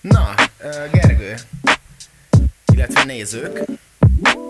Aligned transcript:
Na, 0.00 0.34
Gergő, 0.92 1.34
illetve 2.72 3.04
nézők, 3.04 3.58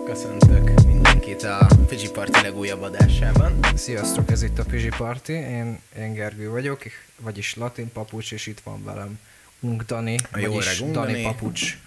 köszöntök 0.05 0.85
mindenkit 0.85 1.43
a 1.43 1.67
Fiji 1.87 2.09
Party 2.09 2.41
legújabb 2.41 2.81
adásában. 2.81 3.59
Sziasztok, 3.75 4.31
ez 4.31 4.41
itt 4.43 4.59
a 4.59 4.63
Pizsi 4.63 4.89
Party, 4.97 5.29
én, 5.29 5.79
én 5.97 6.13
Gergő 6.13 6.49
vagyok, 6.49 6.83
vagyis 7.19 7.55
latin 7.55 7.91
papucs, 7.91 8.31
és 8.31 8.47
itt 8.47 8.59
van 8.59 8.83
velem 8.83 9.19
Unk 9.59 9.83
Dani, 9.83 10.17
A 10.31 10.37
jó 10.39 10.53
vagyis 10.53 10.79
Dani 10.79 10.91
Dani. 10.91 11.21
papucs. 11.21 11.77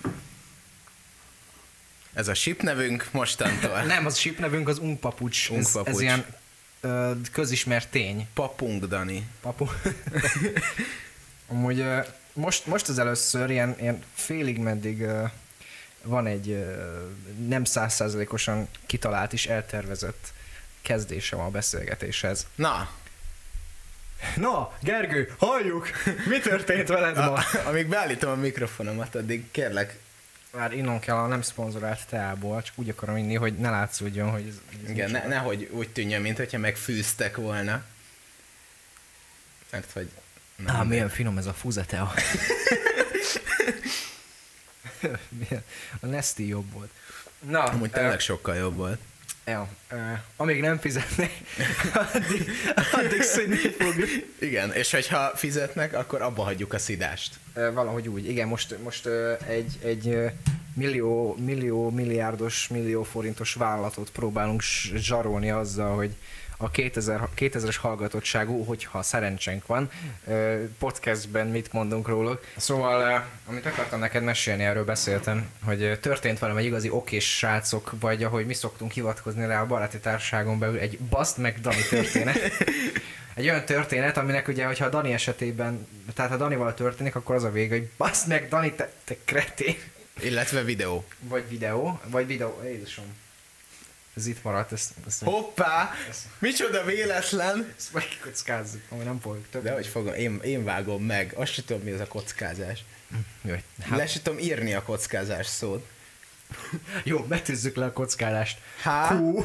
Ez 2.14 2.28
a 2.28 2.34
ship 2.34 2.62
nevünk 2.62 3.08
mostantól. 3.10 3.82
Nem, 3.94 4.06
az 4.06 4.16
ship 4.18 4.38
nevünk 4.38 4.68
az 4.68 4.78
Unk 4.78 5.00
papucs. 5.00 5.48
Unk 5.50 5.60
ez, 5.60 5.72
papucs. 5.72 5.94
ez 5.94 6.00
ilyen 6.00 6.24
ö, 6.80 7.12
közismert 7.32 7.88
tény. 7.88 8.28
Papunk 8.34 8.84
Dani. 8.84 9.26
Papu. 9.40 9.66
Amúgy 11.50 11.84
most, 12.38 12.66
most 12.66 12.88
az 12.88 12.98
először 12.98 13.50
ilyen, 13.50 13.76
ilyen 13.80 14.02
félig 14.14 14.58
meddig 14.58 15.06
van 16.02 16.26
egy 16.26 16.66
nem 17.46 17.64
százszázalékosan 17.64 18.68
kitalált 18.86 19.32
és 19.32 19.46
eltervezett 19.46 20.32
kezdésem 20.82 21.40
a 21.40 21.50
beszélgetéshez. 21.50 22.46
Na, 22.54 22.88
Na, 24.36 24.72
Gergő, 24.82 25.34
halljuk! 25.38 25.90
Mi 26.26 26.38
történt 26.38 26.88
veled 26.88 27.16
ma? 27.16 27.32
a, 27.32 27.44
amíg 27.66 27.86
beállítom 27.86 28.30
a 28.30 28.34
mikrofonomat, 28.34 29.14
addig 29.14 29.50
kérlek, 29.50 29.98
Már 30.50 30.72
innom 30.72 31.00
kell 31.00 31.16
a 31.16 31.26
nem 31.26 31.42
szponzorált 31.42 32.06
teából, 32.06 32.62
csak 32.62 32.78
úgy 32.78 32.88
akarom 32.88 33.16
inni, 33.16 33.34
hogy 33.34 33.54
ne 33.54 33.70
látszódjon, 33.70 34.30
hogy 34.30 34.46
ez, 34.48 34.60
ez 34.84 34.90
igen, 34.90 35.10
ne, 35.10 35.26
nehogy 35.26 35.68
úgy 35.72 35.88
tűnjön, 35.88 36.20
mint 36.20 36.36
hogyha 36.36 36.58
megfűztek 36.58 37.36
volna. 37.36 37.82
Mert 39.70 39.92
hogy... 39.92 40.10
nem, 40.64 40.76
Á, 40.76 40.82
milyen 40.82 41.08
finom 41.08 41.38
ez 41.38 41.46
a 41.46 41.52
fuzetea. 41.52 42.12
Milyen- 45.28 45.64
a 46.00 46.06
Nesti 46.06 46.46
jobb 46.46 46.72
volt. 46.72 46.90
Na, 47.46 47.62
Amúgy 47.62 47.90
tényleg 47.90 48.20
sokkal 48.20 48.56
jobb 48.56 48.76
volt. 48.76 48.98
ja, 49.44 49.68
ö, 49.90 49.96
amíg 50.36 50.60
nem 50.60 50.78
fizetnek, 50.78 51.30
addig, 52.14 52.50
addig 52.92 53.22
szűnni 53.22 53.56
fog. 53.56 53.94
Igen, 54.38 54.72
és 54.72 54.90
hogyha 54.90 55.32
fizetnek, 55.36 55.94
akkor 55.94 56.22
abba 56.22 56.42
hagyjuk 56.42 56.72
a 56.72 56.78
szidást. 56.78 57.34
Ö, 57.54 57.72
Valahogy 57.72 58.08
úgy, 58.08 58.28
igen, 58.28 58.48
most, 58.48 58.78
most 58.82 59.06
ö, 59.06 59.34
egy, 59.46 59.78
egy 59.82 60.16
millió, 60.74 61.36
millió, 61.44 61.90
milliárdos, 61.90 62.68
millió 62.68 63.02
forintos 63.02 63.52
vállalatot 63.54 64.10
próbálunk 64.10 64.62
zsarolni 64.94 65.50
azzal, 65.50 65.96
hogy 65.96 66.16
a 66.60 66.70
2000, 66.70 67.28
2000-es 67.36 67.76
hallgatottságú, 67.80 68.64
hogyha 68.64 69.02
szerencsénk 69.02 69.66
van, 69.66 69.90
podcastben 70.78 71.46
mit 71.46 71.72
mondunk 71.72 72.08
róluk. 72.08 72.44
Szóval, 72.56 73.26
amit 73.46 73.66
akartam 73.66 73.98
neked 73.98 74.22
mesélni, 74.22 74.64
erről 74.64 74.84
beszéltem, 74.84 75.48
hogy 75.64 75.98
történt 76.00 76.38
velem 76.38 76.56
egy 76.56 76.64
igazi 76.64 76.90
okés 76.90 77.36
srácok, 77.36 77.92
vagy 78.00 78.24
ahogy 78.24 78.46
mi 78.46 78.54
szoktunk 78.54 78.92
hivatkozni 78.92 79.46
rá 79.46 79.60
a 79.60 79.66
baráti 79.66 79.98
társágon 79.98 80.58
belül, 80.58 80.78
egy 80.78 80.98
baszt 80.98 81.36
meg 81.36 81.60
Dani 81.60 81.82
történet. 81.88 82.38
Egy 83.34 83.48
olyan 83.48 83.64
történet, 83.64 84.16
aminek 84.16 84.48
ugye, 84.48 84.66
hogyha 84.66 84.84
a 84.84 84.88
Dani 84.88 85.12
esetében, 85.12 85.86
tehát 86.14 86.30
ha 86.30 86.36
Danival 86.36 86.74
történik, 86.74 87.14
akkor 87.14 87.34
az 87.34 87.44
a 87.44 87.50
vége, 87.50 87.74
hogy 87.74 87.88
bassz 87.96 88.24
meg 88.24 88.48
Dani, 88.48 88.72
te, 88.72 88.92
te 89.04 89.16
kretén. 89.24 89.76
Illetve 90.20 90.62
videó. 90.62 91.04
Vagy 91.20 91.48
videó, 91.48 92.00
vagy 92.06 92.26
videó, 92.26 92.60
Jézusom. 92.64 93.04
Ez 94.18 94.26
itt 94.26 94.42
maradt, 94.42 94.72
ezt, 94.72 94.90
ezt, 95.06 95.22
Hoppá! 95.22 95.90
Micsoda 96.38 96.84
véletlen! 96.84 97.72
ezt 97.76 97.92
meg 97.92 98.08
kikockázzuk, 98.08 98.80
ami 98.88 99.04
nem 99.04 99.20
fogjuk 99.20 99.44
több. 99.50 99.62
De 99.62 99.72
hogy 99.72 99.86
fogom, 99.86 100.14
én, 100.14 100.40
én 100.42 100.64
vágom 100.64 101.04
meg. 101.04 101.32
Azt 101.36 101.52
sem 101.52 101.64
tudom, 101.64 101.82
mi 101.82 101.90
ez 101.90 102.00
a 102.00 102.06
kockázás. 102.06 102.84
Jaj, 103.44 103.62
Hát. 103.88 103.98
Le 103.98 104.06
sem 104.06 104.22
tudom 104.22 104.38
írni 104.38 104.74
a 104.74 104.82
kockázás 104.82 105.46
szót. 105.46 105.86
jó, 107.04 107.18
betűzzük 107.18 107.76
le 107.76 107.84
a 107.84 107.92
kockálást. 107.92 108.58
Há? 108.82 109.14
Q. 109.18 109.44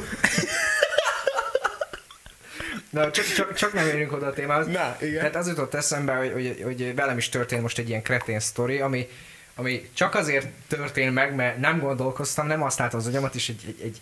Na, 2.90 3.10
csak, 3.10 3.24
csak, 3.24 3.54
csak 3.54 3.72
nem 3.72 3.86
érünk 3.86 4.12
oda 4.12 4.26
a 4.26 4.32
témához. 4.32 4.66
Na, 4.66 4.96
igen. 5.00 5.18
Tehát 5.18 5.36
az 5.36 5.46
jutott 5.48 5.74
eszembe, 5.74 6.14
hogy, 6.14 6.32
hogy, 6.32 6.60
hogy 6.64 6.94
velem 6.94 7.16
is 7.18 7.28
történt 7.28 7.62
most 7.62 7.78
egy 7.78 7.88
ilyen 7.88 8.02
kretén 8.02 8.40
sztori, 8.40 8.80
ami, 8.80 9.08
ami 9.54 9.90
csak 9.94 10.14
azért 10.14 10.46
történt 10.68 11.14
meg, 11.14 11.34
mert 11.34 11.58
nem 11.58 11.78
gondolkoztam, 11.78 12.46
nem 12.46 12.60
használtam 12.60 12.98
az 12.98 13.06
agyamat, 13.06 13.34
és 13.34 13.48
egy, 13.48 13.64
egy, 13.66 13.80
egy 13.82 14.00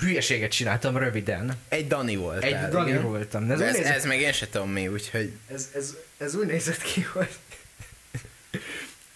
hülyeséget 0.00 0.50
csináltam 0.50 0.96
röviden. 0.96 1.56
Egy 1.68 1.86
Dani 1.86 2.16
volt. 2.16 2.42
Egy 2.42 2.68
Dani 2.68 2.96
voltam. 2.98 3.46
De 3.46 3.56
De 3.56 3.64
ez, 3.64 3.70
ez, 3.70 3.76
úgy 3.76 3.84
ez, 3.84 3.88
nézett, 3.92 4.08
meg 4.08 4.20
én 4.20 4.32
sem 4.32 4.48
tudom 4.50 4.70
mi, 4.70 4.88
úgyhogy... 4.88 5.32
ez, 5.52 5.68
ez, 5.74 5.94
ez 6.18 6.34
úgy 6.34 6.46
nézett 6.46 6.82
ki, 6.82 7.00
hogy 7.02 7.28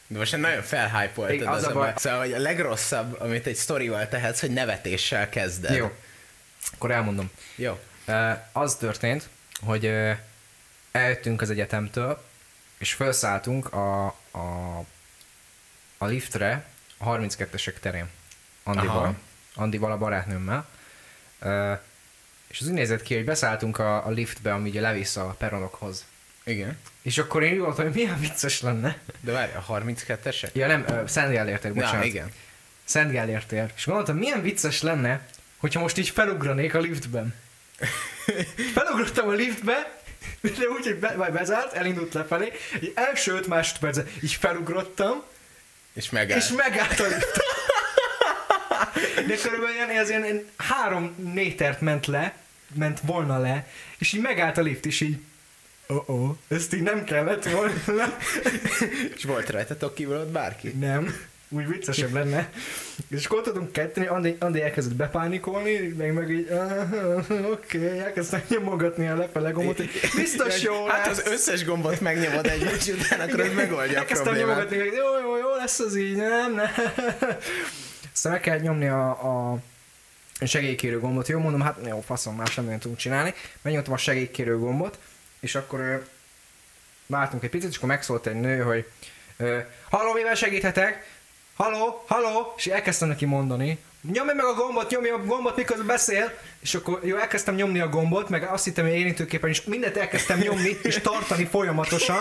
De 0.07 0.19
most 0.19 0.37
nagyon 0.37 0.63
felhypoltad 0.63 1.35
Igen, 1.35 1.49
az 1.49 1.63
az, 1.63 1.69
a 1.69 1.73
baj-. 1.73 1.93
Szóval, 1.97 2.19
hogy 2.19 2.33
a 2.33 2.39
legrosszabb, 2.39 3.21
amit 3.21 3.47
egy 3.47 3.55
sztorival 3.55 4.09
tehetsz, 4.09 4.41
hogy 4.41 4.51
nevetéssel 4.51 5.29
kezded. 5.29 5.77
jó. 5.77 5.91
Akkor 6.75 6.91
elmondom. 6.91 7.31
Jó. 7.55 7.81
Ö, 8.05 8.31
az 8.53 8.77
történt, 8.77 9.29
hogy 9.61 9.85
ö, 9.87 10.13
eljöttünk 10.93 11.41
az 11.41 11.51
egyetemtől, 11.51 12.25
és 12.79 12.93
felszálltunk 12.93 13.73
a, 13.73 14.05
a, 14.31 14.79
a 15.99 16.07
liftre 16.07 16.65
a 16.99 17.05
32-esek 17.05 17.79
terén. 17.81 18.09
Andival. 18.63 18.97
Aha. 18.97 19.15
Andival, 19.57 19.93
a 19.93 19.99
barátnőmmel. 19.99 20.67
Ö, 21.41 21.73
és 22.49 22.61
az 22.61 22.67
úgy 22.67 22.73
nézett 22.73 23.03
ki, 23.03 23.15
hogy 23.15 23.25
beszálltunk 23.25 23.79
a, 23.79 24.07
a 24.07 24.11
liftbe, 24.11 24.53
ami 24.53 24.69
ugye 24.69 24.81
levisz 24.81 25.17
a 25.17 25.35
peronokhoz. 25.39 26.05
Igen. 26.45 26.79
És 27.03 27.19
akkor 27.19 27.43
én 27.43 27.53
úgy 27.53 27.59
voltam, 27.59 27.85
hogy 27.85 27.95
milyen 27.95 28.21
vicces 28.21 28.61
lenne. 28.61 28.99
De 29.21 29.33
várj, 29.33 29.53
a 29.53 29.65
32-esek? 29.69 30.53
Ja 30.53 30.67
nem, 30.67 30.85
ö, 30.89 31.03
Szent 31.07 31.31
Gellértér, 31.33 31.73
Na, 31.73 31.81
bocsánat. 31.81 32.05
igen. 32.05 32.33
Szent 32.85 33.11
Gellértér. 33.11 33.73
És 33.77 33.85
gondoltam, 33.85 34.17
milyen 34.17 34.43
vicces 34.43 34.83
lenne, 34.83 35.27
hogyha 35.57 35.81
most 35.81 35.99
így 35.99 36.09
felugranék 36.09 36.75
a 36.75 36.79
liftben. 36.79 37.35
Felugrottam 38.75 39.29
a 39.29 39.33
liftbe, 39.33 40.01
de 40.41 40.69
úgy, 40.77 40.85
hogy 40.85 40.97
be, 40.99 41.15
vagy 41.17 41.33
bezárt, 41.33 41.73
elindult 41.73 42.15
lefelé, 42.15 42.53
egy 42.75 42.93
első 42.95 43.33
öt 43.33 43.47
másodpercet 43.47 44.11
így 44.23 44.33
felugrottam, 44.33 45.23
És 45.93 46.11
megáll. 46.11 46.39
és 46.39 46.49
megállt 46.49 47.01
a 47.01 47.07
lift. 47.07 47.39
De 49.27 49.35
körülbelül 49.43 49.75
ilyen, 49.75 49.89
ez 49.91 50.09
ilyen, 50.09 50.45
három 50.57 51.15
métert 51.33 51.81
ment 51.81 52.07
le, 52.07 52.35
ment 52.75 53.01
volna 53.03 53.39
le, 53.39 53.67
és 53.99 54.13
így 54.13 54.21
megállt 54.21 54.59
a 54.59 54.63
lift, 54.63 54.87
és 54.87 55.01
így 55.01 55.17
oh 55.87 56.37
ezt 56.49 56.75
így 56.75 56.83
nem 56.83 57.05
kellett 57.05 57.49
volna. 57.51 58.17
és 59.17 59.25
volt 59.25 59.51
rajtatok 59.51 59.95
kívül 59.95 60.17
ott 60.17 60.31
bárki? 60.31 60.69
Nem, 60.69 61.17
úgy 61.49 61.69
viccesebb 61.69 62.13
lenne. 62.13 62.51
És 63.09 63.25
akkor 63.27 63.39
ott 63.39 63.73
ketteni, 63.73 64.07
Andi, 64.07 64.37
Andi 64.39 64.61
elkezdett 64.63 64.97
bepánikolni, 64.97 65.79
meg 65.99 66.13
meg 66.13 66.31
így, 66.31 66.49
"Ah, 66.51 66.95
oké, 67.51 67.79
okay, 67.87 67.99
elkezdtem 67.99 68.43
nyomogatni 68.49 69.09
a 69.09 69.17
lefele 69.17 69.51
gombot, 69.51 69.77
hogy 69.77 69.91
biztos 70.17 70.63
jó 70.63 70.87
Hát 70.87 71.07
lesz. 71.07 71.19
az 71.19 71.33
összes 71.33 71.65
gombot 71.65 72.01
megnyomod 72.01 72.47
egymás 72.47 72.87
után, 72.89 73.21
akkor 73.21 73.41
az 73.41 73.53
megoldja 73.55 73.97
a 73.97 74.01
Elkezdtem 74.01 74.23
problémát. 74.33 74.49
nyomogatni, 74.71 74.79
hogy 74.79 74.97
jó, 74.97 75.29
jó, 75.29 75.37
jó 75.37 75.55
lesz 75.57 75.79
az 75.79 75.97
így, 75.97 76.17
nem, 76.17 76.55
nem. 76.55 76.71
Meg 78.31 78.41
kell 78.41 78.59
nyomni 78.59 78.89
a, 78.89 79.09
a 79.53 79.59
segélykérő 80.45 81.01
gombot. 81.01 81.29
Jó, 81.29 81.39
mondom, 81.39 81.61
hát 81.61 81.77
jó, 81.87 82.01
faszom, 82.01 82.37
más 82.37 82.55
nem 82.55 82.79
tudunk 82.79 82.99
csinálni. 82.99 83.35
Megnyomtam 83.63 83.93
a 83.93 83.97
segélykérő 83.97 84.59
gombot, 84.59 84.99
és 85.41 85.55
akkor 85.55 86.09
vártunk 87.07 87.43
egy 87.43 87.51
picit, 87.51 87.71
és 87.71 87.77
akkor 87.77 87.89
megszólt 87.89 88.27
egy 88.27 88.41
nő, 88.41 88.63
hogy 88.63 88.91
halló, 89.91 90.13
mivel 90.13 90.35
segíthetek? 90.35 91.15
Halló, 91.57 92.05
halló, 92.07 92.55
és 92.57 92.67
elkezdtem 92.67 93.09
neki 93.09 93.25
mondani, 93.25 93.79
nyomja 94.13 94.35
meg 94.35 94.45
a 94.45 94.55
gombot, 94.55 94.91
nyomja 94.91 95.15
a 95.15 95.25
gombot, 95.25 95.57
miközben 95.57 95.87
beszél, 95.87 96.33
és 96.61 96.75
akkor 96.75 97.01
jó, 97.03 97.17
elkezdtem 97.17 97.55
nyomni 97.55 97.81
a 97.81 97.89
gombot, 97.89 98.29
meg 98.29 98.43
azt 98.43 98.65
hittem, 98.65 98.85
hogy 98.85 98.95
érintőképpen 98.95 99.51
is 99.51 99.63
mindent 99.63 99.97
elkezdtem 99.97 100.39
nyomni, 100.39 100.79
és 100.83 100.99
tartani 100.99 101.45
folyamatosan. 101.45 102.19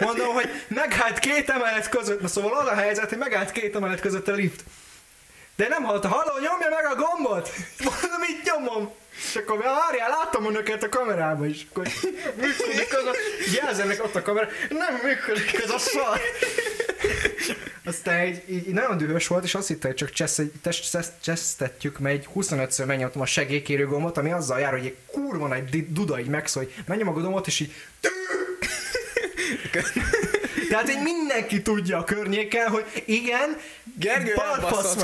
Mondom, 0.00 0.34
hogy 0.34 0.48
megállt 0.68 1.18
két 1.18 1.50
emelet 1.50 1.88
között, 1.88 2.20
na 2.20 2.28
szóval 2.28 2.58
az 2.58 2.66
a 2.66 2.74
helyzet, 2.74 3.08
hogy 3.08 3.18
megállt 3.18 3.52
két 3.52 3.76
emelet 3.76 4.00
között 4.00 4.28
a 4.28 4.32
lift. 4.32 4.64
De 5.60 5.68
nem 5.68 5.82
hallott, 5.82 6.04
halló, 6.04 6.32
nyomja 6.32 6.68
meg 6.68 6.92
a 6.92 6.94
gombot! 6.94 7.50
Mondom, 7.84 8.22
így 8.30 8.40
nyomom. 8.44 8.92
És 9.28 9.36
akkor 9.36 9.58
várjál, 9.58 10.08
láttam 10.08 10.46
önöket 10.46 10.82
a 10.82 10.88
kamerában 10.88 11.48
is. 11.48 11.66
Akkor 11.70 11.88
működik 12.36 12.96
az 12.96 13.04
a... 13.04 13.12
Jelzenek 13.54 14.04
ott 14.04 14.14
a 14.14 14.22
kamera. 14.22 14.48
Nem 14.68 14.94
működik 15.04 15.62
ez 15.62 15.70
a 15.70 15.78
szar. 15.78 16.20
Aztán 17.84 18.26
így, 18.26 18.42
így, 18.48 18.68
így 18.68 18.74
nagyon 18.74 18.96
dühös 18.96 19.26
volt, 19.26 19.44
és 19.44 19.54
azt 19.54 19.68
hitte, 19.68 19.86
hogy 19.86 19.96
csak 19.96 20.12
csesztetjük, 21.20 21.98
mert 21.98 22.16
egy 22.16 22.28
25-ször 22.34 22.86
megnyomtam 22.86 23.20
a 23.20 23.26
segélykérő 23.26 23.86
gombot, 23.86 24.16
ami 24.16 24.30
azzal 24.30 24.60
jár, 24.60 24.72
hogy 24.72 24.86
egy 24.86 24.96
kurva 25.06 25.46
nagy 25.46 25.92
duda 25.92 26.20
így 26.20 26.26
megszól, 26.26 26.62
hogy 26.62 26.74
megnyom 26.86 27.08
a 27.08 27.12
gombot, 27.12 27.46
és 27.46 27.60
így 27.60 27.72
Tehát 30.70 30.90
így 30.90 31.02
mindenki 31.02 31.62
tudja 31.62 31.98
a 31.98 32.04
környéken, 32.04 32.68
hogy 32.68 33.02
igen, 33.06 33.56
Gergő 33.98 34.34
balfasz. 34.34 34.96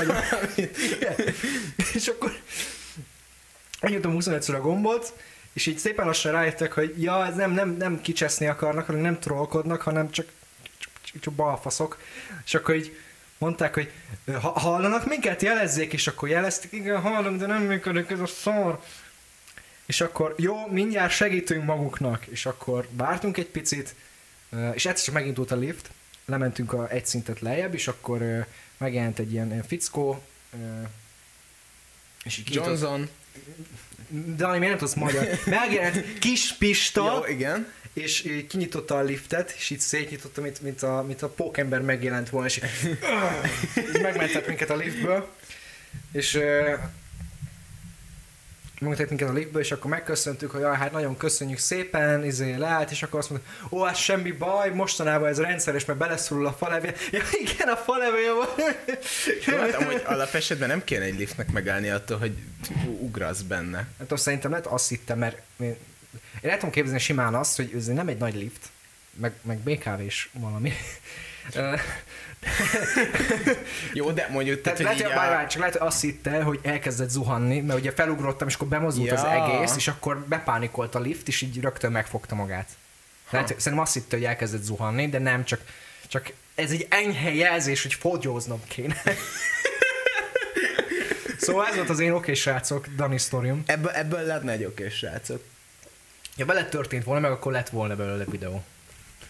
Igen. 0.55 1.15
És 1.93 2.07
akkor 2.07 2.37
megnyomtam 3.81 4.15
25-ször 4.19 4.55
a 4.55 4.61
gombot, 4.61 5.13
és 5.53 5.65
így 5.65 5.77
szépen 5.77 6.05
lassan 6.05 6.31
rájöttek, 6.31 6.73
hogy 6.73 7.01
ja, 7.01 7.25
ez 7.25 7.35
nem, 7.35 7.51
nem, 7.51 7.75
nem 7.77 8.01
kicseszni 8.01 8.47
akarnak, 8.47 8.85
hanem 8.85 9.01
nem 9.01 9.19
trollkodnak, 9.19 9.81
hanem 9.81 10.11
csak, 10.11 10.27
csak, 11.03 11.21
csak 11.21 11.33
balfaszok, 11.33 11.97
és 12.45 12.53
akkor 12.53 12.75
így 12.75 12.97
mondták, 13.37 13.73
hogy 13.73 13.91
ha, 14.41 14.59
hallanak 14.59 15.05
minket, 15.05 15.41
jelezzék, 15.41 15.93
és 15.93 16.07
akkor 16.07 16.29
jelezték, 16.29 16.71
igen, 16.71 17.01
hallom, 17.01 17.37
de 17.37 17.45
nem 17.45 17.61
működik 17.61 18.09
ez 18.09 18.19
a 18.19 18.25
szar. 18.25 18.79
És 19.85 20.01
akkor 20.01 20.35
jó, 20.37 20.67
mindjárt 20.67 21.13
segítünk 21.13 21.65
maguknak, 21.65 22.25
és 22.25 22.45
akkor 22.45 22.87
vártunk 22.91 23.37
egy 23.37 23.47
picit, 23.47 23.95
és 24.49 24.85
egyszer 24.85 25.05
csak 25.05 25.13
megindult 25.13 25.51
a 25.51 25.55
lift, 25.55 25.89
lementünk 26.25 26.73
a 26.73 26.89
egy 26.91 27.05
szintet 27.05 27.39
lejjebb, 27.39 27.73
és 27.73 27.87
akkor 27.87 28.45
megjelent 28.77 29.19
egy 29.19 29.31
ilyen, 29.31 29.51
ilyen 29.51 29.63
fickó, 29.63 30.23
és 32.23 32.37
így 32.37 32.53
Johnson. 32.53 33.09
Dani, 34.09 34.57
miért 34.57 34.69
nem 34.69 34.77
tudsz 34.77 34.93
magyar? 34.93 35.27
Megjelent 35.45 36.19
kis 36.19 36.53
Pista, 36.53 37.23
Jó, 37.25 37.33
igen. 37.33 37.71
és 37.93 38.23
így 38.23 38.47
kinyitotta 38.47 38.97
a 38.97 39.01
liftet, 39.01 39.53
és 39.57 39.69
így 39.69 39.79
szétnyitotta, 39.79 40.41
mint, 40.41 40.61
mint, 40.61 40.83
a, 40.83 41.03
mint 41.07 41.21
a 41.21 41.29
pókember 41.29 41.81
megjelent 41.81 42.29
volna, 42.29 42.47
és 42.47 42.57
így, 42.57 42.97
így 43.95 44.01
megmentett 44.01 44.47
minket 44.47 44.69
a 44.69 44.75
liftből, 44.75 45.33
és 46.11 46.39
megmentett 48.79 49.09
minket 49.09 49.29
a 49.29 49.33
liftből, 49.33 49.61
és 49.61 49.71
akkor 49.71 49.91
megköszöntük, 49.91 50.51
hogy 50.51 50.61
hát 50.63 50.91
nagyon 50.91 51.17
köszönjük 51.17 51.57
szépen, 51.57 52.23
izé 52.23 52.55
leállt, 52.55 52.91
és 52.91 53.03
akkor 53.03 53.19
azt 53.19 53.29
mondta, 53.29 53.49
ó, 53.69 53.83
hát 53.83 53.95
semmi 53.95 54.31
baj, 54.31 54.69
mostanában 54.69 55.27
ez 55.27 55.39
rendszeres, 55.39 55.85
mert 55.85 55.99
beleszorul 55.99 56.45
a 56.45 56.53
falevél. 56.53 56.93
Ja, 57.11 57.21
igen, 57.39 57.67
a 57.67 57.75
falevél 57.75 58.35
van. 58.35 58.47
Jó, 59.45 59.57
hát 59.57 59.73
amúgy 59.73 60.01
alapesetben 60.05 60.67
nem 60.67 60.83
kéne 60.83 61.03
egy 61.03 61.17
liftnek 61.17 61.51
megállni 61.51 61.89
attól, 61.89 62.17
hogy 62.17 62.37
ugrasz 62.99 63.41
benne. 63.41 63.77
Nem 63.77 63.87
tudom, 63.97 64.17
szerintem 64.17 64.51
lehet 64.51 64.65
azt 64.65 64.89
hittem, 64.89 65.17
mert 65.17 65.41
én, 65.59 65.75
én 66.41 66.49
el 66.49 66.55
tudom 66.55 66.71
képzelni 66.71 66.99
simán 66.99 67.35
azt, 67.35 67.55
hogy 67.55 67.71
ez 67.75 67.85
nem 67.85 68.07
egy 68.07 68.17
nagy 68.17 68.35
lift, 68.35 68.69
meg, 69.13 69.33
meg 69.41 69.57
BKV 69.57 70.01
is 70.01 70.29
valami. 70.33 70.73
Jó, 73.93 74.11
de 74.11 74.27
mondjuk, 74.31 74.61
Tehát 74.61 74.77
tehát, 74.77 74.99
lehet, 74.99 75.17
hogy 75.17 75.43
a... 75.45 75.47
csak 75.47 75.59
lehet, 75.59 75.77
hogy 75.77 75.87
azt 75.87 76.01
hitte, 76.01 76.41
hogy 76.41 76.59
elkezdett 76.63 77.09
zuhanni, 77.09 77.59
mert 77.59 77.79
ugye 77.79 77.91
felugrottam, 77.91 78.47
és 78.47 78.53
akkor 78.55 78.67
bemozdult 78.67 79.11
az 79.11 79.21
Ja. 79.21 79.55
egész, 79.55 79.75
és 79.75 79.87
akkor 79.87 80.19
bepánikolt 80.19 80.95
a 80.95 80.99
lift, 80.99 81.27
és 81.27 81.41
így 81.41 81.61
rögtön 81.61 81.91
megfogta 81.91 82.35
magát. 82.35 82.67
Lehet, 83.29 83.47
szerintem 83.47 83.79
azt 83.79 83.93
hitte, 83.93 84.15
hogy 84.15 84.25
elkezdett 84.25 84.63
zuhanni, 84.63 85.09
de 85.09 85.19
nem, 85.19 85.43
csak, 85.43 85.61
csak 86.07 86.31
ez 86.55 86.71
egy 86.71 86.87
enyhe 86.89 87.33
jelzés, 87.33 87.81
hogy 87.81 87.93
fogyóznom 87.93 88.61
kéne. 88.67 89.01
szóval 91.39 91.67
ez 91.67 91.75
volt 91.75 91.89
az 91.89 91.99
én 91.99 92.11
oké 92.11 92.33
srácok, 92.33 92.87
Dani 92.95 93.17
sztorium. 93.17 93.63
Ebből, 93.65 93.91
ebből 93.91 94.21
lenne 94.21 94.51
egy 94.51 94.63
okés 94.65 94.93
srácok. 94.93 95.43
Ja, 96.35 96.45
vele 96.45 96.65
történt 96.65 97.03
volna, 97.03 97.21
meg 97.21 97.31
akkor 97.31 97.51
lett 97.51 97.69
volna 97.69 97.95
belőle 97.95 98.25
videó. 98.25 98.63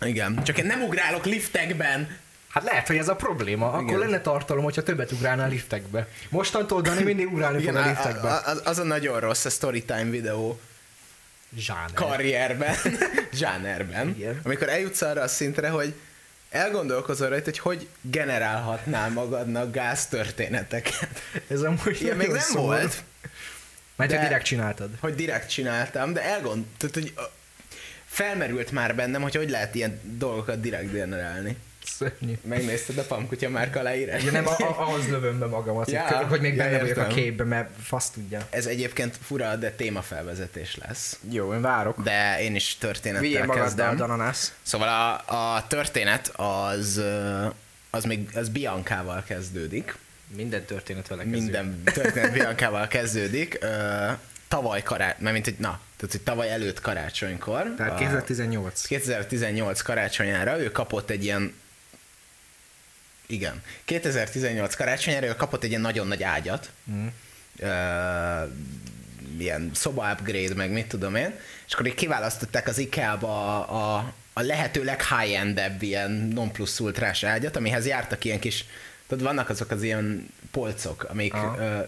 Igen. 0.02 0.44
Csak 0.44 0.58
én 0.58 0.66
nem 0.66 0.82
ugrálok 0.82 1.26
liftekben. 1.26 2.18
Hát 2.58 2.66
lehet, 2.66 2.88
hogy 2.88 2.98
ez 2.98 3.08
a 3.08 3.16
probléma. 3.16 3.72
Akkor 3.72 3.84
Igen. 3.84 4.00
lenne 4.00 4.22
tartalom, 4.22 4.64
hogyha 4.64 4.84
többet 4.84 5.12
ugrálnál 5.12 5.46
a 5.46 5.50
liftekbe. 5.50 6.08
Mostantól 6.30 6.82
Dani 6.82 7.04
mindig 7.04 7.32
ugrálni 7.34 7.64
fog 7.64 7.76
a 7.76 7.88
liftekbe. 7.88 8.30
a, 8.30 8.50
az, 8.50 8.62
az 8.66 8.78
a 8.80 8.84
nagyon 8.84 9.20
rossz 9.20 9.46
a 9.46 9.50
storytime 9.50 10.04
videó 10.10 10.60
Zsáner. 11.58 11.94
karrierben, 11.94 12.76
zsánerben, 13.34 14.08
Igen. 14.18 14.40
amikor 14.44 14.70
eljutsz 14.70 15.02
arra 15.02 15.22
a 15.22 15.28
szintre, 15.28 15.70
hogy 15.70 15.94
elgondolkozol 16.50 17.30
rajta, 17.30 17.46
hogy 17.46 17.60
hogy 17.60 17.88
generálhatnál 18.02 19.10
magadnak 19.10 19.72
gáztörténeteket. 19.72 21.22
Ez 21.48 21.62
amúgy 21.62 21.98
Ilyen 22.02 22.18
még 22.18 22.28
nem 22.28 22.40
szomorú. 22.40 22.68
volt, 22.68 23.04
Mert 23.96 24.12
de- 24.12 24.20
direkt 24.22 24.46
csináltad. 24.46 24.90
hogy 25.00 25.16
direkt 25.16 25.50
csináltam, 25.50 26.14
de 26.14 26.24
elgond... 26.24 26.66
Tehát, 26.78 26.96
hogy 26.96 27.14
felmerült 28.06 28.72
már 28.72 28.96
bennem, 28.96 29.22
hogy 29.22 29.36
hogy 29.36 29.50
lehet 29.50 29.76
ilyen 29.76 30.00
dolgokat 30.04 30.62
direkt 30.62 30.92
generálni. 30.92 31.58
Szörnyű. 31.88 32.34
Megnézted 32.42 32.98
a 32.98 33.04
Pamkutya 33.04 33.50
márka 33.50 33.82
leírás? 33.82 34.24
Ja, 34.24 34.32
nem, 34.32 34.48
a, 34.48 34.52
a, 34.52 34.76
ahhoz 34.82 35.08
lövöm 35.10 35.40
be 35.40 35.46
magamat, 35.46 35.92
Ja, 35.92 36.06
ja, 36.10 36.28
hogy 36.28 36.42
még 36.42 36.56
ja, 36.56 36.64
benne 36.64 36.80
vagyok 36.80 36.98
a 36.98 37.02
értem. 37.02 37.16
képben, 37.16 37.48
mert 37.48 37.70
fasz 37.84 38.10
tudja. 38.10 38.48
Ez 38.50 38.66
egyébként 38.66 39.18
fura, 39.26 39.56
de 39.56 39.72
témafelvezetés 39.72 40.76
lesz. 40.76 41.20
Jó, 41.32 41.54
én 41.54 41.62
várok. 41.62 42.02
De 42.02 42.42
én 42.42 42.56
is 42.56 42.76
történettel 42.78 43.28
Vigyél 43.28 43.48
kezdem. 43.48 43.96
Dananász. 43.96 44.54
Szóval 44.62 44.88
a, 45.26 45.56
a 45.56 45.68
történet 45.68 46.28
az, 46.36 47.02
az 47.90 48.04
még 48.04 48.30
az 48.36 48.50
Biancával 48.50 49.24
kezdődik. 49.28 49.96
Minden 50.36 50.66
történet 50.66 51.08
vele 51.08 51.24
kezdődik. 51.24 51.44
Minden 51.44 51.82
történet 51.94 52.32
Biancával 52.34 52.88
kezdődik. 52.88 53.60
Tavaly 54.48 54.84
karácsony, 54.84 55.24
mert 55.24 55.34
mint 55.34 55.46
hogy 55.46 55.56
na, 55.60 55.80
tehát 55.98 56.12
hogy 56.12 56.22
tavaly 56.22 56.52
előtt 56.52 56.82
karácsonykor. 56.82 57.74
Tehát 57.78 57.92
a 57.92 57.96
2018. 57.96 58.82
2018 58.86 59.82
karácsonyára 59.82 60.60
ő 60.60 60.72
kapott 60.72 61.10
egy 61.10 61.24
ilyen 61.24 61.54
igen. 63.28 63.62
2018 63.86 64.76
karácsonyára 64.76 65.36
kapott 65.36 65.64
egy 65.64 65.70
ilyen 65.70 65.82
nagyon 65.82 66.08
nagy 66.08 66.24
ágyat. 66.24 66.70
Mm. 66.92 67.08
Ö, 67.60 67.70
ilyen 69.40 69.72
szoba 69.74 70.12
upgrade, 70.12 70.56
meg 70.56 70.72
mit 70.72 70.88
tudom 70.88 71.16
én, 71.16 71.34
és 71.68 71.74
akkor 71.74 71.86
így 71.86 71.96
kiválasztották 71.96 72.68
az 72.68 72.78
IKEA-ba 72.78 73.66
a, 73.66 73.96
a, 73.96 74.14
a 74.34 74.42
lehető 74.42 74.84
leghigh-endebb 74.84 75.82
ilyen 75.82 76.12
non 76.12 76.52
plus 76.52 76.80
ultrás 76.80 77.24
ágyat, 77.24 77.56
amihez 77.56 77.86
jártak 77.86 78.26
ilyen 78.26 78.40
kis, 78.40 78.66
tudod, 79.08 79.24
vannak 79.24 79.50
azok 79.50 79.72
az 79.72 79.84
ilyen 79.84 80.30
polcok, 80.52 81.04
amik 81.10 81.34
Aha. 81.34 81.58
ö, 81.60 81.80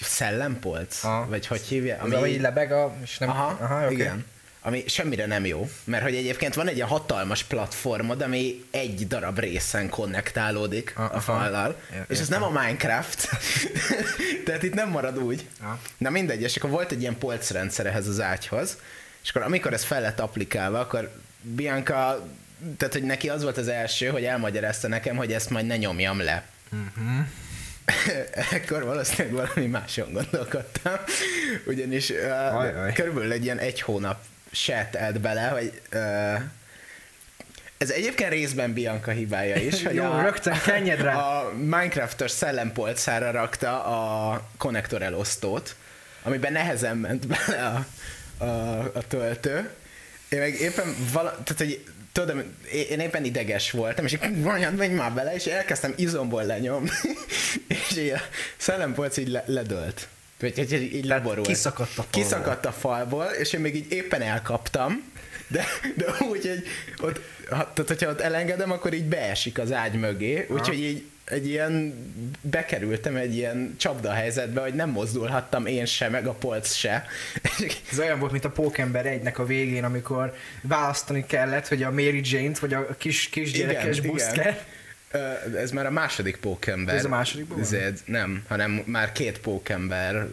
szellempolc, 0.00 1.04
Aha. 1.04 1.28
vagy 1.28 1.46
hogy 1.46 1.60
hívja? 1.60 1.96
Az, 2.00 2.12
ahogy 2.12 2.30
így 2.30 2.40
lebeg 2.40 2.72
a... 2.72 2.96
És 3.02 3.18
nem... 3.18 3.28
Aha, 3.28 3.58
Aha 3.60 3.82
okay. 3.82 3.94
igen. 3.94 4.24
Ami 4.66 4.84
semmire 4.86 5.26
nem 5.26 5.46
jó, 5.46 5.68
mert 5.84 6.02
hogy 6.02 6.14
egyébként 6.14 6.54
van 6.54 6.68
egy 6.68 6.76
ilyen 6.76 6.88
hatalmas 6.88 7.42
platformod, 7.42 8.22
ami 8.22 8.64
egy 8.70 9.06
darab 9.06 9.38
részen 9.38 9.88
konnektálódik 9.88 10.92
Aha. 10.96 11.14
a 11.14 11.20
fallal, 11.20 11.80
Ja, 11.92 12.04
és 12.08 12.18
ez 12.18 12.28
nem 12.28 12.42
a 12.42 12.48
Minecraft, 12.50 13.28
tehát 14.44 14.62
itt 14.62 14.74
nem 14.74 14.88
marad 14.88 15.18
úgy. 15.18 15.46
Aha. 15.60 15.78
Na 15.98 16.10
mindegy, 16.10 16.42
és 16.42 16.56
akkor 16.56 16.70
volt 16.70 16.92
egy 16.92 17.00
ilyen 17.00 17.18
polcrendszer 17.18 17.86
ehhez 17.86 18.06
az 18.06 18.20
ágyhoz, 18.20 18.78
és 19.22 19.30
akkor 19.30 19.42
amikor 19.42 19.72
ez 19.72 19.84
fel 19.84 20.00
lett 20.00 20.20
applikálva, 20.20 20.80
akkor 20.80 21.10
Bianca, 21.40 22.26
tehát 22.76 22.94
hogy 22.94 23.04
neki 23.04 23.28
az 23.28 23.42
volt 23.42 23.58
az 23.58 23.68
első, 23.68 24.06
hogy 24.06 24.24
elmagyarázta 24.24 24.88
nekem, 24.88 25.16
hogy 25.16 25.32
ezt 25.32 25.50
majd 25.50 25.66
ne 25.66 25.76
nyomjam 25.76 26.20
le. 26.20 26.44
Mhm. 26.68 27.20
Ekkor 28.52 28.84
valószínűleg 28.84 29.46
valami 29.46 29.70
máson 29.70 30.12
gondolkodtam, 30.12 30.94
ugyanis 31.66 32.10
uh, 32.10 32.58
Ajaj. 32.58 32.92
körülbelül 32.92 33.32
egy 33.32 33.44
ilyen 33.44 33.58
egy 33.58 33.80
hónap 33.80 34.24
se 34.54 34.88
telt 34.90 35.20
bele, 35.20 35.46
hogy 35.48 35.80
uh, 35.92 36.40
ez 37.78 37.90
egyébként 37.90 38.30
részben 38.30 38.72
Bianca 38.72 39.10
hibája 39.10 39.56
is, 39.56 39.82
hogy 39.84 39.94
Jó, 39.94 40.20
rögtön 40.20 40.60
kenjed 40.64 41.00
rá. 41.00 41.14
a 41.28 41.52
Minecraftos 41.54 42.30
szellempolcára 42.30 43.30
rakta 43.30 43.84
a 43.84 44.42
konnektor 44.56 45.02
elosztót, 45.02 45.76
amiben 46.22 46.52
nehezen 46.52 46.96
ment 46.96 47.26
bele 47.46 47.66
a, 47.66 47.86
a, 48.44 48.78
a 48.78 49.06
töltő. 49.08 49.70
Én 50.28 50.38
meg 50.38 50.60
éppen 50.60 50.96
vala, 51.12 51.30
tehát 51.30 51.56
hogy 51.56 51.84
tudom, 52.12 52.42
én 52.72 53.00
éppen 53.00 53.24
ideges 53.24 53.70
voltam, 53.70 54.04
és 54.04 54.12
így 54.12 54.42
vajon 54.42 54.72
menj 54.72 54.94
már 54.94 55.12
bele, 55.12 55.34
és 55.34 55.44
elkezdtem 55.44 55.94
izomból 55.96 56.44
lenyomni, 56.44 56.90
és 57.68 57.96
így 57.96 58.08
a 58.08 58.20
szellempolc 58.56 59.16
így 59.16 59.28
le, 59.28 59.44
ledölt. 59.46 60.08
Így, 60.44 60.94
így, 60.94 61.04
leborult. 61.04 61.46
kiszakadt 61.46 61.88
a 61.88 62.02
falból. 62.02 62.22
Kiszakadt 62.22 62.66
a 62.66 62.72
falból, 62.72 63.24
és 63.24 63.52
én 63.52 63.60
még 63.60 63.74
így 63.74 63.92
éppen 63.92 64.22
elkaptam, 64.22 65.12
de, 65.48 65.64
de 65.96 66.04
úgy, 66.30 66.48
hogy 66.48 66.66
ott, 67.00 67.20
tehát 67.48 67.84
hogyha 67.86 68.10
ott 68.10 68.20
elengedem, 68.20 68.70
akkor 68.70 68.92
így 68.92 69.04
beesik 69.04 69.58
az 69.58 69.72
ágy 69.72 69.94
mögé, 69.94 70.46
úgyhogy 70.48 70.78
így 70.78 71.04
egy 71.24 71.48
ilyen, 71.48 71.94
bekerültem 72.40 73.16
egy 73.16 73.36
ilyen 73.36 73.74
csapda 73.78 74.12
helyzetbe, 74.12 74.60
hogy 74.60 74.74
nem 74.74 74.90
mozdulhattam 74.90 75.66
én 75.66 75.86
se, 75.86 76.08
meg 76.08 76.26
a 76.26 76.32
polc 76.32 76.72
se. 76.72 77.06
Ez 77.90 77.98
olyan 77.98 78.18
volt, 78.18 78.32
mint 78.32 78.44
a 78.44 78.50
Pókember 78.50 79.06
egynek 79.06 79.38
a 79.38 79.46
végén, 79.46 79.84
amikor 79.84 80.34
választani 80.62 81.26
kellett, 81.26 81.68
hogy 81.68 81.82
a 81.82 81.90
Mary 81.90 82.20
Jane-t, 82.24 82.58
vagy 82.58 82.74
a 82.74 82.94
kis, 82.98 83.28
kisgyerekes 83.28 84.00
buszt 84.00 84.32
kell. 84.32 84.54
Ez 85.56 85.70
már 85.70 85.86
a 85.86 85.90
második 85.90 86.36
pókember. 86.36 86.94
Ez 86.94 87.04
a 87.04 87.08
második 87.08 87.46
pókember? 87.46 87.92
Nem, 88.04 88.44
hanem 88.48 88.82
már 88.86 89.12
két 89.12 89.38
pókember 89.38 90.26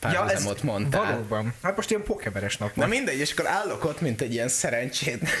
párhuzamot 0.00 0.62
mondtál. 0.62 1.04
valóban. 1.04 1.54
Hát 1.62 1.76
most 1.76 1.90
ilyen 1.90 2.02
pókemberes 2.02 2.56
nap 2.56 2.74
Na 2.74 2.86
mindegy, 2.86 3.18
és 3.18 3.32
akkor 3.32 3.46
állok 3.46 3.84
ott, 3.84 4.00
mint 4.00 4.20
egy 4.20 4.32
ilyen 4.32 4.48
szerencsét. 4.48 5.28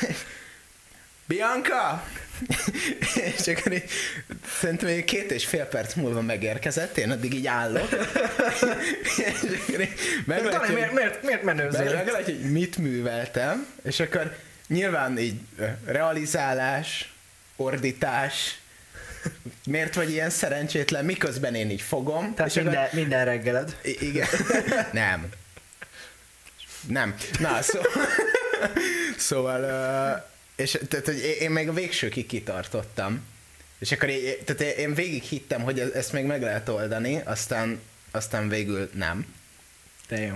Bianca! 1.26 2.04
és 3.38 3.46
akkor 3.46 3.72
így, 3.72 3.84
szerintem 4.60 4.88
egy 4.88 5.04
két 5.04 5.30
és 5.30 5.46
fél 5.46 5.64
perc 5.64 5.94
múlva 5.94 6.20
megérkezett, 6.20 6.96
én 6.96 7.10
addig 7.10 7.34
így 7.34 7.46
állok. 7.46 7.88
és 9.16 9.42
akkor 9.62 9.80
így 9.80 9.88
Dani, 10.26 10.40
meglátja, 10.42 10.74
miért, 10.74 10.92
miért, 10.92 11.22
miért 11.22 11.42
menőzél? 11.42 11.94
meglátja, 11.94 12.34
hogy 12.34 12.52
mit 12.52 12.76
műveltem, 12.76 13.66
és 13.82 14.00
akkor 14.00 14.36
nyilván 14.66 15.18
így 15.18 15.40
realizálás, 15.84 17.12
ordítás, 17.56 18.58
miért 19.66 19.94
vagy 19.94 20.10
ilyen 20.10 20.30
szerencsétlen, 20.30 21.04
miközben 21.04 21.54
én 21.54 21.70
így 21.70 21.82
fogom. 21.82 22.34
Tehát 22.34 22.50
és 22.50 22.56
akkor- 22.56 22.70
minden, 22.72 22.88
minden 22.92 23.24
reggeled. 23.24 23.76
I- 23.82 24.06
igen. 24.06 24.28
Nem. 24.92 25.28
Nem. 26.88 27.14
Na, 27.38 27.62
szó... 27.62 27.80
szóval 29.16 29.60
uh, 29.62 30.22
és 30.56 30.78
tehát, 30.88 31.06
hogy 31.06 31.36
én- 31.40 31.50
még 31.50 31.68
a 31.68 31.72
végsőkig 31.72 32.26
kitartottam. 32.26 33.24
És 33.78 33.92
akkor 33.92 34.08
én, 34.08 34.34
tehát 34.44 34.76
én 34.78 34.94
végig 34.94 35.22
hittem, 35.22 35.62
hogy 35.62 35.80
ez- 35.80 35.90
ezt 35.92 36.12
még 36.12 36.24
meg 36.24 36.42
lehet 36.42 36.68
oldani, 36.68 37.20
aztán, 37.24 37.80
aztán 38.10 38.48
végül 38.48 38.90
nem. 38.94 39.26
De 40.08 40.20
jó. 40.20 40.34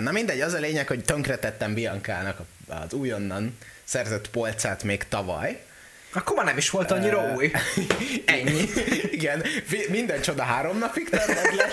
Na 0.00 0.10
mindegy, 0.12 0.40
az 0.40 0.52
a 0.52 0.58
lényeg, 0.58 0.86
hogy 0.86 1.04
tönkretettem 1.04 1.74
Biancának 1.74 2.40
az 2.68 2.92
újonnan 2.92 3.58
szerzett 3.84 4.30
polcát 4.30 4.82
még 4.82 5.04
tavaly. 5.08 5.62
Akkor 6.12 6.36
már 6.36 6.44
nem 6.44 6.56
is 6.56 6.70
volt 6.70 6.90
annyira 6.90 7.32
új. 7.36 7.50
Ennyi. 8.24 8.64
Igen, 9.10 9.42
minden 9.88 10.20
csoda 10.20 10.42
három 10.42 10.78
napig 10.78 11.08
tartott 11.08 11.54
le. 11.56 11.64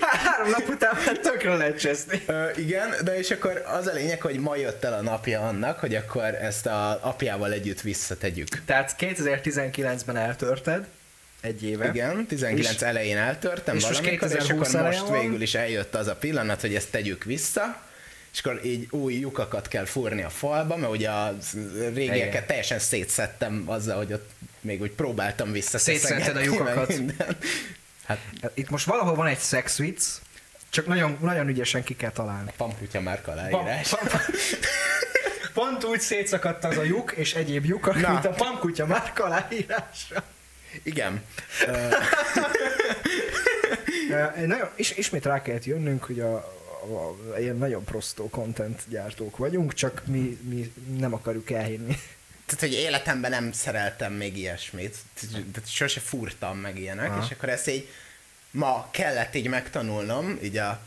Há- 0.00 0.20
Három 0.20 0.50
nap 0.50 0.68
után 0.68 0.94
már 1.06 1.18
tökre 1.18 1.54
lehet 1.56 1.78
cseszni. 1.80 2.22
Igen, 2.56 2.94
de 3.04 3.18
és 3.18 3.30
akkor 3.30 3.62
az 3.66 3.86
a 3.86 3.92
lényeg, 3.92 4.20
hogy 4.20 4.38
ma 4.38 4.56
jött 4.56 4.84
el 4.84 4.92
a 4.92 5.00
napja 5.00 5.40
annak, 5.40 5.78
hogy 5.78 5.94
akkor 5.94 6.24
ezt 6.24 6.66
a 6.66 6.98
apjával 7.02 7.52
együtt 7.52 7.80
visszategyük. 7.80 8.48
Tehát 8.64 8.94
2019-ben 8.98 10.16
eltörted, 10.16 10.84
egy 11.40 11.64
éve. 11.64 11.88
Igen, 11.88 12.26
19 12.26 12.70
És- 12.74 12.80
elején 12.80 13.16
eltörtem 13.16 13.76
és 13.76 13.82
most 13.84 13.98
valamikor, 13.98 14.28
és 14.28 14.34
2020 14.34 14.74
akkor 14.74 14.86
most 14.86 15.20
végül 15.20 15.42
is 15.42 15.54
eljött 15.54 15.94
az 15.94 16.06
a 16.06 16.14
pillanat, 16.16 16.60
hogy 16.60 16.74
ezt 16.74 16.88
tegyük 16.90 17.24
vissza, 17.24 17.82
és 18.32 18.38
akkor 18.40 18.64
így 18.64 18.86
új 18.90 19.14
lyukakat 19.14 19.68
kell 19.68 19.84
fúrni 19.84 20.22
a 20.22 20.28
falba, 20.30 20.76
mert 20.76 20.92
ugye 20.92 21.10
a 21.10 21.36
régieket 21.94 22.28
Igen. 22.28 22.46
teljesen 22.46 22.78
szétszettem 22.78 23.62
azzal, 23.66 23.96
hogy 23.96 24.12
ott 24.12 24.30
még 24.60 24.80
úgy 24.80 24.90
próbáltam 24.90 25.52
vissza. 25.52 25.78
Szétszedted 25.78 26.36
a 26.36 26.40
lyukakat. 26.40 26.92
Hát 28.06 28.18
Itt 28.54 28.70
most 28.70 28.86
valahol 28.86 29.14
van 29.14 29.26
egy 29.26 29.38
sex 29.40 29.76
vicc, 29.78 30.04
csak 30.70 30.86
nagyon, 30.86 31.18
nagyon 31.20 31.48
ügyesen 31.48 31.82
ki 31.82 31.96
kell 31.96 32.10
találni. 32.10 32.52
pamputya 32.56 33.00
márka 33.00 33.32
aláírás. 33.32 33.88
pont, 33.88 34.10
pont 35.54 35.84
úgy 35.84 36.00
szétszakadt 36.00 36.64
az 36.64 36.76
a 36.76 36.82
lyuk 36.82 37.12
és 37.12 37.34
egyéb 37.34 37.64
lyukak, 37.64 38.00
Na. 38.00 38.12
mint 38.12 38.24
a 38.24 38.30
pankutya 38.30 38.86
márka 38.86 39.24
aláírása. 39.24 40.22
Igen. 40.82 41.22
Ö, 44.10 44.46
Nagyon, 44.46 44.68
is, 44.76 44.90
ismét 44.96 45.24
rá 45.24 45.42
kellett 45.42 45.64
jönnünk, 45.64 46.04
hogy 46.04 46.20
a, 46.20 46.61
a, 46.82 47.38
ilyen 47.38 47.56
nagyon 47.56 47.84
prostó 47.84 48.28
content 48.28 48.82
gyártók 48.88 49.36
vagyunk, 49.36 49.74
csak 49.74 50.02
mi, 50.06 50.38
mi 50.42 50.72
nem 50.98 51.14
akarjuk 51.14 51.50
elhinni. 51.50 51.96
tehát, 52.46 52.60
hogy 52.60 52.72
életemben 52.72 53.30
nem 53.30 53.52
szereltem 53.52 54.12
még 54.12 54.36
ilyesmit, 54.36 54.96
tehát 55.30 55.68
sose 55.70 56.00
fúrtam 56.00 56.58
meg 56.58 56.78
ilyenek, 56.78 57.10
Aha. 57.10 57.24
és 57.24 57.30
akkor 57.30 57.48
ezt 57.48 57.68
így 57.68 57.88
ma 58.50 58.88
kellett 58.90 59.34
így 59.34 59.48
megtanulnom, 59.48 60.38
így 60.42 60.56
a 60.56 60.80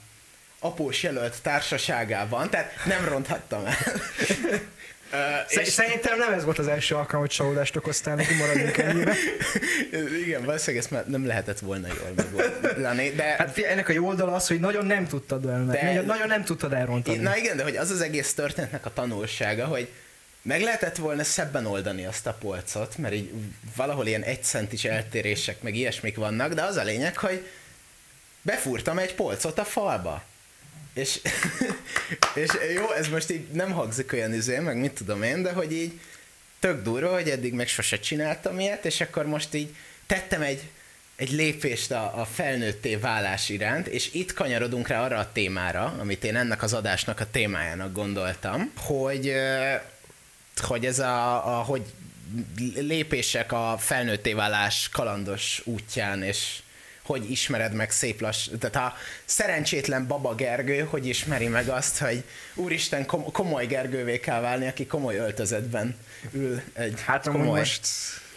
após 0.59 1.03
jelölt 1.03 1.41
társaságában, 1.41 2.49
tehát 2.49 2.85
nem 2.85 3.05
ronthattam 3.05 3.65
el. 3.65 3.75
Ö, 5.15 5.61
Sz- 5.63 5.65
Szerintem 5.71 6.17
nem 6.17 6.33
ez 6.33 6.43
volt 6.43 6.59
az 6.59 6.67
első 6.67 6.95
alkalom, 6.95 7.21
hogy 7.21 7.29
csalódást 7.29 7.75
okoztál, 7.75 8.15
neki 8.15 8.33
maradjunk 8.33 8.77
ennyire. 8.77 9.13
igen, 10.25 10.43
valószínűleg 10.45 10.83
ezt 10.83 10.91
már 10.91 11.07
nem 11.07 11.25
lehetett 11.27 11.59
volna 11.59 11.87
jól 11.87 12.13
megoldani, 12.15 13.09
de 13.09 13.23
Hát 13.23 13.51
figyelj, 13.51 13.73
ennek 13.73 13.89
a 13.89 13.91
jó 13.93 14.07
oldala 14.07 14.33
az, 14.33 14.47
hogy 14.47 14.59
nagyon 14.59 14.85
nem 14.85 15.07
tudtad 15.07 15.45
el, 15.45 15.65
De- 15.65 15.83
nagyon, 15.85 16.05
nagyon 16.05 16.27
nem 16.27 16.43
tudtad 16.43 16.73
elrontani. 16.73 17.17
Na 17.17 17.37
igen, 17.37 17.57
de 17.57 17.63
hogy 17.63 17.75
az 17.77 17.89
az 17.89 18.01
egész 18.01 18.33
történetnek 18.33 18.85
a 18.85 18.93
tanulsága, 18.93 19.65
hogy 19.65 19.87
meg 20.41 20.61
lehetett 20.61 20.95
volna 20.95 21.23
szebben 21.23 21.65
oldani 21.65 22.05
azt 22.05 22.27
a 22.27 22.33
polcot, 22.33 22.97
mert 22.97 23.13
így 23.13 23.31
valahol 23.75 24.07
ilyen 24.07 24.21
egy 24.23 24.43
centis 24.43 24.83
eltérések, 24.83 25.61
meg 25.61 25.75
ilyesmik 25.75 26.15
vannak, 26.15 26.53
de 26.53 26.61
az 26.63 26.75
a 26.75 26.83
lényeg, 26.83 27.17
hogy 27.17 27.47
befúrtam 28.41 28.97
egy 28.97 29.15
polcot 29.15 29.59
a 29.59 29.63
falba. 29.63 30.23
És, 30.95 31.19
és 32.43 32.49
jó, 32.75 32.91
ez 32.91 33.07
most 33.07 33.31
így 33.31 33.47
nem 33.51 33.71
hangzik 33.71 34.13
olyan 34.13 34.33
izé, 34.33 34.59
meg 34.59 34.77
mit 34.77 34.91
tudom 34.91 35.23
én, 35.23 35.41
de 35.41 35.51
hogy 35.51 35.71
így 35.71 35.99
tök 36.59 36.83
durva, 36.83 37.13
hogy 37.13 37.29
eddig 37.29 37.53
meg 37.53 37.67
sose 37.67 37.99
csináltam 37.99 38.59
ilyet, 38.59 38.85
és 38.85 39.01
akkor 39.01 39.25
most 39.25 39.53
így 39.53 39.75
tettem 40.05 40.41
egy, 40.41 40.61
egy 41.15 41.31
lépést 41.31 41.91
a, 41.91 42.19
a 42.19 42.25
felnőtté 42.25 42.95
válás 42.95 43.49
iránt, 43.49 43.87
és 43.87 44.13
itt 44.13 44.33
kanyarodunk 44.33 44.87
rá 44.87 45.03
arra 45.03 45.17
a 45.17 45.31
témára, 45.31 45.95
amit 45.99 46.23
én 46.23 46.35
ennek 46.35 46.63
az 46.63 46.73
adásnak 46.73 47.19
a 47.19 47.29
témájának 47.31 47.93
gondoltam, 47.93 48.71
hogy, 48.75 49.33
hogy 50.55 50.85
ez 50.85 50.99
a, 50.99 51.57
a 51.59 51.63
hogy 51.63 51.81
lépések 52.75 53.51
a 53.51 53.75
felnőtté 53.79 54.33
válás 54.33 54.89
kalandos 54.91 55.61
útján, 55.63 56.23
és 56.23 56.59
hogy 57.05 57.31
ismered 57.31 57.73
meg 57.73 57.91
szép 57.91 58.21
lass... 58.21 58.49
Tehát 58.59 58.75
a 58.75 58.97
szerencsétlen 59.25 60.07
Baba 60.07 60.35
Gergő, 60.35 60.79
hogy 60.79 61.07
ismeri 61.07 61.47
meg 61.47 61.67
azt, 61.67 61.97
hogy 61.97 62.23
úristen, 62.55 63.05
kom- 63.05 63.31
komoly 63.31 63.65
Gergővé 63.65 64.19
kell 64.19 64.41
válni, 64.41 64.67
aki 64.67 64.85
komoly 64.85 65.15
öltözetben 65.15 65.95
ül 66.31 66.61
egy 66.73 67.01
Hát 67.05 67.27
komoly... 67.27 67.59
most, 67.59 67.87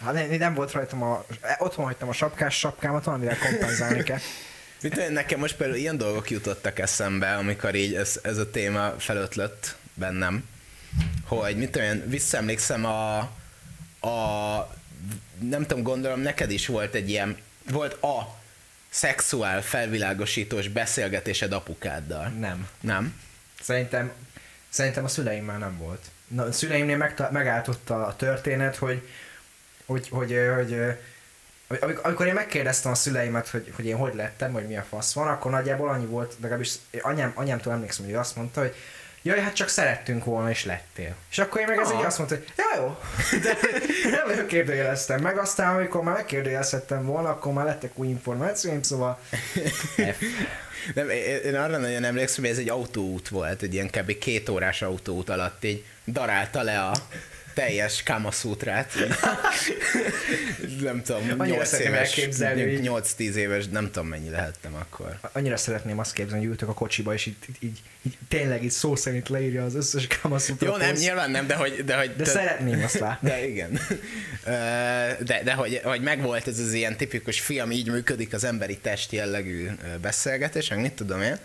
hát 0.03 0.13
nem, 0.13 0.29
nem 0.29 0.53
volt 0.53 0.71
rajtam 0.71 1.03
a, 1.03 1.25
otthon 1.57 1.85
hagytam 1.85 2.09
a 2.09 2.13
sapkás 2.13 2.57
sapkámat, 2.57 3.03
valamivel 3.03 3.37
kompenzálni 3.37 4.03
kell. 4.03 4.19
Mit 4.81 5.09
nekem 5.09 5.39
most 5.39 5.55
például 5.55 5.79
ilyen 5.79 5.97
dolgok 5.97 6.29
jutottak 6.29 6.79
eszembe, 6.79 7.35
amikor 7.35 7.75
így 7.75 7.93
ez, 7.93 8.19
ez 8.23 8.37
a 8.37 8.49
téma 8.49 8.89
felötlött 8.97 9.75
bennem, 9.93 10.47
hogy 11.25 11.57
mit 11.57 11.71
tudom 11.71 11.87
én, 11.87 12.03
visszaemlékszem 12.07 12.85
a, 12.85 13.17
a 14.07 14.77
nem 15.39 15.65
tudom, 15.65 15.83
gondolom 15.83 16.19
neked 16.19 16.51
is 16.51 16.67
volt 16.67 16.93
egy 16.93 17.09
ilyen, 17.09 17.37
volt 17.71 18.03
a 18.03 18.38
szexuál 18.89 19.61
felvilágosítós 19.61 20.67
beszélgetésed 20.67 21.51
apukáddal. 21.51 22.27
Nem. 22.27 22.67
Nem? 22.79 23.21
Szerintem, 23.61 24.11
szerintem 24.69 25.03
a 25.03 25.07
szüleimmel 25.07 25.57
nem 25.57 25.77
volt. 25.77 26.05
Na, 26.27 26.43
a 26.43 26.51
szüleimnél 26.51 26.97
megta- 26.97 27.31
megállt 27.31 27.67
ott 27.67 27.89
a 27.89 28.15
történet, 28.17 28.75
hogy, 28.75 29.07
hogy, 29.85 30.09
hogy, 30.09 30.35
hogy, 30.55 30.75
hogy 31.67 31.97
amikor, 32.01 32.27
én 32.27 32.33
megkérdeztem 32.33 32.91
a 32.91 32.95
szüleimet, 32.95 33.47
hogy, 33.47 33.71
hogy 33.75 33.85
én 33.85 33.95
hogy 33.95 34.15
lettem, 34.15 34.51
hogy 34.51 34.67
mi 34.67 34.77
a 34.77 34.85
fasz 34.89 35.13
van, 35.13 35.27
akkor 35.27 35.51
nagyjából 35.51 35.89
annyi 35.89 36.05
volt, 36.05 36.35
legalábbis 36.41 36.73
anyám, 37.01 37.31
anyámtól 37.35 37.73
emlékszem, 37.73 38.05
hogy 38.05 38.13
azt 38.13 38.35
mondta, 38.35 38.61
hogy 38.61 38.75
jaj, 39.21 39.39
hát 39.39 39.53
csak 39.53 39.67
szerettünk 39.67 40.25
volna, 40.25 40.49
és 40.49 40.65
lettél. 40.65 41.15
És 41.31 41.37
akkor 41.37 41.61
én 41.61 41.67
meg 41.67 41.77
ez 41.77 41.91
így 41.91 42.05
azt 42.05 42.17
mondta, 42.17 42.35
hogy 42.35 42.47
ja, 42.57 42.81
jó, 42.81 42.97
de 43.43 43.57
nem 44.35 44.47
kérdőjeleztem 44.47 45.21
meg, 45.21 45.37
aztán 45.37 45.75
amikor 45.75 46.03
már 46.03 46.15
megkérdőjelezhettem 46.15 47.05
volna, 47.05 47.29
akkor 47.29 47.53
már 47.53 47.65
lettek 47.65 47.91
új 47.97 48.07
információim, 48.07 48.81
szóval. 48.81 49.19
Nem, 50.93 51.09
én, 51.09 51.37
én 51.43 51.55
arra 51.55 51.77
nagyon 51.77 52.03
emlékszem, 52.03 52.43
hogy 52.43 52.53
ez 52.53 52.59
egy 52.59 52.69
autóút 52.69 53.29
volt, 53.29 53.61
egy 53.61 53.73
ilyen 53.73 53.89
kb. 53.89 54.17
két 54.17 54.49
órás 54.49 54.81
autóút 54.81 55.29
alatt 55.29 55.63
így 55.63 55.85
darálta 56.05 56.61
le 56.61 56.81
a 56.81 56.93
teljes 57.59 58.03
Kamasutrát. 58.03 58.93
így. 58.95 60.81
nem 60.81 61.01
tudom, 61.03 61.21
Annyira 61.37 61.45
8 61.45 61.67
szeretném 61.67 61.93
éves, 61.93 62.07
elképzelni, 62.17 62.75
hogy- 62.75 63.03
8-10 63.17 63.33
éves, 63.33 63.67
nem 63.67 63.85
tudom 63.91 64.07
mennyi 64.07 64.29
lehettem 64.29 64.73
akkor. 64.75 65.19
annyira 65.31 65.57
szeretném 65.57 65.99
azt 65.99 66.13
képzelni, 66.13 66.41
hogy 66.43 66.51
ültök 66.51 66.69
a 66.69 66.73
kocsiba, 66.73 67.13
és 67.13 67.25
így, 67.25 67.35
így, 67.59 67.81
így, 68.01 68.17
tényleg 68.27 68.63
így 68.63 68.71
szó 68.71 68.95
szerint 68.95 69.29
leírja 69.29 69.63
az 69.63 69.75
összes 69.75 70.07
Kamasutra 70.21 70.67
Jó, 70.67 70.75
nem, 70.77 70.93
nyilván 70.95 71.31
nem, 71.31 71.47
de 71.47 71.55
hogy... 71.55 71.83
De, 71.85 71.97
hogy, 71.97 72.15
De 72.15 72.25
szeretném 72.25 72.83
azt 72.83 72.99
látni. 72.99 73.29
De 73.29 73.47
igen. 73.47 73.79
De, 75.25 75.41
de 75.43 75.53
hogy, 75.53 75.81
hogy 75.83 76.01
megvolt 76.01 76.47
ez 76.47 76.59
az 76.59 76.73
ilyen 76.73 76.97
tipikus 76.97 77.39
film, 77.39 77.71
így 77.71 77.87
működik 77.89 78.33
az 78.33 78.43
emberi 78.43 78.77
test 78.77 79.11
jellegű 79.11 79.67
beszélgetés, 80.01 80.69
meg 80.69 80.79
mit 80.79 80.93
tudom 80.93 81.21
én. 81.21 81.37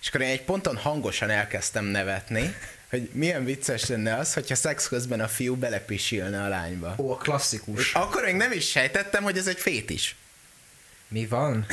És 0.00 0.08
akkor 0.08 0.20
én 0.20 0.28
egy 0.28 0.42
ponton 0.44 0.76
hangosan 0.76 1.30
elkezdtem 1.30 1.84
nevetni, 1.84 2.54
hogy 2.92 3.10
milyen 3.12 3.44
vicces 3.44 3.86
lenne 3.86 4.16
az, 4.16 4.34
hogyha 4.34 4.54
szex 4.54 4.88
közben 4.88 5.20
a 5.20 5.28
fiú 5.28 5.56
belepisilne 5.56 6.42
a 6.42 6.48
lányba. 6.48 6.94
Ó, 6.98 7.10
a 7.10 7.16
klasszikus. 7.16 7.94
Akkor 7.94 8.22
még 8.24 8.34
nem 8.34 8.52
is 8.52 8.70
sejtettem, 8.70 9.22
hogy 9.22 9.38
ez 9.38 9.46
egy 9.46 9.58
fétis. 9.58 10.16
Mi 11.08 11.26
van? 11.26 11.66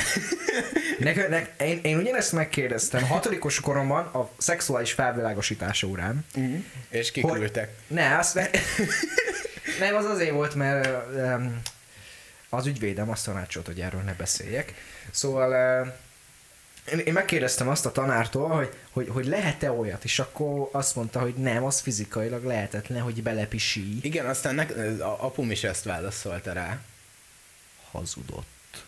ne, 0.98 1.12
ne, 1.28 1.46
én, 1.58 1.80
én 1.82 1.98
ugyanezt 1.98 2.32
megkérdeztem 2.32 3.06
hatodikos 3.06 3.60
koromban 3.60 4.06
a 4.06 4.30
szexuális 4.38 4.92
felvilágosítás 4.92 5.82
órán. 5.82 6.26
És 6.88 7.10
kiküldtek. 7.10 7.74
Ne, 7.86 8.18
azt 8.18 8.34
ne, 8.34 8.46
nem, 9.86 9.94
az 9.94 10.04
azért 10.04 10.32
volt, 10.32 10.54
mert 10.54 10.88
um, 11.14 11.60
az 12.48 12.66
ügyvédem 12.66 13.10
azt 13.10 13.24
tanácsolt, 13.24 13.66
hogy 13.66 13.80
erről 13.80 14.02
ne 14.02 14.14
beszéljek. 14.14 14.74
Szóval 15.10 15.82
uh, 15.86 15.92
én, 16.92 16.98
én 16.98 17.12
megkérdeztem 17.12 17.68
azt 17.68 17.86
a 17.86 17.92
tanártól, 17.92 18.48
hogy, 18.48 18.72
hogy, 18.90 19.08
hogy 19.08 19.26
lehet-e 19.26 19.72
olyat, 19.72 20.04
és 20.04 20.18
akkor 20.18 20.68
azt 20.72 20.96
mondta, 20.96 21.20
hogy 21.20 21.34
nem, 21.34 21.64
az 21.64 21.80
fizikailag 21.80 22.44
lehetetlen, 22.44 23.02
hogy 23.02 23.22
belepisíj. 23.22 23.98
Igen, 24.02 24.26
aztán 24.26 24.54
nek, 24.54 24.76
a 25.00 25.24
apum 25.24 25.50
is 25.50 25.64
ezt 25.64 25.84
válaszolta 25.84 26.52
rá. 26.52 26.80
Hazudott. 27.90 28.84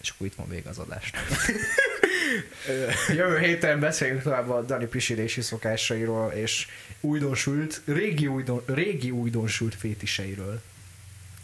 És 0.00 0.10
akkor 0.10 0.26
itt 0.26 0.34
van 0.34 0.48
vége 0.48 0.68
az 0.68 0.78
adásnak. 0.78 1.22
Jövő 3.08 3.38
héten 3.38 3.80
beszéljünk 3.80 4.22
tovább 4.22 4.50
a 4.50 4.62
Dani 4.62 4.86
pisilési 4.86 5.40
szokásairól, 5.40 6.32
és 6.32 6.66
újdonsült, 7.00 7.80
régi, 7.84 8.26
újdon, 8.26 8.62
régi 8.66 9.10
újdonsült 9.10 9.74
fétiseiről. 9.74 10.62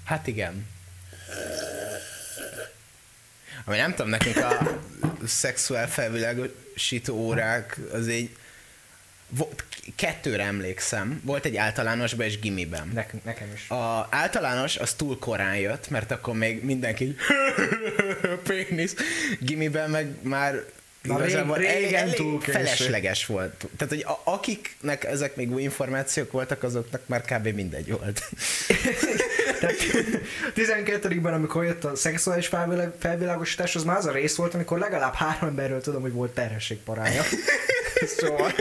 Hát 0.05 0.27
igen. 0.27 0.67
Ami 3.65 3.77
nem 3.77 3.91
tudom, 3.91 4.09
nekünk 4.09 4.37
a 4.37 4.81
szexuál 5.27 5.89
felvilágosító 5.89 7.17
órák 7.17 7.81
az 7.93 8.11
volt, 9.29 9.65
kettőre 9.97 10.43
emlékszem, 10.43 11.21
volt 11.25 11.45
egy 11.45 11.57
általánosban 11.57 12.27
és 12.27 12.39
gimiben. 12.39 12.91
Ne, 12.95 13.07
nekem 13.25 13.49
is. 13.55 13.69
A 13.69 14.07
általános 14.11 14.77
az 14.77 14.93
túl 14.93 15.19
korán 15.19 15.57
jött, 15.57 15.91
mert 15.91 16.11
akkor 16.11 16.35
még 16.35 16.65
mindenki 16.65 17.17
pénisz. 18.49 18.95
Gimiben 19.41 19.91
meg 19.91 20.15
már 20.23 20.65
Na, 21.05 21.27
igazából 21.27 21.57
rég- 21.57 21.93
elég, 21.93 22.15
túl 22.15 22.39
késő. 22.39 22.53
felesleges 22.53 23.27
volt. 23.27 23.67
Tehát, 23.77 23.95
hogy 23.95 24.05
a, 24.07 24.21
akiknek 24.25 25.05
ezek 25.05 25.37
még 25.37 25.53
új 25.53 25.63
információk 25.63 26.33
voltak, 26.33 26.63
azoknak 26.63 27.01
már 27.07 27.21
kb. 27.21 27.49
mindegy 27.49 27.91
volt. 27.91 28.23
Tehát 29.61 29.77
12-ben, 30.55 31.35
amikor 31.35 31.65
jött 31.65 31.85
a 31.85 31.97
szexuális 31.97 32.47
felvilág, 32.47 32.93
felvilágosítás, 32.99 33.75
az 33.75 33.85
már 33.85 33.97
az 33.97 34.07
a 34.07 34.13
rész 34.13 34.37
volt, 34.37 34.55
amikor 34.55 34.79
legalább 34.79 35.15
három 35.15 35.49
emberről 35.49 35.81
tudom, 35.81 36.03
hogy 36.03 36.13
volt 36.13 36.33
terhességparája. 36.33 37.23
szóval 38.19 38.53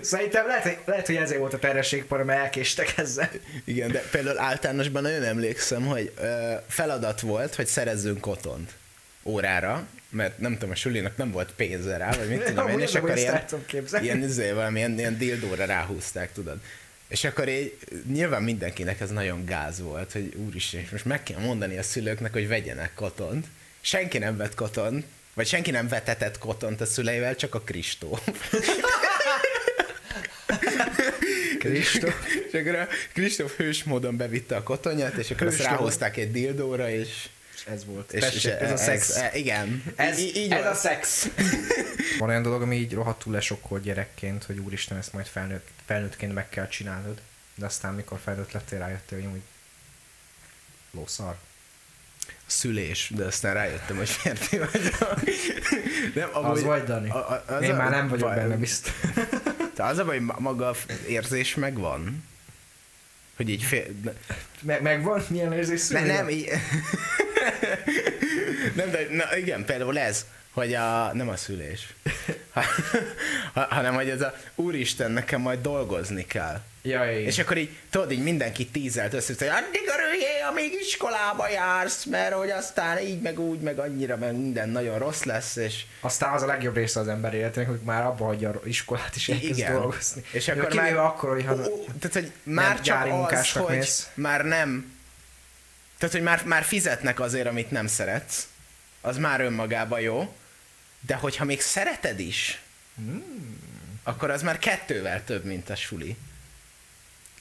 szerintem 0.00 0.46
lehet, 0.46 0.62
hogy, 0.62 0.78
lehet, 0.84 1.06
hogy 1.06 1.16
ezért 1.16 1.40
volt 1.40 1.54
a 1.54 1.58
terhességpara, 1.58 2.24
mert 2.24 2.40
elkéstek 2.40 2.92
ezzel. 2.96 3.30
Igen, 3.64 3.90
de 3.90 4.02
például 4.10 4.38
általánosban 4.38 5.02
nagyon 5.02 5.22
emlékszem, 5.22 5.86
hogy 5.86 6.12
ö, 6.16 6.52
feladat 6.68 7.20
volt, 7.20 7.54
hogy 7.54 7.66
szerezzünk 7.66 8.20
kotont 8.20 8.70
órára, 9.24 9.86
mert 10.10 10.38
nem 10.38 10.52
tudom, 10.52 10.70
a 10.70 10.74
sulinak 10.74 11.16
nem 11.16 11.30
volt 11.30 11.52
pénze 11.56 11.96
rá, 11.96 12.12
vagy 12.16 12.28
mit 12.28 12.42
tudom 12.42 12.68
én, 12.78 12.78
és 12.78 12.94
akkor 12.94 13.16
ilyen, 13.16 13.44
ilyen, 14.02 14.22
izé, 14.22 14.50
valamilyen 14.50 14.98
ilyen 14.98 15.18
dildóra 15.18 15.64
ráhúzták, 15.64 16.32
tudod. 16.32 16.58
És 17.08 17.24
akkor 17.24 17.48
így, 17.48 17.76
nyilván 18.12 18.42
mindenkinek 18.42 19.00
ez 19.00 19.10
nagyon 19.10 19.44
gáz 19.44 19.80
volt, 19.80 20.12
hogy 20.12 20.34
úristen, 20.34 20.86
most 20.90 21.04
meg 21.04 21.22
kell 21.22 21.40
mondani 21.40 21.78
a 21.78 21.82
szülőknek, 21.82 22.32
hogy 22.32 22.48
vegyenek 22.48 22.94
kotont. 22.94 23.46
Senki 23.80 24.18
nem 24.18 24.36
vett 24.36 24.54
kotont, 24.54 25.04
vagy 25.34 25.46
senki 25.46 25.70
nem 25.70 25.88
vetetett 25.88 26.38
kotont 26.38 26.80
a 26.80 26.86
szüleivel, 26.86 27.36
csak 27.36 27.54
a 27.54 27.60
Kristó. 27.60 28.18
Kristóf. 31.58 32.14
és 32.50 32.60
akkor 32.60 32.74
a 32.74 32.88
Kristóf 33.12 33.56
hős 33.56 33.84
módon 33.84 34.16
bevitte 34.16 34.56
a 34.56 34.62
kotonját, 34.62 35.14
és 35.14 35.30
akkor 35.30 35.46
azt 35.46 35.56
Hős 35.56 35.64
módon. 35.64 35.78
ráhozták 35.78 36.16
egy 36.16 36.30
dildóra, 36.30 36.90
és 36.90 37.28
És 37.60 37.72
ez 37.72 37.84
volt. 37.84 38.12
és, 38.12 38.20
Tessék, 38.20 38.36
és 38.42 38.44
ez 38.50 38.70
a 38.70 38.76
szex. 38.76 39.16
Ez, 39.16 39.34
igen. 39.34 39.82
Ez, 39.96 40.18
Í- 40.18 40.36
így 40.36 40.52
ez 40.52 40.62
van. 40.62 40.72
a 40.72 40.74
szex. 40.74 41.28
Van 42.18 42.28
olyan 42.28 42.42
dolog, 42.42 42.62
ami 42.62 42.76
így 42.76 42.92
rohadtul 42.92 43.32
lesokkolt 43.32 43.82
gyerekként, 43.82 44.44
hogy 44.44 44.58
úristen, 44.58 44.96
ezt 44.98 45.12
majd 45.12 45.26
felnőtt, 45.26 45.68
felnőttként 45.86 46.34
meg 46.34 46.48
kell 46.48 46.68
csinálnod. 46.68 47.20
De 47.54 47.66
aztán, 47.66 47.94
mikor 47.94 48.18
felnőtt 48.24 48.52
lettél, 48.52 48.78
rájöttél, 48.78 49.20
hogy 49.20 49.32
úgy 49.32 49.40
lószar. 50.90 51.36
szülés, 52.46 53.12
de 53.16 53.24
aztán 53.24 53.54
rájöttem, 53.54 53.96
hogy 53.96 54.08
férfi 54.08 54.58
vagyok. 54.58 55.22
Nem, 56.14 56.28
Az 56.32 56.62
vagy, 56.62 56.84
Dani. 56.84 57.10
A, 57.10 57.16
a, 57.32 57.44
az 57.46 57.62
Én 57.62 57.70
a 57.70 57.76
már 57.76 57.90
nem 57.90 58.08
vagyok 58.08 58.28
baj- 58.28 58.36
benne 58.38 58.56
biztos. 58.56 58.92
De 59.76 59.82
az 59.84 59.98
a 59.98 60.04
baj, 60.04 60.18
maga 60.18 60.68
a 60.68 60.76
érzés 61.08 61.54
megvan. 61.54 62.24
Hogy 63.36 63.48
így 63.48 63.62
fél... 63.62 63.84
Meg, 64.62 64.82
megvan? 64.82 65.22
Milyen 65.28 65.52
érzés 65.52 65.80
szülni? 65.80 66.06
nem, 66.06 66.28
így... 66.28 66.48
nem, 68.74 68.90
de 68.90 69.06
na, 69.10 69.36
igen, 69.36 69.64
például 69.64 69.98
ez, 69.98 70.24
hogy 70.52 70.74
a, 70.74 71.10
nem 71.14 71.28
a 71.28 71.36
szülés, 71.36 71.94
ha, 72.50 72.62
ha, 73.54 73.66
hanem 73.70 73.94
hogy 73.94 74.08
ez 74.10 74.20
a 74.20 74.34
úristen, 74.54 75.10
nekem 75.10 75.40
majd 75.40 75.60
dolgozni 75.60 76.26
kell. 76.26 76.60
Ja. 76.82 77.12
És 77.20 77.38
akkor 77.38 77.56
így, 77.56 77.70
tudod, 77.90 78.12
így 78.12 78.22
mindenki 78.22 78.66
tízelt 78.66 79.12
össze, 79.14 79.34
hogy 79.38 79.46
addig 79.48 79.80
örüljél, 79.98 80.46
amíg 80.50 80.72
iskolába 80.80 81.48
jársz, 81.48 82.04
mert 82.04 82.32
hogy 82.32 82.50
aztán 82.50 82.98
így, 82.98 83.20
meg 83.20 83.38
úgy, 83.40 83.60
meg 83.60 83.78
annyira, 83.78 84.16
meg 84.16 84.36
minden 84.36 84.68
nagyon 84.68 84.98
rossz 84.98 85.22
lesz, 85.22 85.56
és 85.56 85.82
Aztán 86.00 86.32
az 86.34 86.42
a 86.42 86.46
legjobb 86.46 86.74
része 86.74 87.00
az 87.00 87.08
ember 87.08 87.34
életének, 87.34 87.68
hogy 87.68 87.80
már 87.84 88.04
abba 88.04 88.24
hagyja 88.24 88.50
a 88.50 88.60
iskolát 88.64 89.12
és 89.14 89.28
elkezd 89.28 89.58
Igen. 89.58 89.72
dolgozni. 89.72 90.24
És 90.32 90.46
Jó, 90.46 90.54
akkor 90.54 90.68
kivéve 90.68 90.92
már- 90.92 91.04
akkor, 91.04 91.30
hogy 91.30 91.44
ha... 91.44 91.54
Ó, 91.54 91.72
ó, 91.72 91.84
tehát, 91.98 92.12
hogy 92.12 92.32
már 92.42 92.74
csak 92.80 92.84
gyári 92.84 93.10
az, 93.10 93.52
hogy 93.52 93.76
mész. 93.76 94.08
már 94.14 94.44
nem, 94.44 94.92
tehát, 96.00 96.14
hogy 96.14 96.24
már, 96.24 96.44
már 96.44 96.62
fizetnek 96.62 97.20
azért, 97.20 97.46
amit 97.46 97.70
nem 97.70 97.86
szeretsz, 97.86 98.48
az 99.00 99.16
már 99.16 99.40
önmagában 99.40 100.00
jó, 100.00 100.34
de 101.00 101.14
hogyha 101.14 101.44
még 101.44 101.60
szereted 101.60 102.18
is, 102.20 102.60
Hmm. 102.94 103.58
akkor 104.02 104.30
az 104.30 104.42
már 104.42 104.58
kettővel 104.58 105.24
több, 105.24 105.44
mint 105.44 105.70
a 105.70 105.74
suli. 105.76 106.16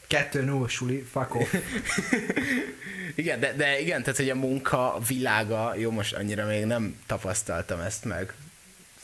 Kettő 0.07 0.41
null 0.43 0.67
suli, 0.67 1.01
fuck 1.11 1.35
off. 1.35 1.53
Igen, 3.15 3.39
de, 3.39 3.53
de 3.53 3.79
igen, 3.79 4.01
tehát 4.01 4.17
hogy 4.17 4.29
a 4.29 4.35
munka 4.35 4.99
világa, 5.07 5.75
jó, 5.75 5.91
most 5.91 6.13
annyira 6.13 6.45
még 6.45 6.65
nem 6.65 6.99
tapasztaltam 7.05 7.79
ezt 7.79 8.05
meg. 8.05 8.33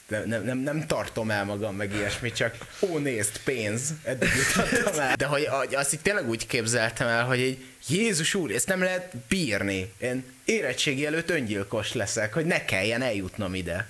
Nem, 0.08 0.44
nem, 0.44 0.58
nem 0.58 0.88
tartom 0.88 1.32
el 1.32 1.46
magam 1.46 1.76
meg 1.76 1.94
ilyesmi, 1.94 2.32
csak 2.32 2.58
ó, 2.80 2.98
nézd, 2.98 3.40
pénz, 3.44 3.94
eddig 4.04 4.30
jutottam 4.36 5.00
el. 5.00 5.16
De 5.16 5.26
hogy 5.26 5.46
hogy 5.46 5.76
azt 5.76 5.94
így 5.94 6.00
tényleg 6.00 6.30
úgy 6.30 6.48
képzeltem 6.48 7.08
el, 7.08 7.26
hogy 7.26 7.40
egy 7.40 7.66
Jézus 7.88 8.34
úr, 8.34 8.52
ezt 8.52 8.68
nem 8.68 8.80
lehet 8.80 9.16
bírni. 9.28 9.94
Én 9.98 10.24
érettségi 10.46 11.06
előtt 11.06 11.30
öngyilkos 11.30 11.94
leszek, 11.94 12.34
hogy 12.34 12.46
ne 12.46 12.66
kelljen 12.66 13.02
eljutnom 13.02 13.56
ide. 13.56 13.88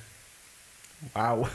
Wow. 1.14 1.48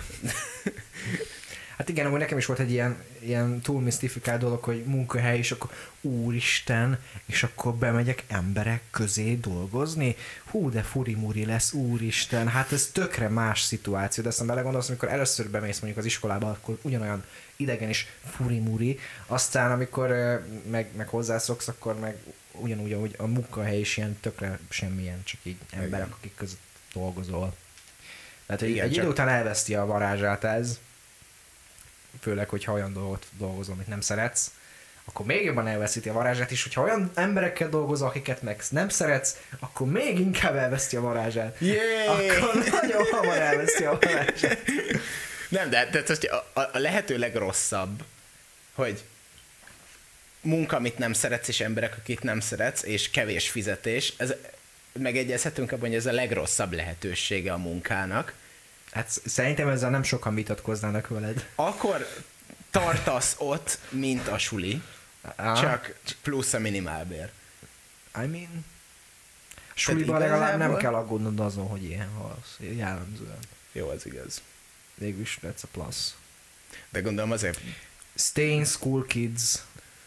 Hát 1.76 1.88
igen, 1.88 2.06
amúgy 2.06 2.18
nekem 2.18 2.38
is 2.38 2.46
volt 2.46 2.58
egy 2.58 2.70
ilyen, 2.70 2.96
ilyen 3.20 3.60
túl 3.60 3.80
misztifikált 3.80 4.40
dolog, 4.40 4.62
hogy 4.62 4.84
munkahely, 4.84 5.38
és 5.38 5.52
akkor 5.52 5.70
úristen, 6.00 6.98
és 7.26 7.42
akkor 7.42 7.74
bemegyek 7.74 8.24
emberek 8.28 8.82
közé 8.90 9.34
dolgozni. 9.34 10.16
Hú, 10.44 10.70
de 10.70 10.82
furi-muri 10.82 11.44
lesz, 11.44 11.72
úristen. 11.72 12.48
Hát 12.48 12.72
ez 12.72 12.90
tökre 12.92 13.28
más 13.28 13.60
szituáció, 13.60 14.22
de 14.22 14.28
aztán 14.28 14.46
belegondolsz, 14.46 14.88
amikor 14.88 15.08
először 15.08 15.50
bemész 15.50 15.78
mondjuk 15.78 15.98
az 15.98 16.06
iskolába, 16.06 16.50
akkor 16.50 16.78
ugyanolyan 16.82 17.24
idegen 17.56 17.88
is 17.88 18.06
furi-muri. 18.24 18.98
Aztán, 19.26 19.72
amikor 19.72 20.08
meg, 20.70 20.88
meg 20.96 21.08
hozzászoksz, 21.08 21.68
akkor 21.68 21.98
meg 21.98 22.16
ugyanúgy, 22.52 22.92
ahogy 22.92 23.14
a 23.18 23.26
munkahely 23.26 23.80
is 23.80 23.96
ilyen 23.96 24.18
tökre 24.20 24.58
semmilyen, 24.68 25.22
csak 25.24 25.40
így 25.42 25.56
emberek, 25.70 26.12
akik 26.12 26.34
között 26.34 26.60
dolgozol. 26.92 27.54
Tehát 28.46 28.60
hogy 28.60 28.70
Igen, 28.70 28.84
egy 28.84 28.96
idő 28.96 29.08
után 29.08 29.28
elveszti 29.28 29.74
a 29.74 29.86
varázsát 29.86 30.44
ez, 30.44 30.78
főleg, 32.20 32.48
hogyha 32.48 32.72
olyan 32.72 32.92
dolgot 32.92 33.26
dolgozol, 33.38 33.74
amit 33.74 33.86
nem 33.86 34.00
szeretsz, 34.00 34.50
akkor 35.04 35.26
még 35.26 35.44
jobban 35.44 35.66
elveszíti 35.66 36.08
a 36.08 36.12
varázsát, 36.12 36.50
és 36.50 36.62
hogyha 36.62 36.82
olyan 36.82 37.10
emberekkel 37.14 37.68
dolgozol, 37.68 38.08
akiket 38.08 38.42
meg 38.42 38.62
nem 38.70 38.88
szeretsz, 38.88 39.36
akkor 39.60 39.86
még 39.86 40.18
inkább 40.18 40.56
elveszti 40.56 40.96
a 40.96 41.00
varázsát. 41.00 41.56
Yay! 41.60 42.08
Akkor 42.08 42.64
nagyon 42.82 43.04
hamar 43.10 43.36
elveszti 43.36 43.84
a 43.84 43.98
varázsát. 44.00 44.58
Nem, 45.48 45.70
de, 45.70 45.88
de, 45.90 46.02
de 46.02 46.34
a, 46.52 46.60
a 46.60 46.78
lehető 46.78 47.18
legrosszabb, 47.18 48.04
hogy 48.74 49.04
munka, 50.40 50.76
amit 50.76 50.98
nem 50.98 51.12
szeretsz, 51.12 51.48
és 51.48 51.60
emberek, 51.60 51.96
akit 51.98 52.22
nem 52.22 52.40
szeretsz, 52.40 52.82
és 52.82 53.10
kevés 53.10 53.50
fizetés, 53.50 54.12
ez 54.16 54.34
megegyezhetünk 54.92 55.72
abban, 55.72 55.88
hogy 55.88 55.98
ez 55.98 56.06
a 56.06 56.12
legrosszabb 56.12 56.72
lehetősége 56.72 57.52
a 57.52 57.58
munkának. 57.58 58.34
Hát 58.90 59.08
sz- 59.10 59.28
szerintem 59.28 59.68
ezzel 59.68 59.90
nem 59.90 60.02
sokan 60.02 60.34
vitatkoznának 60.34 61.08
veled. 61.08 61.48
Akkor 61.54 62.06
tartasz 62.70 63.34
ott, 63.38 63.78
mint 63.90 64.28
a 64.28 64.38
suli, 64.38 64.82
Ah, 65.36 65.60
csak 65.60 65.94
plusz 66.22 66.52
a 66.52 66.58
minimálbér. 66.58 67.30
I 68.22 68.26
mean... 68.26 68.64
Suliban 69.74 70.18
legalább 70.18 70.58
nem 70.58 70.76
kell 70.76 70.94
aggódnod 70.94 71.40
azon, 71.40 71.66
hogy 71.66 71.84
ilyen 71.84 72.08
halsz. 72.08 72.56
Jellemzően. 72.58 73.38
Jó, 73.72 73.88
az 73.88 74.06
igaz. 74.06 74.42
Végülis 74.94 75.38
that's 75.42 75.62
a 75.62 75.66
plus. 75.72 75.96
De 76.90 77.00
gondolom 77.00 77.30
azért 77.30 77.60
Stay 78.14 78.50
in 78.50 78.64
school, 78.64 79.06
kids. 79.06 79.54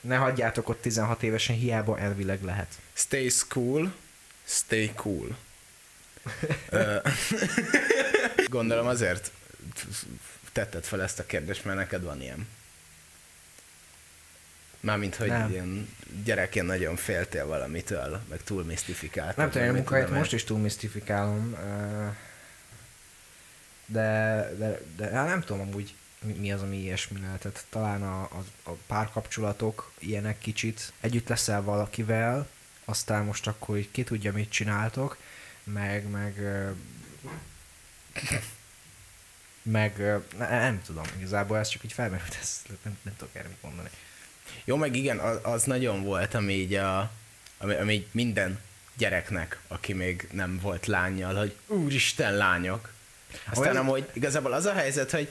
Ne 0.01 0.15
hagyjátok 0.15 0.69
ott 0.69 0.81
16 0.81 1.23
évesen, 1.23 1.55
hiába 1.55 1.99
elvileg 1.99 2.43
lehet. 2.43 2.73
stay 2.93 3.29
school, 3.29 3.93
stay 4.45 4.91
cool. 4.95 5.37
Gondolom 8.53 8.87
azért 8.87 9.31
tetted 10.51 10.83
fel 10.83 11.01
ezt 11.01 11.19
a 11.19 11.25
kérdést, 11.25 11.65
mert 11.65 11.77
neked 11.77 12.03
van 12.03 12.21
ilyen. 12.21 12.47
Mármint, 14.79 15.15
hogy 15.15 15.27
Nem. 15.27 15.49
ilyen 15.49 15.95
gyerekként 16.23 16.67
nagyon 16.67 16.95
féltél 16.95 17.45
valamitől, 17.45 18.21
meg 18.29 18.43
túl 18.43 18.63
misztifikáltad. 18.63 19.37
Nem 19.37 19.49
tudom, 19.49 19.75
én 19.75 20.07
én. 20.07 20.13
most 20.13 20.33
is 20.33 20.43
túl 20.43 20.59
misztifikálom, 20.59 21.55
de, 23.85 24.49
de, 24.57 24.81
de 24.95 25.09
hát 25.09 25.27
nem 25.27 25.41
tudom 25.41 25.61
amúgy 25.61 25.93
mi, 26.21 26.33
mi 26.33 26.51
az, 26.51 26.61
ami 26.61 26.77
ilyesmi 26.77 27.19
lehetett. 27.19 27.65
Talán 27.69 28.03
a, 28.03 28.21
a, 28.21 28.43
a 28.63 28.71
párkapcsolatok 28.87 29.91
ilyenek 29.99 30.39
kicsit. 30.39 30.93
Együtt 30.99 31.27
leszel 31.27 31.61
valakivel, 31.61 32.47
aztán 32.85 33.23
most 33.23 33.47
akkor 33.47 33.85
ki 33.91 34.03
tudja, 34.03 34.31
mit 34.31 34.49
csináltok, 34.49 35.17
meg, 35.63 36.09
meg 36.09 36.35
meg 39.61 39.97
ne, 40.37 40.59
nem 40.59 40.81
tudom, 40.85 41.03
igazából 41.17 41.57
ez 41.57 41.67
csak 41.67 41.83
így 41.83 41.93
felmerült, 41.93 42.37
ezt 42.41 42.67
nem, 42.83 42.97
nem 43.01 43.15
tudok 43.17 43.35
erre 43.35 43.47
mit 43.47 43.61
mondani. 43.61 43.89
Jó, 44.65 44.75
meg 44.75 44.95
igen, 44.95 45.19
az, 45.19 45.39
az 45.41 45.63
nagyon 45.63 46.03
volt, 46.03 46.33
ami 46.33 46.53
így, 46.53 46.73
a, 46.73 47.11
ami, 47.57 47.73
ami 47.73 47.93
így 47.93 48.07
minden 48.11 48.59
gyereknek, 48.97 49.59
aki 49.67 49.93
még 49.93 50.27
nem 50.31 50.59
volt 50.59 50.85
lányjal, 50.85 51.35
hogy 51.35 51.55
úristen 51.67 52.35
lányok. 52.35 52.91
Aztán 53.45 53.63
Olyan- 53.63 53.77
amúgy 53.77 54.09
igazából 54.13 54.53
az 54.53 54.65
a 54.65 54.73
helyzet, 54.73 55.11
hogy 55.11 55.29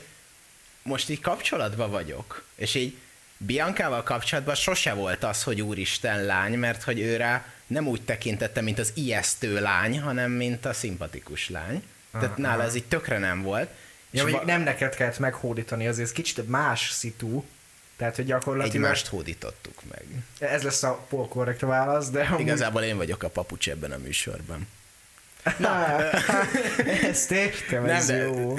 most 0.83 1.09
így 1.09 1.19
kapcsolatban 1.21 1.89
vagyok, 1.89 2.43
és 2.55 2.75
így 2.75 2.97
Biancával 3.37 4.03
kapcsolatban 4.03 4.55
sose 4.55 4.93
volt 4.93 5.23
az, 5.23 5.43
hogy 5.43 5.61
úristen 5.61 6.23
lány, 6.23 6.53
mert 6.53 6.83
hogy 6.83 6.99
őre 6.99 7.53
nem 7.67 7.87
úgy 7.87 8.01
tekintette, 8.01 8.61
mint 8.61 8.79
az 8.79 8.91
ijesztő 8.93 9.59
lány, 9.61 10.01
hanem 10.01 10.31
mint 10.31 10.65
a 10.65 10.73
szimpatikus 10.73 11.49
lány. 11.49 11.83
Tehát 12.13 12.29
Aha. 12.29 12.41
nála 12.41 12.63
ez 12.63 12.75
így 12.75 12.85
tökre 12.85 13.17
nem 13.17 13.41
volt. 13.41 13.69
Ja, 14.11 14.23
vagy 14.23 14.31
va- 14.31 14.45
nem 14.45 14.61
neked 14.61 14.95
kellett 14.95 15.19
meghódítani, 15.19 15.87
azért 15.87 16.07
ez 16.07 16.13
kicsit 16.13 16.49
más 16.49 16.89
szitu. 16.91 17.43
Tehát, 17.97 18.15
hogy 18.15 18.25
gyakorlatilag 18.25 18.75
egymást 18.75 19.07
hódítottuk 19.07 19.81
meg. 19.89 20.03
ez 20.39 20.61
lesz 20.63 20.83
a 20.83 21.05
polkorrekt 21.09 21.59
válasz, 21.59 22.09
de 22.09 22.23
amúgy... 22.23 22.39
Igazából 22.39 22.81
én 22.81 22.97
vagyok 22.97 23.23
a 23.23 23.29
papucs 23.29 23.69
ebben 23.69 23.91
a 23.91 23.97
műsorban. 23.97 24.67
Na, 25.57 25.99
ezt 27.03 27.31
értem, 27.41 27.85
ez 27.85 28.07
Nem, 28.07 28.17
de- 28.17 28.23
jó. 28.23 28.55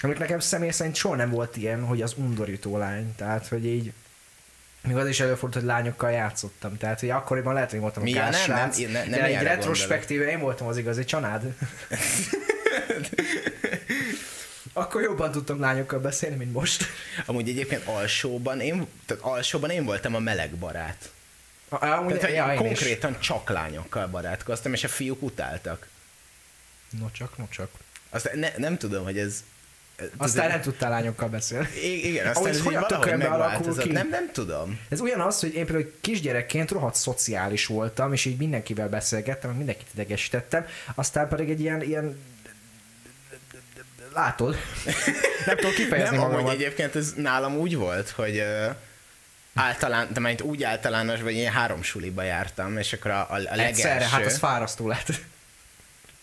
Amik 0.00 0.18
nekem 0.18 0.38
személy 0.38 0.70
szerint 0.70 0.96
soha 0.96 1.14
nem 1.14 1.30
volt 1.30 1.56
ilyen, 1.56 1.84
hogy 1.84 2.02
az 2.02 2.14
undorító 2.16 2.76
lány. 2.78 3.14
Tehát, 3.14 3.46
hogy 3.48 3.66
így 3.66 3.92
még 4.82 4.96
az 4.96 5.08
is 5.08 5.20
előfordult, 5.20 5.54
hogy 5.54 5.72
lányokkal 5.72 6.10
játszottam. 6.10 6.76
Tehát, 6.76 7.00
hogy 7.00 7.10
akkoriban 7.10 7.54
lehet, 7.54 7.70
hogy 7.70 7.80
voltam 7.80 8.02
Mi? 8.02 8.18
a 8.18 8.28
nem, 8.28 8.40
nem, 8.46 8.70
ne- 8.92 9.04
nem 9.04 9.10
de 9.10 9.24
egy 9.24 9.42
retrospektíve 9.42 10.30
én 10.30 10.40
voltam 10.40 10.66
az 10.66 10.76
igazi 10.76 11.04
csanád. 11.04 11.42
Akkor 14.72 15.02
jobban 15.02 15.30
tudtam 15.32 15.60
lányokkal 15.60 15.98
beszélni, 15.98 16.36
mint 16.36 16.52
most. 16.52 16.84
Amúgy 17.26 17.48
egyébként 17.48 17.86
alsóban 17.86 18.60
én, 18.60 18.86
tehát 19.06 19.22
alsóban 19.22 19.70
én 19.70 19.84
voltam 19.84 20.14
a 20.14 20.18
meleg 20.18 20.50
barát. 20.50 21.10
Amúgy, 21.68 22.18
Tehát, 22.18 22.36
ja, 22.36 22.46
én 22.46 22.52
is. 22.52 22.58
konkrétan 22.58 23.20
csak 23.20 23.48
lányokkal 23.48 24.06
barátkoztam, 24.06 24.72
és 24.72 24.84
a 24.84 24.88
fiúk 24.88 25.22
utáltak. 25.22 25.88
No 26.98 27.10
csak, 27.10 27.38
no 27.38 27.46
csak. 27.48 27.70
Aztán 28.10 28.38
ne, 28.38 28.48
nem 28.56 28.78
tudom, 28.78 29.04
hogy 29.04 29.18
ez... 29.18 29.44
Aztán 30.16 30.48
nem 30.48 30.60
tudtál 30.60 30.90
lányokkal 30.90 31.28
beszélni. 31.28 31.68
Igen, 31.82 32.26
aztán 32.26 32.42
Ahogy 32.42 32.56
ez 32.56 32.62
hogy 32.62 32.74
valahogy 32.74 33.16
megváltozott. 33.16 33.82
ki? 33.82 33.92
Nem, 33.92 34.08
nem 34.08 34.30
tudom. 34.32 34.80
Ez 34.88 35.00
ugyanaz, 35.00 35.40
hogy 35.40 35.54
én 35.54 35.66
például 35.66 35.92
kisgyerekként 36.00 36.70
rohadt 36.70 36.94
szociális 36.94 37.66
voltam, 37.66 38.12
és 38.12 38.24
így 38.24 38.36
mindenkivel 38.36 38.88
beszélgettem, 38.88 39.50
mindenkit 39.50 39.86
idegesítettem, 39.94 40.66
aztán 40.94 41.28
pedig 41.28 41.50
egy 41.50 41.60
ilyen, 41.60 41.82
ilyen 41.82 42.18
látod, 44.14 44.56
nem 45.46 45.56
tudom 45.56 45.72
kifejezni 45.72 46.16
Nem, 46.16 46.26
magamat. 46.26 46.52
egyébként 46.52 46.96
ez 46.96 47.12
nálam 47.16 47.56
úgy 47.56 47.76
volt, 47.76 48.10
hogy 48.10 48.36
uh, 48.38 48.74
általán, 49.54 50.08
de 50.12 50.20
majd 50.20 50.42
úgy 50.42 50.62
általános, 50.62 51.20
vagy 51.20 51.34
én 51.34 51.50
három 51.50 51.82
suliba 51.82 52.22
jártam, 52.22 52.78
és 52.78 52.92
akkor 52.92 53.10
a, 53.10 53.20
a, 53.20 53.34
a 53.34 53.38
legelső, 53.38 53.68
Egyszerre, 53.68 54.08
hát 54.08 54.24
az 54.26 54.38
fárasztó 54.38 54.88
lett. 54.88 55.08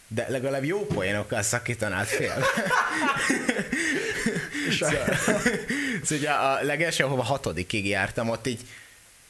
de 0.08 0.26
legalább 0.30 0.64
jó 0.64 0.86
poénokkal 0.86 1.42
szakítanád 1.42 2.06
fél. 2.06 2.34
szóval, 4.72 5.16
szóval 5.16 6.18
ugye 6.18 6.30
a 6.30 6.64
legelső, 6.64 7.04
ahova 7.04 7.24
hatodikig 7.24 7.88
jártam, 7.88 8.30
ott 8.30 8.48
így 8.48 8.60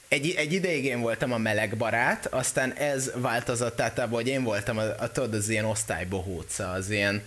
egy, 0.08 0.34
egy 0.38 0.54
ideig 0.54 0.86
én 0.86 1.00
voltam 1.00 1.32
a 1.32 1.38
meleg 1.38 1.78
barát, 1.78 2.26
aztán 2.26 2.74
ez 2.74 3.12
változott 3.16 3.82
át 3.82 4.00
abba, 4.00 4.16
hogy 4.16 4.28
én 4.28 4.44
voltam 4.44 4.78
a, 4.78 4.84
a 5.00 5.12
tudod, 5.12 5.34
az 5.34 5.50
ilyen 5.50 5.66
osztálybohóca, 5.66 6.72
az 6.72 6.90
ilyen 6.90 7.22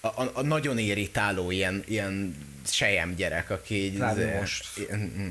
a, 0.00 0.06
a, 0.06 0.30
a 0.32 0.42
nagyon 0.42 0.78
irritáló 0.78 1.50
ilyen, 1.50 1.82
ilyen 1.86 2.36
sejem 2.70 3.14
gyerek, 3.14 3.50
aki 3.50 3.74
így... 3.84 3.98
Rád 3.98 4.18
izé- 4.18 4.38
most. 4.38 4.64
ilyen- 4.78 5.12
mm. 5.18 5.30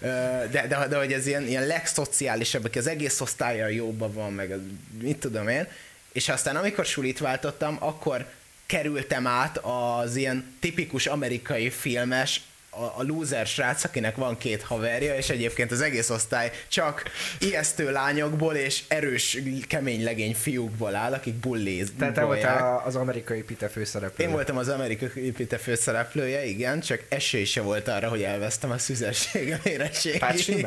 Ö, 0.00 0.08
de, 0.50 0.66
de, 0.66 0.86
de, 0.88 0.96
hogy 0.96 1.12
ez 1.12 1.26
ilyen, 1.26 1.46
ilyen 1.46 1.66
legszociálisabb, 1.66 2.64
aki 2.64 2.78
az 2.78 2.86
egész 2.86 3.20
osztálya 3.20 3.66
jóban 3.66 4.12
van, 4.12 4.32
meg 4.32 4.56
mit 5.02 5.18
tudom 5.18 5.48
én, 5.48 5.66
és 6.12 6.28
aztán 6.28 6.56
amikor 6.56 6.86
sulit 6.86 7.18
váltottam, 7.18 7.76
akkor 7.80 8.26
kerültem 8.68 9.26
át 9.26 9.58
az 9.58 10.16
ilyen 10.16 10.56
tipikus 10.60 11.06
amerikai 11.06 11.70
filmes 11.70 12.40
a, 12.70 12.82
a 12.82 13.02
loser 13.02 13.46
srác, 13.46 13.84
akinek 13.84 14.16
van 14.16 14.38
két 14.38 14.62
haverja, 14.62 15.16
és 15.16 15.30
egyébként 15.30 15.70
az 15.70 15.80
egész 15.80 16.10
osztály 16.10 16.52
csak 16.68 17.02
ijesztő 17.38 17.92
lányokból 17.92 18.54
és 18.54 18.82
erős, 18.88 19.38
kemény 19.68 20.04
legény 20.04 20.34
fiúkból 20.34 20.94
áll, 20.94 21.12
akik 21.12 21.34
bulliz. 21.34 21.92
Tehát 21.98 22.14
te 22.14 22.22
voltál 22.24 22.82
az 22.84 22.96
amerikai 22.96 23.42
Pite 23.42 23.68
főszereplő. 23.68 24.24
Én 24.24 24.30
voltam 24.30 24.56
az 24.56 24.68
amerikai 24.68 25.30
Pite 25.30 25.58
főszereplője, 25.58 26.44
igen, 26.44 26.80
csak 26.80 27.02
esély 27.08 27.44
se 27.44 27.60
volt 27.60 27.88
arra, 27.88 28.08
hogy 28.08 28.22
elvesztem 28.22 28.70
a 28.70 28.78
szüzességem 28.78 29.60
érettségig. 29.62 30.66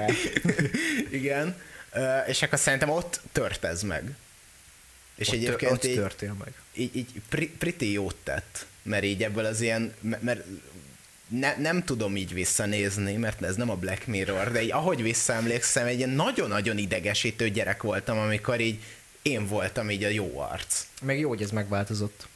Igen. 1.12 1.56
És 2.28 2.42
akkor 2.42 2.60
szerintem 2.60 2.90
ott 2.90 3.22
tört 3.32 3.64
ez 3.64 3.82
meg. 3.82 4.04
És 5.16 5.28
ott, 5.28 5.34
egyébként 5.34 5.72
ott 5.72 5.86
így, 5.86 5.96
törtél 5.96 6.34
meg. 6.34 6.54
így, 6.74 6.96
így 6.96 7.22
pretty 7.58 7.92
jót 7.92 8.16
tett, 8.24 8.66
mert 8.84 9.04
így 9.04 9.24
ebből 9.24 9.46
az 9.46 9.62
ilyen, 9.62 9.94
mert- 10.20 10.46
ne, 11.28 11.56
nem 11.58 11.84
tudom 11.84 12.16
így 12.16 12.34
visszanézni, 12.34 13.16
mert 13.16 13.42
ez 13.44 13.56
nem 13.56 13.70
a 13.70 13.76
Black 13.76 14.06
Mirror, 14.06 14.52
de 14.52 14.64
így 14.64 14.72
ahogy 14.72 15.02
visszaemlékszem, 15.02 15.86
egy 15.86 15.98
ilyen 15.98 16.10
nagyon-nagyon 16.10 16.78
idegesítő 16.78 17.50
gyerek 17.50 17.82
voltam, 17.82 18.18
amikor 18.18 18.60
így 18.60 18.80
én 19.22 19.48
voltam 19.48 19.90
így 19.90 20.04
a 20.04 20.08
jó 20.08 20.40
arc. 20.40 20.86
Meg 21.02 21.20
jó, 21.20 21.30
hogy 21.30 21.42
ez 21.42 21.52
megváltozott. 21.52 22.28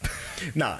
Na, 0.52 0.78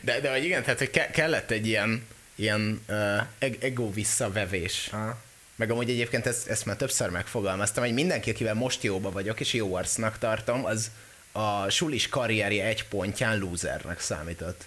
de, 0.00 0.20
de 0.20 0.30
hogy 0.30 0.44
igen, 0.44 0.62
tehát 0.62 0.78
hogy 0.78 0.90
ke- 0.90 1.10
kellett 1.10 1.50
egy 1.50 1.66
ilyen, 1.66 2.06
ilyen 2.34 2.84
uh, 2.88 3.48
ego 3.58 3.92
visszavevés. 3.92 4.88
Ah. 4.92 5.14
Meg 5.56 5.70
amúgy 5.70 5.90
egyébként 5.90 6.26
ezt, 6.26 6.48
ezt 6.48 6.64
már 6.64 6.76
többször 6.76 7.10
megfogalmaztam, 7.10 7.84
hogy 7.84 7.94
mindenki, 7.94 8.30
akivel 8.30 8.54
most 8.54 8.82
jóba 8.82 9.10
vagyok, 9.10 9.40
és 9.40 9.52
jó 9.52 9.74
arcnak 9.74 10.18
tartom, 10.18 10.64
az 10.64 10.90
a 11.32 11.68
sulis 11.70 12.08
karrierje 12.08 12.64
egy 12.64 12.88
pontján 12.88 13.38
losernek 13.38 14.00
számított. 14.00 14.66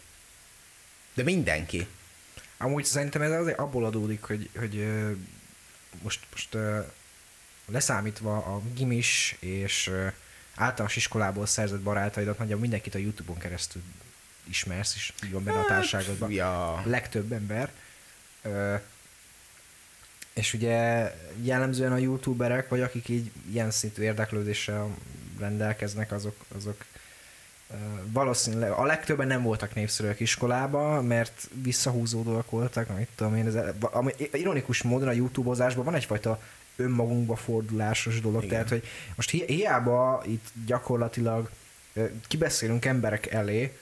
De 1.13 1.23
mindenki. 1.23 1.87
Amúgy 2.57 2.85
szerintem 2.85 3.21
ez 3.21 3.31
azért 3.31 3.59
abból 3.59 3.85
adódik, 3.85 4.23
hogy, 4.23 4.49
hogy 4.57 4.87
most, 6.01 6.19
most 6.31 6.57
leszámítva 7.65 8.37
a 8.37 8.61
gimis 8.75 9.35
és 9.39 9.91
általános 10.55 10.95
iskolából 10.95 11.45
szerzett 11.45 11.79
barátaidat, 11.79 12.37
nagyjából 12.37 12.61
mindenkit 12.61 12.95
a 12.95 12.97
Youtube-on 12.97 13.37
keresztül 13.37 13.81
ismersz, 14.43 14.95
és 14.95 15.13
így 15.25 15.31
van 15.31 15.43
benne 15.43 15.59
a 15.59 15.65
társaságodban. 15.65 16.31
Ja. 16.31 16.73
A 16.73 16.81
legtöbb 16.85 17.31
ember. 17.31 17.71
És 20.39 20.53
ugye 20.53 21.11
jellemzően 21.41 21.91
a 21.91 21.97
youtuberek, 21.97 22.69
vagy 22.69 22.81
akik 22.81 23.09
így 23.09 23.31
ilyen 23.51 23.71
szintű 23.71 24.01
érdeklődéssel 24.01 24.95
rendelkeznek, 25.39 26.11
azok, 26.11 26.35
azok 26.55 26.85
valószínűleg 28.11 28.71
a 28.71 28.85
legtöbben 28.85 29.27
nem 29.27 29.43
voltak 29.43 29.75
népszerűek 29.75 30.19
iskolába, 30.19 31.01
mert 31.01 31.49
visszahúzódóak 31.61 32.49
voltak, 32.49 32.97
mit 32.97 33.07
tudom 33.15 33.35
én, 33.35 33.47
ez, 33.47 33.55
ami, 33.79 34.11
ironikus 34.31 34.81
módon 34.81 35.07
a 35.07 35.11
youtubozásban 35.11 35.85
van 35.85 35.95
egyfajta 35.95 36.41
önmagunkba 36.75 37.35
fordulásos 37.35 38.21
dolog, 38.21 38.43
Igen. 38.43 38.49
tehát 38.49 38.69
hogy 38.69 38.83
most 39.15 39.29
hi- 39.29 39.45
hiába 39.45 40.23
itt 40.25 40.47
gyakorlatilag 40.65 41.49
kibeszélünk 42.27 42.85
emberek 42.85 43.31
elé, 43.31 43.77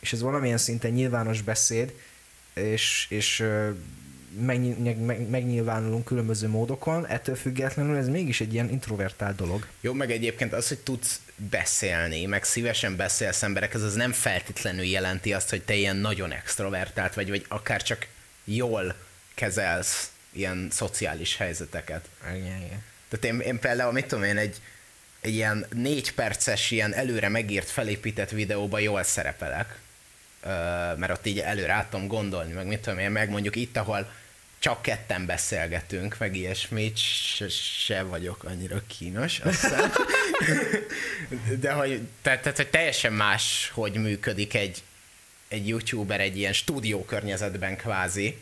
és 0.00 0.12
ez 0.12 0.20
valamilyen 0.20 0.58
szinten 0.58 0.90
nyilvános 0.90 1.42
beszéd, 1.42 1.94
és, 2.54 3.06
és 3.08 3.44
megnyilvánulunk 5.30 6.04
különböző 6.04 6.48
módokon, 6.48 7.06
ettől 7.06 7.36
függetlenül 7.36 7.96
ez 7.96 8.08
mégis 8.08 8.40
egy 8.40 8.52
ilyen 8.52 8.70
introvertált 8.70 9.36
dolog. 9.36 9.66
Jó, 9.80 9.92
meg 9.92 10.10
egyébként 10.10 10.52
az, 10.52 10.68
hogy 10.68 10.78
tudsz 10.78 11.20
beszélni, 11.36 12.24
meg 12.26 12.44
szívesen 12.44 12.96
beszélsz 12.96 13.42
emberekhez, 13.42 13.82
az 13.82 13.94
nem 13.94 14.12
feltétlenül 14.12 14.84
jelenti 14.84 15.32
azt, 15.32 15.50
hogy 15.50 15.62
te 15.62 15.74
ilyen 15.74 15.96
nagyon 15.96 16.32
extrovertált 16.32 17.14
vagy, 17.14 17.28
vagy 17.28 17.44
akár 17.48 17.82
csak 17.82 18.06
jól 18.44 18.94
kezelsz 19.34 20.10
ilyen 20.32 20.68
szociális 20.70 21.36
helyzeteket. 21.36 22.08
Igen, 22.28 22.62
igen. 22.62 22.82
Tehát 23.08 23.24
én, 23.24 23.40
én 23.40 23.58
például, 23.58 23.92
mit 23.92 24.06
tudom 24.06 24.24
én, 24.24 24.36
egy, 24.36 24.60
egy 25.20 25.34
ilyen 25.34 25.66
négy 25.74 26.14
perces, 26.14 26.70
ilyen 26.70 26.94
előre 26.94 27.28
megírt, 27.28 27.70
felépített 27.70 28.30
videóban 28.30 28.80
jól 28.80 29.02
szerepelek. 29.02 29.78
Mert 30.96 31.10
ott 31.10 31.26
így 31.26 31.38
előre 31.38 31.72
át 31.72 31.90
tudom 31.90 32.06
gondolni, 32.06 32.52
meg 32.52 32.66
mit 32.66 32.80
tudom 32.80 32.98
én, 32.98 33.10
meg 33.10 33.30
mondjuk 33.30 33.56
itt, 33.56 33.76
ahol 33.76 34.10
csak 34.60 34.82
ketten 34.82 35.26
beszélgetünk, 35.26 36.18
meg 36.18 36.36
ilyesmit, 36.36 36.96
se, 36.96 37.48
se 37.84 38.02
vagyok 38.02 38.44
annyira 38.44 38.82
kínos. 38.86 39.40
De 41.60 41.72
hogy, 41.72 42.00
tehát, 42.22 42.42
tehát, 42.42 42.56
hogy 42.56 42.70
teljesen 42.70 43.12
más, 43.12 43.70
hogy 43.74 43.92
működik 43.92 44.54
egy, 44.54 44.82
egy 45.48 45.68
youtuber 45.68 46.20
egy 46.20 46.36
ilyen 46.36 46.52
stúdió 46.52 47.04
környezetben 47.04 47.76
kvázi, 47.76 48.40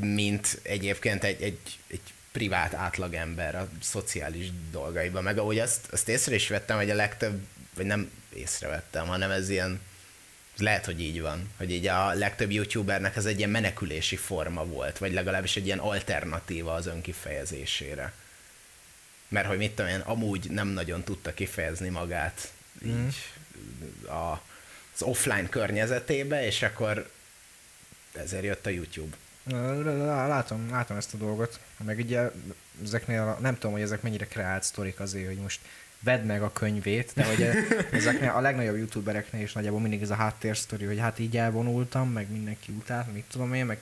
mint 0.00 0.60
egyébként 0.62 1.24
egy, 1.24 1.42
egy, 1.42 1.58
egy 1.86 2.00
privát 2.32 2.74
átlagember 2.74 3.54
a 3.54 3.68
szociális 3.82 4.46
dolgaiban. 4.70 5.22
Meg 5.22 5.38
ahogy 5.38 5.58
azt, 5.58 5.92
azt 5.92 6.08
észre 6.08 6.34
is 6.34 6.48
vettem, 6.48 6.76
hogy 6.76 6.90
a 6.90 6.94
legtöbb, 6.94 7.40
vagy 7.74 7.86
nem 7.86 8.10
észrevettem, 8.34 9.06
hanem 9.06 9.30
ez 9.30 9.48
ilyen, 9.48 9.80
lehet, 10.58 10.84
hogy 10.84 11.00
így 11.00 11.20
van, 11.20 11.50
hogy 11.56 11.70
így 11.70 11.86
a 11.86 12.12
legtöbb 12.12 12.50
youtubernek 12.50 13.16
ez 13.16 13.24
egy 13.24 13.38
ilyen 13.38 13.50
menekülési 13.50 14.16
forma 14.16 14.64
volt, 14.64 14.98
vagy 14.98 15.12
legalábbis 15.12 15.56
egy 15.56 15.66
ilyen 15.66 15.78
alternatíva 15.78 16.74
az 16.74 16.86
önkifejezésére. 16.86 18.12
Mert 19.28 19.46
hogy 19.46 19.58
mit 19.58 19.72
tudom 19.72 19.90
én, 19.90 20.00
amúgy 20.00 20.50
nem 20.50 20.68
nagyon 20.68 21.02
tudta 21.04 21.34
kifejezni 21.34 21.88
magát 21.88 22.52
így 22.84 23.14
a 24.08 24.40
az 25.00 25.06
offline 25.06 25.48
környezetébe, 25.48 26.46
és 26.46 26.62
akkor 26.62 27.10
ezért 28.12 28.44
jött 28.44 28.66
a 28.66 28.70
YouTube. 28.70 29.16
Látom, 30.26 30.70
látom 30.70 30.96
ezt 30.96 31.14
a 31.14 31.16
dolgot. 31.16 31.60
Meg 31.84 31.98
ugye 31.98 32.30
ezeknél, 32.84 33.38
nem 33.40 33.54
tudom, 33.54 33.72
hogy 33.72 33.80
ezek 33.80 34.02
mennyire 34.02 34.26
kreált 34.26 34.62
sztorik 34.62 35.00
azért, 35.00 35.26
hogy 35.26 35.36
most 35.36 35.60
vedd 36.00 36.22
meg 36.24 36.42
a 36.42 36.52
könyvét, 36.52 37.12
de 37.14 37.24
hogy 37.24 37.48
ezeknél 37.92 38.30
a 38.30 38.40
legnagyobb 38.40 38.76
youtubereknél 38.76 39.42
is 39.42 39.52
nagyjából 39.52 39.80
mindig 39.80 40.02
ez 40.02 40.10
a 40.10 40.14
háttérsztori, 40.14 40.84
hogy 40.84 40.98
hát 40.98 41.18
így 41.18 41.36
elvonultam, 41.36 42.10
meg 42.10 42.30
mindenki 42.30 42.72
után, 42.78 43.06
mit 43.12 43.24
tudom 43.30 43.54
én, 43.54 43.66
meg 43.66 43.78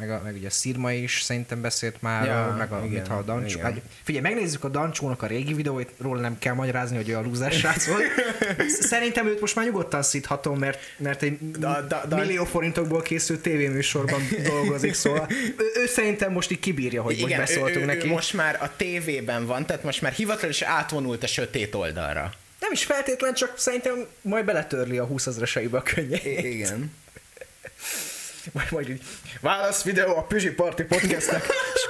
meg, 0.00 0.10
a, 0.10 0.20
meg 0.24 0.34
ugye 0.34 0.46
a 0.46 0.50
Szirma 0.50 0.92
is 0.92 1.22
szerintem 1.22 1.60
beszélt 1.60 2.02
már, 2.02 2.26
ja, 2.26 2.54
meg 2.58 2.72
a, 2.72 2.76
igen, 2.84 2.88
mit, 2.88 3.06
ha 3.06 3.14
a 3.14 3.22
Dancsó. 3.22 3.60
Hát, 3.60 3.80
figyelj, 4.02 4.22
megnézzük 4.22 4.64
a 4.64 4.68
Dancsónak 4.68 5.22
a 5.22 5.26
régi 5.26 5.54
videóit, 5.54 5.90
róla 5.98 6.20
nem 6.20 6.38
kell 6.38 6.54
magyarázni, 6.54 6.96
hogy 6.96 7.08
olyan 7.08 7.22
lúzás 7.22 7.58
srác 7.58 7.86
volt. 7.86 8.04
Szerintem 8.90 9.26
őt 9.26 9.40
most 9.40 9.54
már 9.54 9.64
nyugodtan 9.64 10.02
szíthatom, 10.02 10.58
mert, 10.58 10.78
mert 10.96 11.22
egy 11.22 11.50
da, 11.50 11.80
da, 11.88 12.02
da, 12.08 12.16
millió 12.16 12.44
forintokból 12.44 13.02
készült 13.02 13.40
tévéműsorban 13.40 14.20
dolgozik, 14.52 14.94
szóval 14.94 15.26
ő, 15.56 15.82
ő 15.82 15.86
szerintem 15.86 16.32
most 16.32 16.50
így 16.50 16.60
kibírja, 16.60 17.02
hogy 17.02 17.18
igen, 17.18 17.38
most 17.38 17.52
beszóltunk 17.52 17.82
ő, 17.82 17.84
neki. 17.84 18.06
Ő 18.06 18.10
most 18.10 18.32
már 18.32 18.58
a 18.62 18.70
tévében 18.76 19.46
van, 19.46 19.66
tehát 19.66 19.82
most 19.82 20.02
már 20.02 20.12
hivatalosan 20.12 20.68
átvonult 20.68 21.22
a 21.22 21.26
sötét 21.26 21.74
oldalra. 21.74 22.32
Nem 22.60 22.72
is 22.72 22.84
feltétlen, 22.84 23.34
csak 23.34 23.58
szerintem 23.58 24.06
majd 24.20 24.44
beletörli 24.44 24.98
a 24.98 25.04
20 25.04 25.26
ezreseibe 25.26 25.78
a 25.78 25.82
könnyeit. 25.82 26.44
Igen. 26.44 26.92
Majd, 28.52 28.70
majd 28.70 28.88
így, 28.88 29.02
válasz 29.40 29.82
videó 29.82 30.16
a 30.16 30.22
Püzsi 30.22 30.50
Party 30.50 30.82
podcastnek, 30.82 31.46
és 31.74 31.88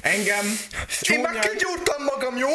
Engem 0.00 0.58
Én 1.08 1.20
meg 1.20 1.38
kigyúrtam 1.38 2.04
magam, 2.04 2.36
jó? 2.36 2.48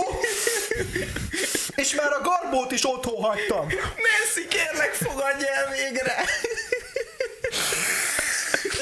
És 1.75 1.95
már 1.95 2.11
a 2.11 2.21
garbót 2.21 2.71
is 2.71 2.85
otthon 2.85 3.21
hagytam. 3.21 3.67
Merci, 3.67 4.47
kérlek, 4.47 4.93
fogadj 4.93 5.45
el 5.45 5.69
végre! 5.71 6.25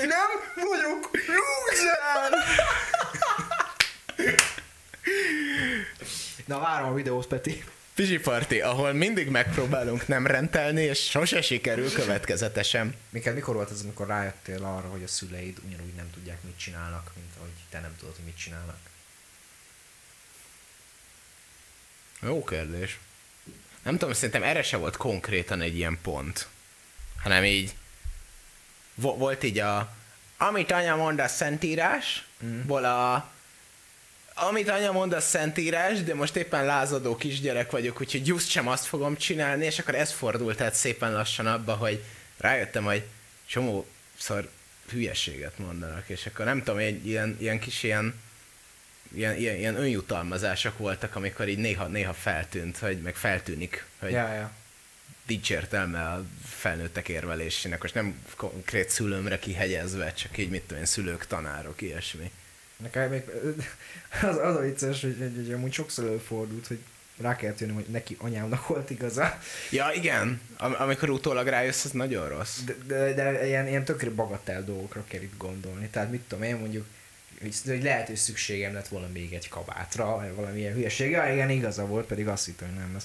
Én 0.02 0.08
nem 0.08 0.30
vagyok 0.56 1.10
loser! 1.28 2.30
Na 6.46 6.60
várom 6.60 6.90
a 6.90 6.94
videót, 6.94 7.28
Peti. 7.28 7.64
Pizsi 7.96 8.20
Party, 8.20 8.62
ahol 8.62 8.94
mindig 8.94 9.30
megpróbálunk 9.30 10.08
nem 10.08 10.28
rendelni, 10.28 10.82
és 10.82 11.10
sose 11.10 11.42
sikerül 11.42 11.92
következetesen. 11.92 12.96
Mikor, 13.10 13.34
mikor 13.34 13.56
volt 13.56 13.70
az, 13.70 13.82
amikor 13.84 14.08
rájöttél 14.08 14.64
arra, 14.64 14.88
hogy 14.88 15.04
a 15.04 15.08
szüleid 15.08 15.58
ugyanúgy 15.66 15.94
nem 15.94 16.10
tudják, 16.12 16.44
mit 16.44 16.58
csinálnak, 16.58 17.12
mint 17.16 17.36
ahogy 17.38 17.52
te 17.70 17.80
nem 17.80 17.96
tudod, 18.00 18.16
hogy 18.16 18.26
mit 18.26 18.38
csinálnak? 18.38 18.78
Jó 22.22 22.44
kérdés. 22.44 23.00
Nem 23.84 23.98
tudom, 23.98 24.14
szerintem 24.14 24.44
erre 24.44 24.64
se 24.64 24.78
volt 24.78 24.98
konkrétan 24.98 25.62
egy 25.62 25.76
ilyen 25.76 26.00
pont. 26.02 26.48
Hanem 27.22 27.44
így 27.44 27.74
vo- 28.96 29.18
volt 29.18 29.44
így 29.44 29.60
a 29.60 29.96
amit 30.38 30.72
anya 30.72 30.96
mond 30.96 31.20
a 31.20 31.28
szentírás, 31.28 32.26
mm. 32.46 32.70
a 32.70 33.32
amit 34.34 34.70
anya 34.70 34.92
mond, 34.92 35.14
a 35.14 35.20
szentírás, 35.20 36.04
de 36.04 36.14
most 36.14 36.36
éppen 36.36 36.66
lázadó 36.66 37.16
kisgyerek 37.16 37.72
vagyok, 37.72 38.02
úgyhogy 38.02 38.28
just 38.28 38.50
sem 38.50 38.68
azt 38.68 38.86
fogom 38.86 39.18
csinálni, 39.18 39.66
és 39.66 39.80
akkor 39.80 39.96
ez 39.96 40.12
fordult 40.12 40.58
tehát 40.58 40.74
szépen 40.74 41.14
lassan 41.14 41.48
abba, 41.48 41.74
hogy 41.74 42.04
rájöttem, 42.38 42.84
hogy 42.84 43.04
csomószor 43.46 44.50
hülyeséget 44.90 45.58
mondanak, 45.58 46.10
és 46.10 46.26
akkor 46.26 46.46
nem 46.46 46.60
tudom, 46.64 46.78
egy 46.78 47.08
ilyen, 47.08 47.38
ilyen 47.40 47.60
kis 47.60 47.84
ilyen, 47.84 48.22
ilyen, 49.14 49.38
ilyen, 49.38 49.56
ilyen 49.56 49.76
önjutalmazások 49.76 50.78
voltak, 50.78 51.16
amikor 51.16 51.48
így 51.48 51.58
néha, 51.58 51.88
néha 51.88 52.14
feltűnt, 52.14 52.78
hogy 52.78 53.02
meg 53.02 53.16
feltűnik, 53.16 53.86
hogy 54.00 54.12
ja, 54.12 54.34
ja. 54.34 54.52
nincs 55.28 55.52
értelme 55.52 56.04
a 56.04 56.26
felnőttek 56.46 57.10
érvelésének, 57.10 57.82
most 57.82 57.94
nem 57.94 58.26
konkrét 58.36 58.90
szülőmre 58.90 59.40
kihegyezve, 59.40 60.14
csak 60.14 60.38
így 60.38 60.50
mit 60.50 60.62
tudom 60.62 60.78
én, 60.78 60.86
szülők, 60.86 61.28
tanárok, 61.28 61.82
ilyesmi. 61.82 62.32
Nekem 62.78 63.10
még 63.10 63.24
az, 64.22 64.38
az 64.38 64.56
a 64.56 64.60
vicces, 64.60 65.02
hogy, 65.02 65.16
hogy, 65.20 65.34
hogy 65.36 65.54
amúgy 65.54 65.74
sokszor 65.74 66.06
előfordult, 66.06 66.68
hogy 66.68 66.80
rá 67.18 67.36
kell 67.36 67.54
tűnni, 67.54 67.74
hogy 67.74 67.86
neki 67.88 68.18
anyámnak 68.20 68.68
volt 68.68 68.90
igaza. 68.90 69.40
Ja, 69.72 69.92
igen. 69.94 70.42
Am- 70.58 70.76
amikor 70.80 71.10
utólag 71.10 71.48
rájössz, 71.48 71.86
az 71.86 71.92
nagyon 71.92 72.30
rossz. 72.30 72.60
De, 72.60 72.74
de, 72.86 73.14
de 73.14 73.48
ilyen, 73.48 73.68
ilyen 73.68 73.86
tökre 73.86 74.10
bagatell 74.10 74.62
dolgokra 74.62 75.04
kell 75.08 75.22
itt 75.22 75.38
gondolni. 75.38 75.88
Tehát 75.88 76.12
mit 76.12 76.22
tudom 76.22 76.44
én 76.44 76.56
mondjuk, 76.56 76.86
hogy, 77.66 77.84
lehet, 77.84 78.08
hogy 78.08 78.16
szükségem 78.16 78.74
lett 78.74 78.88
volna 78.88 79.08
még 79.14 79.34
egy 79.34 79.50
kabátra, 79.50 80.16
vagy 80.16 80.36
valamilyen 80.36 80.74
hülyeség. 80.74 81.12
Ja, 81.12 81.34
igen, 81.34 81.50
igaza 81.50 81.86
volt, 81.86 82.06
pedig 82.06 82.28
azt 82.28 82.46
hittem, 82.46 82.68
hogy 82.68 82.78
nem. 82.78 82.98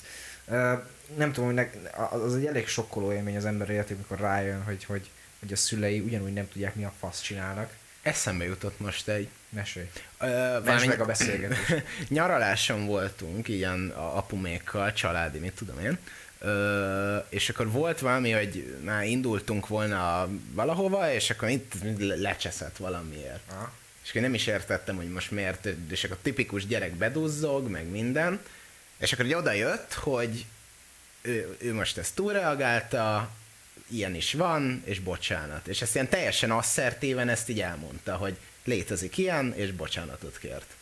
Uh, 0.46 0.83
nem 1.16 1.33
tudom, 1.33 1.54
hogy 1.54 1.54
ne, 1.54 1.68
az 2.11 2.35
egy 2.35 2.46
elég 2.46 2.66
sokkoló 2.66 3.12
élmény 3.12 3.37
az 3.37 3.44
ember 3.44 3.70
életében, 3.70 4.04
amikor 4.09 4.26
rájön, 4.26 4.62
hogy, 4.62 4.85
hogy, 4.85 5.11
hogy 5.38 5.52
a 5.52 5.57
szülei 5.57 6.00
ugyanúgy 6.00 6.33
nem 6.33 6.48
tudják, 6.48 6.74
mi 6.74 6.85
a 6.85 6.92
fasz 6.98 7.20
csinálnak. 7.20 7.72
Eszembe 8.02 8.44
jutott 8.44 8.81
most 8.81 9.09
egy 9.09 9.28
Mesélj. 9.49 9.87
Uh, 10.21 10.65
meg 10.87 11.01
a 11.01 11.05
beszélgetés. 11.05 11.83
nyaraláson 12.09 12.87
voltunk, 12.87 13.49
ilyen 13.49 13.89
a 13.89 14.17
apumékkal, 14.17 14.93
családi, 14.93 15.39
mit 15.39 15.53
tudom 15.53 15.79
én. 15.79 15.99
Uh, 16.41 17.25
és 17.29 17.49
akkor 17.49 17.71
volt 17.71 17.99
valami, 18.01 18.31
hogy 18.31 18.79
már 18.85 19.05
indultunk 19.05 19.67
volna 19.69 20.29
valahova, 20.53 21.13
és 21.13 21.31
akkor 21.31 21.49
itt 21.49 21.73
lecseszett 21.99 22.77
valamiért. 22.77 23.41
Aha. 23.51 23.73
És 24.03 24.11
akkor 24.11 24.23
nem 24.23 24.35
is 24.35 24.47
értettem, 24.47 24.97
hogy 24.97 25.11
most 25.11 25.31
miért, 25.31 25.69
és 25.91 26.05
akkor 26.05 26.17
tipikus 26.23 26.67
gyerek 26.67 26.95
beduzzog, 26.95 27.69
meg 27.69 27.91
minden. 27.91 28.41
És 28.99 29.13
akkor 29.13 29.35
oda 29.35 29.53
jött, 29.53 29.93
hogy 29.95 30.45
ő, 31.23 31.57
ő 31.59 31.75
most 31.75 31.99
ezt 31.99 32.15
túlreagálta, 32.15 33.31
ilyen 33.91 34.15
is 34.15 34.33
van, 34.33 34.83
és 34.85 35.01
bocsánat. 35.01 35.67
És 35.67 35.83
ezt 35.83 35.95
ilyen 35.95 36.09
teljesen 36.09 36.51
asszertíven 36.51 37.29
ezt 37.29 37.49
így 37.49 37.61
elmondta, 37.61 38.17
hogy 38.17 38.37
létezik 38.68 39.18
ilyen, 39.18 39.54
és 39.54 39.72
bocsánatot 39.72 40.38
kért. 40.38 40.76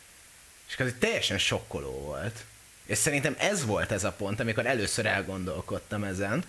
És 0.69 0.75
egy 0.77 0.97
teljesen 0.97 1.39
sokkoló 1.39 1.91
volt. 1.91 2.45
És 2.87 2.99
szerintem 2.99 3.35
ez 3.39 3.65
volt 3.65 3.93
ez 3.93 4.05
a 4.05 4.13
pont, 4.13 4.41
amikor 4.41 4.67
először 4.67 5.07
elgondolkodtam 5.07 6.05
ezen, 6.05 6.45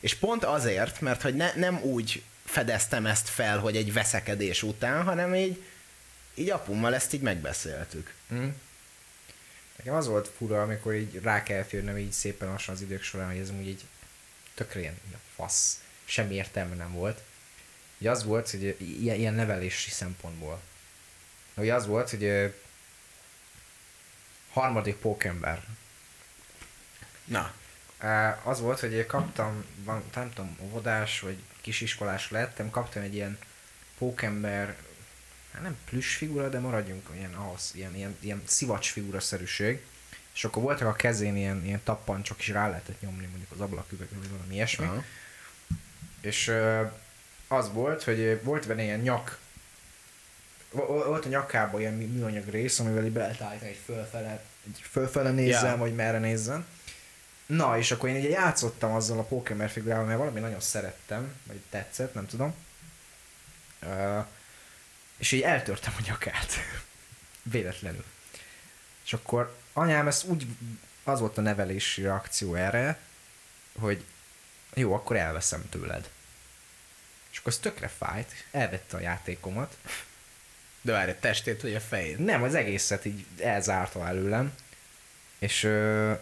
és 0.00 0.14
pont 0.14 0.44
azért, 0.44 1.00
mert 1.00 1.22
hogy 1.22 1.34
ne, 1.34 1.52
nem 1.54 1.82
úgy 1.82 2.22
fedeztem 2.44 3.06
ezt 3.06 3.28
fel, 3.28 3.58
hogy 3.58 3.76
egy 3.76 3.92
veszekedés 3.92 4.62
után, 4.62 5.04
hanem 5.04 5.34
így, 5.34 5.62
így 6.34 6.50
apummal 6.50 6.94
ezt 6.94 7.12
így 7.12 7.20
megbeszéltük. 7.20 8.14
Mm. 8.34 8.48
Nekem 9.76 9.94
az 9.94 10.06
volt 10.06 10.30
fura, 10.36 10.62
amikor 10.62 10.94
így 10.94 11.20
rá 11.22 11.42
kell 11.42 11.62
férnem 11.62 11.98
így 11.98 12.12
szépen 12.12 12.48
lassan 12.48 12.74
az 12.74 12.80
idők 12.80 13.02
során, 13.02 13.30
hogy 13.30 13.38
ez 13.38 13.50
úgy 13.50 13.66
így 13.66 13.80
tökre 14.54 14.80
ilyen 14.80 15.00
fasz, 15.36 15.80
semmi 16.04 16.34
értelme 16.34 16.74
nem 16.74 16.92
volt. 16.92 17.22
Ugye 18.04 18.12
az 18.12 18.24
volt, 18.24 18.50
hogy 18.50 18.76
ilyen, 18.78 19.16
ilyen 19.16 19.34
nevelési 19.34 19.90
szempontból. 19.90 20.60
Ugye 21.54 21.74
az 21.74 21.86
volt, 21.86 22.10
hogy 22.10 22.54
harmadik 24.52 24.96
pókember. 24.96 25.64
Na. 27.24 27.54
Az 28.42 28.60
volt, 28.60 28.80
hogy 28.80 29.06
kaptam, 29.06 29.64
van, 29.76 30.02
nem 30.14 30.32
tudom, 30.32 30.56
óvodás 30.60 31.20
vagy 31.20 31.36
kisiskolás 31.60 32.30
lettem, 32.30 32.70
kaptam 32.70 33.02
egy 33.02 33.14
ilyen 33.14 33.38
pókember, 33.98 34.76
hát 35.52 35.62
nem 35.62 35.76
plüss 35.84 36.16
figura, 36.16 36.48
de 36.48 36.58
maradjunk 36.58 37.08
ilyen 37.14 37.34
ahhoz, 37.34 37.70
ilyen, 37.74 37.96
ilyen, 37.96 38.16
ilyen 38.20 38.42
szivacs 38.46 38.90
figura 38.90 39.20
szerűség. 39.20 39.84
És 40.34 40.44
akkor 40.44 40.62
voltak 40.62 40.88
a 40.88 40.92
kezén 40.92 41.36
ilyen, 41.36 41.64
ilyen 41.64 41.82
tappancsok, 41.84 42.38
és 42.38 42.48
rá 42.48 42.68
lehetett 42.68 43.00
nyomni 43.00 43.26
mondjuk 43.26 43.52
az 43.52 43.60
ablaküvegre, 43.60 44.18
vagy 44.18 44.30
valami 44.30 44.54
ilyesmi. 44.54 44.86
Uh-huh. 44.86 45.04
És 46.20 46.52
az 47.54 47.72
volt, 47.72 48.02
hogy 48.02 48.40
volt 48.42 48.66
benne 48.66 48.82
ilyen 48.82 49.00
nyak, 49.00 49.38
volt 50.70 51.24
a 51.24 51.28
nyakában 51.28 51.80
ilyen 51.80 51.94
műanyag 51.94 52.48
rész, 52.48 52.78
amivel 52.78 53.04
így 53.04 53.12
be 53.12 53.20
lehet 53.20 53.40
állítani, 53.40 53.70
hogy 53.70 53.80
fölfele, 53.84 54.44
egy 54.66 54.82
fölfele 54.90 55.30
nézzen, 55.30 55.64
yeah. 55.64 55.78
vagy 55.78 55.94
merre 55.94 56.18
nézzen. 56.18 56.66
Na, 57.46 57.78
és 57.78 57.90
akkor 57.90 58.08
én 58.08 58.16
ugye 58.16 58.28
játszottam 58.28 58.92
azzal 58.92 59.18
a 59.18 59.22
Pokémon 59.22 59.68
figurával, 59.68 60.04
mert 60.04 60.18
valami 60.18 60.40
nagyon 60.40 60.60
szerettem, 60.60 61.32
vagy 61.46 61.60
tetszett, 61.70 62.14
nem 62.14 62.26
tudom. 62.26 62.54
Uh, 63.82 64.26
és 65.16 65.32
így 65.32 65.42
eltörtem 65.42 65.94
a 65.98 66.02
nyakát. 66.06 66.52
Véletlenül. 67.42 68.04
És 69.04 69.12
akkor 69.12 69.56
anyám 69.72 70.06
ezt 70.06 70.24
úgy, 70.24 70.46
az 71.04 71.20
volt 71.20 71.38
a 71.38 71.40
nevelési 71.40 72.02
reakció 72.02 72.54
erre, 72.54 72.98
hogy 73.78 74.04
jó, 74.74 74.94
akkor 74.94 75.16
elveszem 75.16 75.68
tőled. 75.68 76.10
És 77.34 77.40
akkor 77.40 77.52
az 77.52 77.58
tökre 77.58 77.88
fájt, 77.88 78.32
elvette 78.50 78.96
a 78.96 79.00
játékomat. 79.00 79.76
De 80.80 80.92
várj, 80.92 81.10
a 81.10 81.18
testét 81.18 81.62
vagy 81.62 81.74
a 81.74 81.80
fejét? 81.80 82.18
Nem, 82.18 82.42
az 82.42 82.54
egészet 82.54 83.04
így 83.04 83.26
elzárta 83.38 84.06
előlem. 84.06 84.54
És... 85.38 85.62
Ö... 85.62 86.12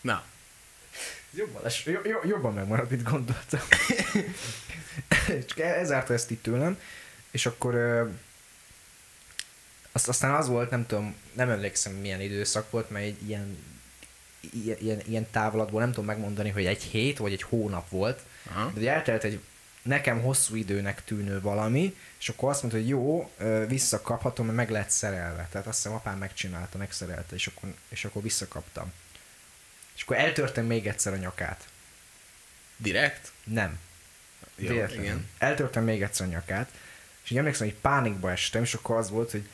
Na. 0.00 0.24
Jobban, 1.30 1.62
lesz, 1.62 1.82
jobban 2.24 2.54
megmaradt, 2.54 2.90
mint 2.90 3.02
gondoltam. 3.02 3.60
Csak 5.46 5.58
elzárta 5.58 6.12
ezt 6.12 6.30
itt 6.30 6.42
tőlem. 6.42 6.80
És 7.30 7.46
akkor... 7.46 7.74
Ö... 7.74 8.08
Azt, 9.92 10.08
aztán 10.08 10.34
az 10.34 10.48
volt, 10.48 10.70
nem 10.70 10.86
tudom, 10.86 11.16
nem 11.32 11.50
emlékszem 11.50 11.92
milyen 11.92 12.20
időszak 12.20 12.70
volt, 12.70 12.90
mert 12.90 13.04
egy 13.04 13.28
ilyen 13.28 13.58
ilyen, 14.80 15.00
ilyen, 15.06 15.26
távlatból, 15.30 15.80
nem 15.80 15.90
tudom 15.90 16.04
megmondani, 16.04 16.50
hogy 16.50 16.66
egy 16.66 16.82
hét 16.82 17.18
vagy 17.18 17.32
egy 17.32 17.42
hónap 17.42 17.88
volt, 17.88 18.20
Aha. 18.50 18.70
de 18.74 18.80
ugye 18.80 18.92
eltelt 18.92 19.24
egy 19.24 19.40
nekem 19.82 20.20
hosszú 20.20 20.54
időnek 20.54 21.04
tűnő 21.04 21.40
valami, 21.40 21.96
és 22.18 22.28
akkor 22.28 22.50
azt 22.50 22.62
mondta, 22.62 22.80
hogy 22.80 22.88
jó, 22.88 23.30
visszakaphatom, 23.68 24.44
mert 24.46 24.56
meg 24.56 24.70
lehet 24.70 24.90
szerelve. 24.90 25.48
Tehát 25.50 25.66
azt 25.66 25.76
hiszem 25.76 25.92
apám 25.92 26.18
megcsinálta, 26.18 26.78
megszerelte, 26.78 27.34
és 27.34 27.46
akkor, 27.46 27.74
és 27.88 28.04
akkor 28.04 28.22
visszakaptam. 28.22 28.92
És 29.96 30.02
akkor 30.02 30.16
eltörtem 30.16 30.66
még 30.66 30.86
egyszer 30.86 31.12
a 31.12 31.16
nyakát. 31.16 31.64
Direkt? 32.76 33.32
Nem. 33.44 33.78
Jó, 34.56 34.68
Véletlenül. 34.68 35.04
igen. 35.04 35.28
Eltörtem 35.38 35.84
még 35.84 36.02
egyszer 36.02 36.26
a 36.26 36.30
nyakát, 36.30 36.70
és 37.24 37.30
így 37.30 37.38
emlékszem, 37.38 37.66
hogy 37.66 37.76
pánikba 37.76 38.30
estem, 38.30 38.62
és 38.62 38.74
akkor 38.74 38.96
az 38.96 39.10
volt, 39.10 39.30
hogy 39.30 39.48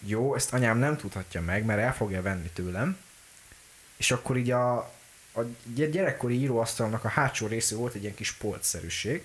jó, 0.00 0.34
ezt 0.34 0.52
anyám 0.52 0.78
nem 0.78 0.96
tudhatja 0.96 1.40
meg, 1.40 1.64
mert 1.64 1.80
el 1.80 1.94
fogja 1.94 2.22
venni 2.22 2.50
tőlem. 2.52 2.96
És 4.00 4.10
akkor 4.10 4.36
így 4.36 4.50
a, 4.50 4.76
a 5.32 5.40
gy- 5.74 5.90
gyerekkori 5.90 6.40
íróasztalnak 6.40 7.04
a 7.04 7.08
hátsó 7.08 7.46
részé 7.46 7.74
volt 7.74 7.94
egy 7.94 8.02
ilyen 8.02 8.14
kis 8.14 8.32
polcszerűség, 8.32 9.22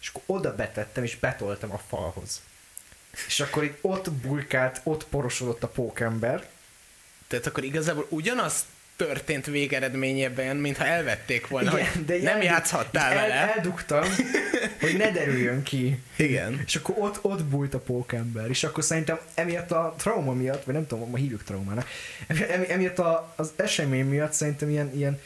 és 0.00 0.08
akkor 0.08 0.22
oda 0.26 0.54
betettem, 0.54 1.04
és 1.04 1.16
betoltam 1.16 1.72
a 1.72 1.80
falhoz. 1.88 2.40
És 3.26 3.40
akkor 3.40 3.64
így 3.64 3.78
ott 3.80 4.10
bujkált, 4.12 4.80
ott 4.82 5.04
porosodott 5.04 5.62
a 5.62 5.68
pókember, 5.68 6.48
Tehát 7.26 7.46
akkor 7.46 7.64
igazából 7.64 8.06
ugyanaz 8.08 8.64
történt 8.96 9.46
végeredményében, 9.46 10.56
mintha 10.56 10.84
elvették 10.84 11.46
volna, 11.46 11.78
Igen, 11.78 11.92
hogy 11.92 12.04
de 12.04 12.18
nem 12.22 12.42
játszhattál 12.42 13.12
el, 13.12 13.20
vele. 13.20 13.54
Eldugtam, 13.54 14.04
hogy 14.90 15.00
ne 15.00 15.10
derüljön 15.10 15.62
ki. 15.62 16.00
Igen. 16.16 16.62
És 16.66 16.76
akkor 16.76 16.94
ott, 16.98 17.18
ott 17.22 17.44
bújt 17.44 17.74
a 17.74 17.78
pókember, 17.78 18.48
és 18.48 18.64
akkor 18.64 18.84
szerintem 18.84 19.18
emiatt 19.34 19.70
a 19.70 19.94
trauma 19.98 20.32
miatt, 20.32 20.64
vagy 20.64 20.74
nem 20.74 20.86
tudom, 20.86 21.10
ma 21.10 21.16
hívjuk 21.16 21.42
traumának, 21.42 21.86
emi- 22.26 22.50
emi- 22.50 22.70
emiatt 22.70 22.98
a, 22.98 23.32
az 23.36 23.50
esemény 23.56 24.06
miatt 24.06 24.32
szerintem 24.32 24.70
ilyen, 24.70 24.92
ilyen 24.94 25.20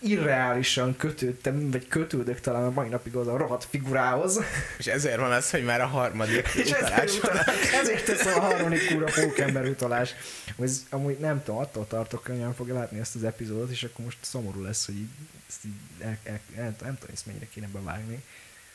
irreálisan 0.00 0.96
kötődtem, 0.96 1.70
vagy 1.70 1.88
kötődök 1.88 2.40
talán 2.40 2.64
a 2.64 2.70
mai 2.70 2.88
napig 2.88 3.14
az 3.14 3.26
a 3.26 3.36
rohadt 3.36 3.64
figurához. 3.70 4.40
És 4.78 4.86
ezért 4.86 5.16
van 5.18 5.32
az, 5.32 5.50
hogy 5.50 5.64
már 5.64 5.80
a 5.80 5.86
harmadik 5.86 6.46
És 6.54 6.70
ezért, 6.70 6.80
utalás 6.82 7.20
van. 7.20 7.30
utal, 7.30 7.54
ezért 7.80 8.04
teszem 8.04 8.34
a 8.38 8.40
harmadik 8.40 8.92
kúra 8.92 9.06
pókember 9.14 9.64
utalás. 9.64 10.14
Ez, 10.62 10.86
amúgy 10.90 11.18
nem 11.18 11.42
tudom, 11.44 11.60
attól 11.60 11.86
tartok, 11.86 12.26
hogy 12.26 12.38
nem 12.38 12.54
fogja 12.54 12.74
látni 12.74 12.98
ezt 12.98 13.14
az 13.14 13.24
epizódot, 13.24 13.70
és 13.70 13.82
akkor 13.82 14.04
most 14.04 14.18
szomorú 14.20 14.62
lesz, 14.62 14.86
hogy 14.86 14.96
így, 14.96 15.08
ezt 15.48 15.64
így 15.64 15.72
el, 16.00 16.18
el, 16.24 16.40
el, 16.56 16.76
nem 16.82 16.98
tudom, 16.98 17.14
ezt 17.14 17.26
mennyire 17.26 17.46
kéne 17.54 17.68
bevágni. 17.72 18.22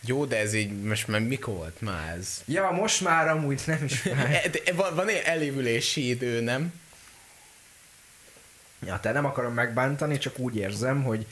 Jó, 0.05 0.25
de 0.25 0.37
ez 0.37 0.53
így, 0.53 0.81
most 0.81 1.07
már 1.07 1.21
mikor 1.21 1.53
volt 1.53 1.81
már 1.81 2.17
ez? 2.17 2.41
Ja, 2.45 2.71
most 2.71 3.01
már 3.01 3.27
amúgy 3.27 3.61
nem 3.65 3.83
is 3.83 4.03
már. 4.15 4.51
E- 4.65 4.73
Van, 4.73 4.95
van 4.95 5.07
egy 5.07 5.21
elévülési 5.25 6.07
idő, 6.07 6.41
nem? 6.41 6.73
Ja, 8.85 8.99
te 8.99 9.11
nem 9.11 9.25
akarom 9.25 9.53
megbántani, 9.53 10.17
csak 10.17 10.39
úgy 10.39 10.55
érzem, 10.55 11.03
hogy, 11.03 11.25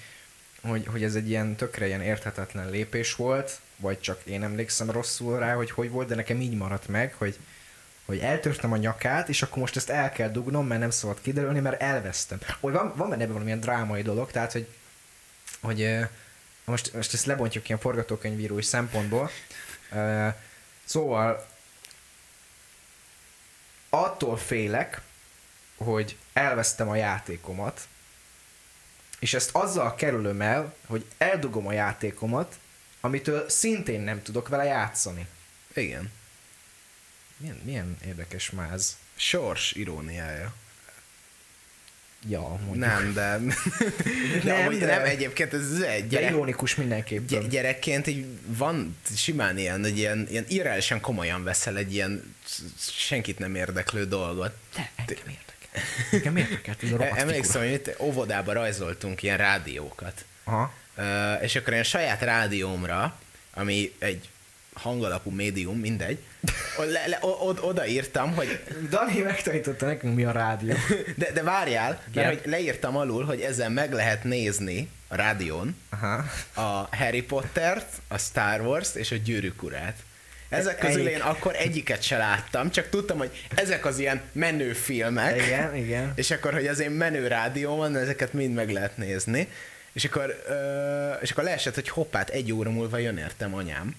hogy, 0.61 0.85
hogy 0.87 1.03
ez 1.03 1.15
egy 1.15 1.29
ilyen 1.29 1.55
tökre 1.55 1.87
ilyen 1.87 2.01
érthetetlen 2.01 2.69
lépés 2.69 3.15
volt, 3.15 3.59
vagy 3.77 3.99
csak 3.99 4.21
én 4.23 4.43
emlékszem 4.43 4.91
rosszul 4.91 5.39
rá, 5.39 5.53
hogy 5.53 5.71
hogy 5.71 5.89
volt, 5.89 6.07
de 6.07 6.15
nekem 6.15 6.41
így 6.41 6.53
maradt 6.57 6.87
meg, 6.87 7.13
hogy, 7.13 7.39
hogy 8.05 8.19
eltörtem 8.19 8.71
a 8.71 8.77
nyakát, 8.77 9.29
és 9.29 9.41
akkor 9.41 9.57
most 9.57 9.75
ezt 9.75 9.89
el 9.89 10.11
kell 10.11 10.29
dugnom, 10.29 10.67
mert 10.67 10.79
nem 10.81 10.89
szabad 10.89 11.21
kiderülni, 11.21 11.59
mert 11.59 11.81
elvesztem. 11.81 12.39
Hogy 12.59 12.73
van, 12.73 12.93
van 12.95 13.09
benne 13.09 13.27
valamilyen 13.27 13.59
drámai 13.59 14.01
dolog, 14.01 14.31
tehát, 14.31 14.51
hogy, 14.51 14.67
hogy 15.61 15.97
most, 16.65 16.93
most 16.93 17.13
ezt 17.13 17.25
lebontjuk 17.25 17.67
ilyen 17.67 17.81
forgatókönyvírói 17.81 18.61
szempontból. 18.61 19.29
Ö, 19.91 20.27
Szóval 20.91 21.47
attól 23.89 24.37
félek, 24.37 25.01
hogy 25.77 26.17
elvesztem 26.33 26.89
a 26.89 26.95
játékomat, 26.95 27.87
és 29.19 29.33
ezt 29.33 29.49
azzal 29.55 29.95
kerülöm 29.95 30.41
el, 30.41 30.75
hogy 30.85 31.05
eldugom 31.17 31.67
a 31.67 31.71
játékomat, 31.71 32.59
amitől 33.01 33.49
szintén 33.49 34.01
nem 34.01 34.21
tudok 34.21 34.47
vele 34.47 34.63
játszani. 34.63 35.27
Igen. 35.73 36.11
Milyen, 37.37 37.61
milyen 37.63 37.97
érdekes 38.05 38.49
máz. 38.49 38.97
Sors 39.15 39.71
iróniája. 39.71 40.53
Ja, 42.29 42.39
mondjuk. 42.65 42.75
Nem, 42.75 43.13
de... 43.13 43.37
de, 44.43 44.53
Nem, 44.53 44.59
amúgy 44.67 44.79
de- 44.79 44.85
nem, 44.85 45.03
egyébként 45.03 45.53
ez 45.53 45.71
egy 45.71 46.01
De 46.01 46.07
gyerek, 46.07 46.29
ironikus 46.29 46.75
mindenképpen. 46.75 47.39
gy- 47.41 47.47
gyerekként 47.49 48.07
így 48.07 48.25
van 48.45 48.97
simán 49.15 49.57
ilyen, 49.57 49.81
hogy 49.81 49.97
ilyen, 49.97 50.27
ilyen 50.29 50.45
irreálisan 50.47 50.99
komolyan 50.99 51.43
veszel 51.43 51.77
egy 51.77 51.93
ilyen 51.93 52.35
senkit 52.79 53.39
nem 53.39 53.55
érdeklő 53.55 54.05
dolgot. 54.05 54.51
De 54.75 54.91
engem 54.95 55.17
érdekel. 55.27 55.83
Engem 56.11 56.37
érdekel, 56.37 56.75
ez 56.83 56.91
a 56.91 57.19
Emlékszem, 57.19 57.61
hogy 57.61 57.71
itt 57.71 57.95
óvodában 57.99 58.53
rajzoltunk 58.53 59.23
ilyen 59.23 59.37
rádiókat. 59.37 60.25
Aha. 60.43 60.73
Ö, 60.95 61.33
és 61.33 61.55
akkor 61.55 61.73
én 61.73 61.83
saját 61.83 62.21
rádiómra, 62.21 63.19
ami 63.53 63.93
egy 63.99 64.29
hangalapú 64.73 65.29
médium, 65.29 65.79
mindegy, 65.79 66.17
le, 66.77 67.07
le, 67.07 67.17
od, 67.21 67.59
odaírtam, 67.61 68.33
hogy 68.35 68.63
Dani 68.89 69.19
megtanította 69.19 69.85
nekünk, 69.85 70.15
mi 70.15 70.23
a 70.23 70.31
rádió. 70.31 70.75
de, 71.17 71.31
de 71.31 71.43
várjál, 71.43 72.01
mert 72.13 72.27
hogy 72.27 72.51
leírtam 72.51 72.97
alul, 72.97 73.25
hogy 73.25 73.41
ezzel 73.41 73.69
meg 73.69 73.93
lehet 73.93 74.23
nézni 74.23 74.89
a 75.07 75.15
rádión 75.15 75.75
Aha. 75.89 76.23
a 76.53 76.95
Harry 76.95 77.21
Pottert, 77.21 77.87
a 78.07 78.17
Star 78.17 78.61
Wars-t 78.61 78.95
és 78.95 79.11
a 79.11 79.15
Gyűrűk 79.15 79.63
urát. 79.63 79.97
Ezek 80.49 80.77
közül 80.77 81.01
Egyik. 81.01 81.13
én 81.13 81.21
akkor 81.21 81.55
egyiket 81.55 82.03
se 82.03 82.17
láttam, 82.17 82.71
csak 82.71 82.89
tudtam, 82.89 83.17
hogy 83.17 83.47
ezek 83.55 83.85
az 83.85 83.99
ilyen 83.99 84.21
menő 84.31 84.73
filmek, 84.73 85.35
Igen, 85.41 85.75
igen. 85.75 86.11
és 86.15 86.31
akkor, 86.31 86.53
hogy 86.53 86.67
az 86.67 86.79
én 86.79 86.91
menő 86.91 87.27
rádió 87.27 87.75
van, 87.75 87.95
ezeket 87.95 88.33
mind 88.33 88.53
meg 88.53 88.69
lehet 88.69 88.97
nézni. 88.97 89.47
És 89.93 90.05
akkor, 90.05 90.43
és 91.21 91.31
akkor 91.31 91.43
leesett, 91.43 91.75
hogy 91.75 91.89
hoppát, 91.89 92.29
egy 92.29 92.51
óra 92.51 92.69
múlva 92.69 92.97
jön 92.97 93.17
értem 93.17 93.53
anyám. 93.53 93.95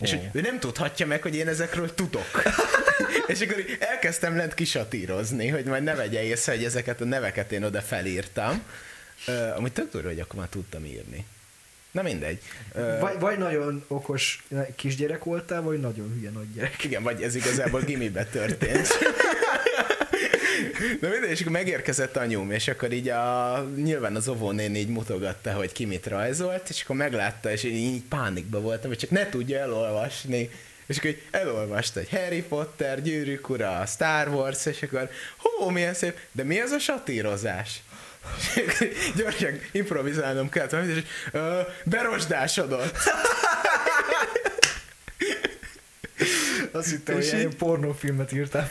És 0.00 0.10
hogy 0.10 0.28
ő 0.32 0.40
nem 0.40 0.58
tudhatja 0.58 1.06
meg, 1.06 1.22
hogy 1.22 1.34
én 1.34 1.48
ezekről 1.48 1.94
tudok. 1.94 2.42
és 3.26 3.40
akkor 3.40 3.64
elkezdtem 3.78 4.36
lent 4.36 4.54
kisatírozni, 4.54 5.48
hogy 5.48 5.64
majd 5.64 5.82
ne 5.82 5.94
vegye 5.94 6.22
észre, 6.22 6.52
hogy 6.52 6.64
ezeket 6.64 7.00
a 7.00 7.04
neveket 7.04 7.52
én 7.52 7.62
oda 7.64 7.80
felírtam. 7.80 8.62
Ö, 9.26 9.48
amit 9.56 9.72
tök 9.72 9.90
durva, 9.90 10.08
hogy 10.08 10.20
akkor 10.20 10.38
már 10.38 10.48
tudtam 10.48 10.84
írni. 10.84 11.26
Na 11.90 12.02
mindegy. 12.02 12.38
Ö, 12.74 12.98
Vagy, 13.00 13.18
vagy 13.18 13.38
nagyon 13.38 13.84
okos 13.88 14.44
kisgyerek 14.76 15.24
voltál, 15.24 15.62
vagy 15.62 15.80
nagyon 15.80 16.12
hülye 16.18 16.30
nagy 16.30 16.52
gyerek. 16.54 16.84
igen, 16.84 17.02
vagy 17.02 17.22
ez 17.22 17.34
igazából 17.34 17.80
gimibe 17.80 18.24
történt. 18.24 18.88
Na 21.00 21.08
mindegy, 21.08 21.30
és 21.30 21.40
akkor 21.40 21.52
megérkezett 21.52 22.16
anyum, 22.16 22.50
és 22.50 22.68
akkor 22.68 22.92
így 22.92 23.08
a, 23.08 23.68
nyilván 23.76 24.16
az 24.16 24.28
óvónéni 24.28 24.78
így 24.78 24.88
mutogatta, 24.88 25.52
hogy 25.52 25.72
ki 25.72 25.84
mit 25.84 26.06
rajzolt, 26.06 26.68
és 26.68 26.82
akkor 26.82 26.96
meglátta, 26.96 27.50
és 27.50 27.62
én 27.62 27.74
így 27.74 28.02
pánikba 28.02 28.60
voltam, 28.60 28.88
hogy 28.88 28.98
csak 28.98 29.10
ne 29.10 29.28
tudja 29.28 29.58
elolvasni. 29.58 30.50
És 30.86 30.98
akkor 30.98 31.14
elolvasta, 31.30 32.00
hogy 32.00 32.08
Harry 32.08 32.42
Potter, 32.42 33.02
Gyűrűk 33.02 33.48
ura, 33.48 33.86
Star 33.86 34.28
Wars, 34.28 34.66
és 34.66 34.82
akkor 34.82 35.10
hó, 35.36 35.68
milyen 35.68 35.94
szép, 35.94 36.18
de 36.32 36.44
mi 36.44 36.60
az 36.60 36.70
a 36.70 36.78
satírozás? 36.78 37.82
Gyorsan 39.16 39.60
improvizálnom 39.72 40.48
kellett, 40.48 40.96
és 40.96 41.02
ö, 41.32 41.60
berosdásodott. 41.84 42.96
Azt 46.72 46.90
hittem, 46.90 47.14
hogy 47.14 47.30
ilyen 47.32 47.56
pornófilmet 47.56 48.32
írtál. 48.32 48.70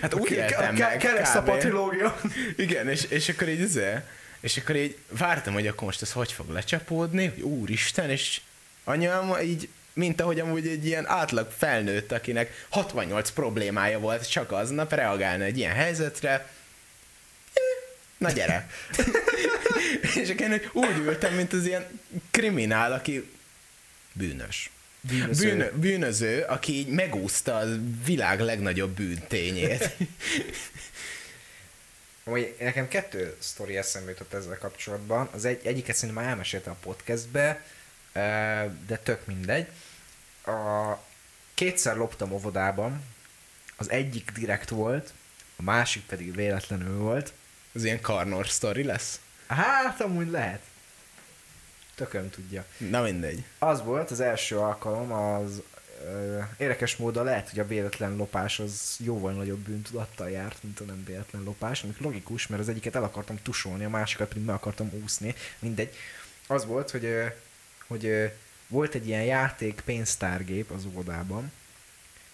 Hát 0.00 0.14
úgy 0.14 0.30
éltem 0.30 0.74
Ke- 0.74 0.88
meg. 0.88 0.96
Keresztapa 0.96 1.52
kb. 1.52 1.58
trilógia. 1.58 2.20
Igen, 2.56 2.88
és, 2.88 3.04
és 3.08 3.28
akkor 3.28 3.48
így 3.48 3.60
izé, 3.60 3.94
és 4.40 4.56
akkor 4.56 4.76
így 4.76 4.96
vártam, 5.08 5.52
hogy 5.52 5.66
akkor 5.66 5.84
most 5.84 6.02
ez 6.02 6.12
hogy 6.12 6.32
fog 6.32 6.50
lecsapódni, 6.50 7.26
hogy 7.26 7.42
úristen, 7.42 8.10
és 8.10 8.40
anyám 8.84 9.34
így, 9.42 9.68
mint 9.92 10.20
ahogy 10.20 10.40
amúgy 10.40 10.66
egy 10.66 10.86
ilyen 10.86 11.06
átlag 11.08 11.50
felnőtt, 11.56 12.12
akinek 12.12 12.66
68 12.68 13.30
problémája 13.30 13.98
volt 13.98 14.30
csak 14.30 14.52
aznap 14.52 14.92
reagálna 14.92 15.44
egy 15.44 15.58
ilyen 15.58 15.74
helyzetre, 15.74 16.32
Eh, 17.52 17.62
na 18.18 18.30
gyere. 18.30 18.68
és 20.22 20.28
akkor 20.30 20.40
én 20.50 20.60
úgy 20.72 20.96
ültem, 20.96 21.34
mint 21.34 21.52
az 21.52 21.66
ilyen 21.66 22.00
kriminál, 22.30 22.92
aki 22.92 23.30
bűnös. 24.12 24.70
Bűnöző. 25.08 25.48
Bűnö, 25.48 25.70
bűnöző, 25.70 26.42
aki 26.42 26.72
így 26.72 26.88
megúszta 26.88 27.56
a 27.56 27.66
világ 28.04 28.40
legnagyobb 28.40 28.90
bűntényét. 28.90 29.90
Amúgy 32.24 32.54
nekem 32.58 32.88
kettő 32.88 33.36
sztori 33.38 33.76
eszembe 33.76 34.10
jutott 34.10 34.32
ezzel 34.32 34.58
kapcsolatban. 34.58 35.28
Az 35.32 35.44
egy, 35.44 35.66
egyiket 35.66 35.96
szerintem 35.96 36.22
már 36.22 36.32
elmeséltem 36.32 36.72
a 36.72 36.84
podcastbe, 36.84 37.64
de 38.86 38.96
tök 39.02 39.26
mindegy. 39.26 39.66
A, 40.44 40.94
kétszer 41.54 41.96
loptam 41.96 42.32
óvodában, 42.32 43.02
az 43.76 43.90
egyik 43.90 44.30
direkt 44.30 44.68
volt, 44.68 45.12
a 45.56 45.62
másik 45.62 46.02
pedig 46.02 46.34
véletlenül 46.34 46.98
volt. 46.98 47.32
Az 47.72 47.84
ilyen 47.84 48.00
Karnor 48.00 48.48
sztori 48.48 48.82
lesz? 48.82 49.20
Hát, 49.46 50.00
amúgy 50.00 50.30
lehet. 50.30 50.60
Tököm 51.96 52.30
tudja. 52.30 52.64
Na 52.78 53.02
mindegy. 53.02 53.44
Az 53.58 53.82
volt 53.82 54.10
az 54.10 54.20
első 54.20 54.58
alkalom, 54.58 55.12
az 55.12 55.62
ö, 56.04 56.38
érdekes 56.56 56.96
módon 56.96 57.24
lehet, 57.24 57.50
hogy 57.50 57.58
a 57.58 57.66
véletlen 57.66 58.16
lopás 58.16 58.58
az 58.58 58.96
jóval 58.98 59.32
nagyobb 59.32 59.58
bűntudattal 59.58 60.30
járt, 60.30 60.62
mint 60.62 60.80
a 60.80 60.84
nem 60.84 61.04
véletlen 61.04 61.42
lopás, 61.42 61.82
amik 61.82 62.00
logikus, 62.00 62.46
mert 62.46 62.62
az 62.62 62.68
egyiket 62.68 62.94
el 62.94 63.02
akartam 63.02 63.38
tusolni, 63.42 63.84
a 63.84 63.88
másikat 63.88 64.28
pedig 64.28 64.44
meg 64.44 64.54
akartam 64.54 64.90
úszni, 65.02 65.34
mindegy. 65.58 65.94
Az 66.46 66.66
volt, 66.66 66.90
hogy, 66.90 67.04
ö, 67.04 67.26
hogy 67.86 68.06
ö, 68.06 68.26
volt 68.68 68.94
egy 68.94 69.06
ilyen 69.06 69.24
játék 69.24 69.80
pénztárgép 69.84 70.70
az 70.70 70.84
óvodában, 70.84 71.52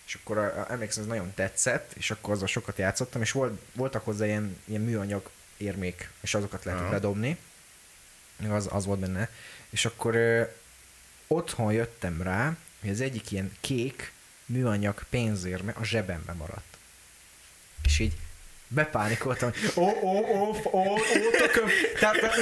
és 0.06 0.14
akkor 0.14 0.38
a, 0.38 0.60
a, 0.60 0.72
emlékszem, 0.72 1.02
ez 1.02 1.08
nagyon 1.08 1.32
tetszett, 1.34 1.92
és 1.92 2.10
akkor 2.10 2.34
azzal 2.34 2.46
sokat 2.46 2.78
játszottam, 2.78 3.20
és 3.20 3.32
volt, 3.32 3.60
voltak 3.74 4.04
hozzá 4.04 4.26
ilyen, 4.26 4.56
ilyen 4.64 4.80
műanyag 4.80 5.30
érmék, 5.56 6.10
és 6.20 6.34
azokat 6.34 6.64
lehetett 6.64 6.90
bedobni. 6.90 7.38
Az, 8.50 8.68
az 8.70 8.84
volt 8.84 8.98
benne. 8.98 9.28
És 9.70 9.84
akkor 9.84 10.14
ö, 10.14 10.42
otthon 11.26 11.72
jöttem 11.72 12.22
rá, 12.22 12.56
hogy 12.80 12.90
az 12.90 13.00
egyik 13.00 13.30
ilyen 13.30 13.52
kék 13.60 14.12
műanyag 14.46 15.04
pénzérme 15.10 15.72
a 15.80 15.84
zsebembe 15.84 16.32
maradt. 16.32 16.76
És 17.84 17.98
így 17.98 18.12
bepánikoltam, 18.68 19.50
ó, 19.74 19.82
ó, 20.02 20.18
ó, 20.18 20.56
ó, 20.70 20.78
ó, 20.80 20.98
tököm. 21.38 21.68
Tehát, 21.98 22.20
mint, 22.20 22.34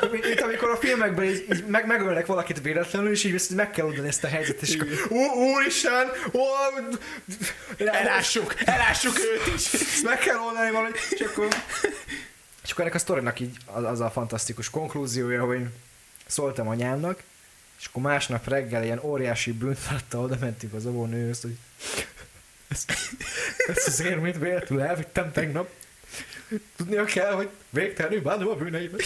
mint, 0.00 0.12
mint, 0.12 0.26
mint, 0.26 0.40
amikor 0.40 0.70
a 0.70 0.76
filmekben 0.76 1.24
így, 1.24 1.46
így 1.52 1.66
meg, 1.66 1.86
megölnek 1.86 2.26
valakit 2.26 2.62
véletlenül, 2.62 3.10
és 3.10 3.24
így 3.24 3.42
meg 3.54 3.70
kell 3.70 3.86
oldani 3.86 4.08
ezt 4.08 4.24
a 4.24 4.28
helyzetet, 4.28 4.62
és 4.62 4.74
akkor, 4.74 4.88
ó, 5.10 5.52
úristen, 5.54 6.08
ó, 6.32 6.40
Elássuk, 7.76 8.54
elássuk 8.64 9.18
őt 9.18 9.54
is. 9.54 9.70
meg 10.02 10.18
kell 10.18 10.36
oldani 10.36 10.70
valahogy, 10.70 10.96
és 11.10 11.20
akkor, 11.20 11.48
és 12.64 12.70
akkor 12.70 12.84
ennek 12.84 12.94
a 12.94 12.98
sztorinak 12.98 13.40
így 13.40 13.56
az, 13.64 14.00
a 14.00 14.10
fantasztikus 14.10 14.70
konklúziója, 14.70 15.44
hogy 15.44 15.66
szóltam 16.26 16.68
anyámnak, 16.68 17.22
és 17.78 17.86
akkor 17.86 18.02
másnap 18.02 18.48
reggel 18.48 18.84
ilyen 18.84 19.00
óriási 19.02 19.52
bűntudattal 19.52 20.24
oda 20.24 20.36
mentünk 20.40 20.72
az 20.72 20.86
óvónőhöz, 20.86 21.40
hogy 21.40 21.56
ezt, 22.68 22.92
ezt 23.66 23.86
az 23.86 24.00
érmét 24.00 24.38
véletlenül 24.38 24.84
elvittem 24.84 25.32
tegnap. 25.32 25.68
Tudnia 26.76 27.04
kell, 27.04 27.32
hogy 27.32 27.48
végtelenül 27.70 28.22
bánom 28.22 28.48
a 28.48 28.54
bűneimet. 28.54 29.02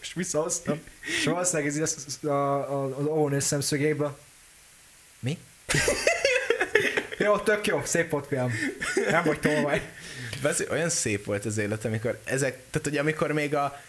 És 0.00 0.12
visszahoztam. 0.14 0.80
És 1.00 1.24
valószínűleg 1.24 1.72
ez 1.72 1.78
az, 1.78 2.24
a, 2.24 2.28
a, 2.28 2.96
az 2.98 3.04
óvónő 3.04 3.38
szemszögéből. 3.38 4.18
Mi? 5.18 5.38
jó, 7.18 7.38
tök 7.38 7.66
jó, 7.66 7.82
szép 7.84 8.10
volt 8.10 8.26
fiam. 8.26 8.52
Nem 9.10 9.24
vagy 9.24 9.40
tolvaj. 9.40 9.82
Beszél, 10.42 10.66
olyan 10.70 10.88
szép 10.88 11.24
volt 11.24 11.44
az 11.44 11.58
élet, 11.58 11.84
amikor 11.84 12.18
ezek, 12.24 12.58
tehát 12.70 12.88
hogy 12.88 12.96
amikor 12.96 13.32
még 13.32 13.54
a, 13.54 13.80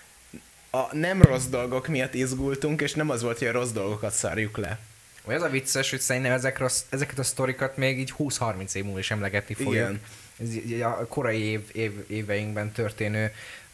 a 0.69 0.95
nem 0.95 1.21
rossz 1.21 1.45
dolgok 1.45 1.87
miatt 1.87 2.13
izgultunk, 2.13 2.81
és 2.81 2.93
nem 2.93 3.09
az 3.09 3.21
volt, 3.21 3.37
hogy 3.37 3.47
a 3.47 3.51
rossz 3.51 3.71
dolgokat 3.71 4.13
szárjuk 4.13 4.57
le. 4.57 4.79
Vagy 5.25 5.35
az 5.35 5.41
a 5.41 5.49
vicces, 5.49 5.89
hogy 5.89 5.99
szerintem 6.01 6.31
ezekre, 6.31 6.65
a- 6.65 6.71
ezeket 6.89 7.19
a 7.19 7.23
sztorikat 7.23 7.77
még 7.77 7.99
így 7.99 8.13
20-30 8.17 8.73
év 8.75 8.83
múlva 8.83 8.99
is 8.99 9.11
emlegetni 9.11 9.53
fogjuk. 9.53 9.73
Igen. 9.73 10.01
Ez 10.39 10.81
a 10.81 11.05
korai 11.09 11.41
év, 11.41 11.61
év, 11.71 11.91
éveinkben 12.07 12.71
történő 12.71 13.33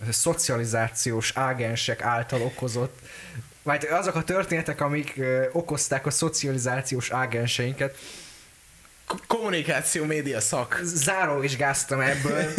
szocializációs 0.09 1.31
ágensek 1.35 2.01
által 2.01 2.41
okozott, 2.41 2.99
vagy 3.63 3.85
azok 3.85 4.15
a 4.15 4.23
történetek, 4.23 4.81
amik 4.81 5.13
ö, 5.17 5.45
okozták 5.51 6.05
a 6.05 6.09
szocializációs 6.11 7.09
ágenseinket, 7.11 7.97
kommunikáció, 9.27 10.05
média 10.05 10.39
szak. 10.39 10.79
záróvizsgáztam 10.83 11.99
ebből 11.99 12.53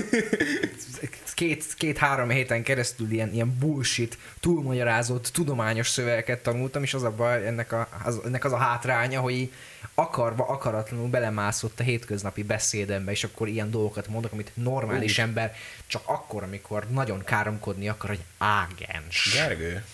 két, 1.39 1.65
két-három 1.77 2.31
héten 2.31 2.63
keresztül 2.63 3.11
ilyen, 3.11 3.33
ilyen 3.33 3.59
bullshit, 3.59 4.19
túlmagyarázott, 4.41 5.27
tudományos 5.33 5.89
szövegeket 5.89 6.43
tanultam, 6.43 6.83
és 6.83 6.95
az 6.95 7.03
a 7.03 7.11
baj, 7.11 7.47
ennek, 7.47 7.73
a, 7.73 7.89
az, 8.05 8.21
ennek 8.25 8.45
az 8.45 8.53
a 8.53 8.57
hátránya, 8.57 9.21
hogy 9.21 9.53
akarva, 9.95 10.49
akaratlanul 10.49 11.09
belemászott 11.09 11.81
a 11.81 11.83
hétköznapi 11.83 12.43
beszédembe, 12.43 13.11
és 13.11 13.25
akkor 13.25 13.49
ilyen 13.49 13.71
dolgokat 13.71 14.09
mondok, 14.09 14.33
amit 14.33 14.51
normális 14.55 15.19
Úgy. 15.19 15.25
ember 15.25 15.57
csak 15.87 16.03
akkor, 16.05 16.43
amikor 16.43 16.87
nagyon 16.91 17.25
káromkodni 17.25 17.89
akar, 17.89 18.09
hogy 18.09 18.25
ágens. 18.39 19.31
Gergő, 19.33 19.85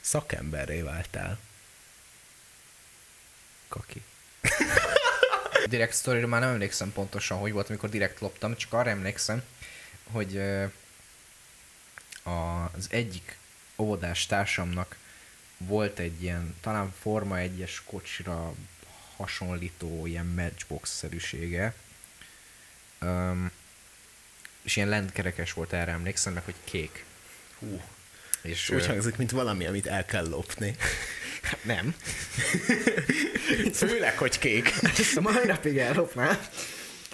szakemberré 0.00 0.80
váltál. 0.80 1.38
Kaki. 3.68 4.02
direkt 5.68 5.94
story 5.94 6.24
már 6.24 6.40
nem 6.40 6.50
emlékszem 6.50 6.92
pontosan, 6.92 7.38
hogy 7.38 7.52
volt, 7.52 7.68
amikor 7.68 7.88
direkt 7.88 8.20
loptam, 8.20 8.56
csak 8.56 8.72
arra 8.72 8.90
emlékszem, 8.90 9.42
hogy 10.10 10.42
az 12.22 12.86
egyik 12.90 13.36
óvodás 13.76 14.26
társamnak 14.26 14.96
volt 15.56 15.98
egy 15.98 16.22
ilyen, 16.22 16.54
talán 16.60 16.92
Forma 17.00 17.36
1-es 17.38 17.76
kocsira 17.84 18.54
hasonlító 19.16 20.06
ilyen 20.06 20.26
matchbox-szerűsége. 20.26 21.74
Um, 23.00 23.50
és 24.62 24.76
ilyen 24.76 24.88
lentkerekes 24.88 25.52
volt, 25.52 25.72
erre 25.72 25.90
emlékszem, 25.92 26.32
meg 26.32 26.44
hogy 26.44 26.54
kék. 26.64 27.04
Hú. 27.58 27.82
És 28.42 28.70
Úgy 28.70 28.82
ö, 28.82 28.86
hangzik, 28.86 29.16
mint 29.16 29.30
valami, 29.30 29.66
amit 29.66 29.86
el 29.86 30.04
kell 30.04 30.28
lopni. 30.28 30.76
nem. 31.62 31.94
Főleg, 33.72 34.18
hogy 34.18 34.38
kék. 34.38 34.72
Ezt 34.98 35.16
a 35.16 35.20
mai 35.20 35.46
napig 35.46 35.78
ellopnám. 35.78 36.38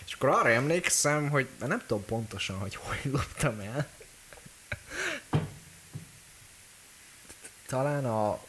És 0.07 0.13
akkor 0.13 0.29
arra 0.29 0.51
emlékszem, 0.51 1.29
hogy 1.29 1.49
nem 1.59 1.83
tudom 1.87 2.05
pontosan, 2.05 2.59
hogy 2.59 2.75
hogy 2.75 3.13
loptam 3.13 3.61
el. 3.61 3.89
Talán 7.67 8.05
a 8.05 8.41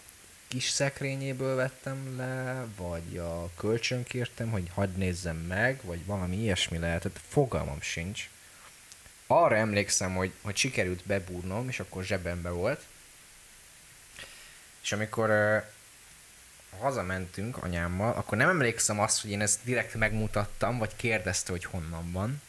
kis 0.48 0.70
szekrényéből 0.70 1.56
vettem 1.56 2.18
le, 2.18 2.66
vagy 2.78 3.18
a 3.18 3.50
kölcsön 3.58 4.04
kértem, 4.04 4.52
hogy 4.52 4.70
hagyd 4.74 4.98
nézzem 4.98 5.38
meg, 5.38 5.80
vagy 5.84 6.06
valami 6.06 6.38
ilyesmi 6.38 6.78
lehetett. 6.78 7.20
Fogalmam 7.28 7.82
sincs. 7.82 8.30
Arra 9.32 9.56
emlékszem, 9.56 10.16
hogy, 10.16 10.32
hogy 10.42 10.56
sikerült 10.56 11.04
bebúrnom, 11.06 11.68
és 11.68 11.80
akkor 11.80 12.04
zsebembe 12.04 12.50
volt. 12.50 12.82
És 14.82 14.92
amikor 14.92 15.30
ö, 15.30 15.58
hazamentünk 16.80 17.58
anyámmal, 17.64 18.14
akkor 18.14 18.38
nem 18.38 18.50
emlékszem 18.50 19.00
azt, 19.00 19.22
hogy 19.22 19.32
én 19.32 19.42
ezt 19.42 19.60
direkt 19.64 19.94
megmutattam, 19.96 20.78
vagy 20.78 20.96
kérdezte, 20.96 21.52
hogy 21.52 21.64
honnan 21.66 22.12
van. 22.12 22.42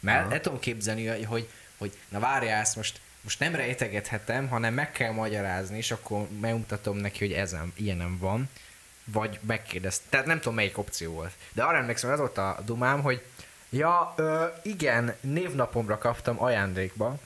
Mert 0.00 0.24
Aha. 0.24 0.32
el 0.32 0.40
tudom 0.40 0.58
képzelni, 0.60 1.06
hogy- 1.06 1.24
hogy, 1.24 1.48
hogy 1.78 1.98
na 2.08 2.18
várjál, 2.18 2.60
ezt 2.60 2.76
most, 2.76 3.00
most 3.20 3.38
nem 3.38 3.54
rejtegethetem, 3.54 4.48
hanem 4.48 4.74
meg 4.74 4.92
kell 4.92 5.12
magyarázni, 5.12 5.76
és 5.76 5.90
akkor 5.90 6.28
megmutatom 6.40 6.96
neki, 6.96 7.18
hogy 7.18 7.32
ezen, 7.32 7.72
ilyenem 7.76 8.18
van. 8.18 8.48
Vagy 9.04 9.38
megkérdezte. 9.46 10.04
Tehát 10.08 10.26
nem 10.26 10.38
tudom, 10.38 10.54
melyik 10.54 10.78
opció 10.78 11.12
volt. 11.12 11.32
De 11.52 11.62
arra 11.62 11.76
emlékszem, 11.76 12.10
hogy 12.10 12.18
az 12.20 12.24
volt 12.24 12.38
a 12.58 12.62
dumám, 12.64 13.02
hogy 13.02 13.22
ja, 13.72 14.14
ö, 14.16 14.44
igen, 14.62 15.14
névnapomra 15.20 15.98
kaptam 15.98 16.42
ajándékba, 16.42 17.18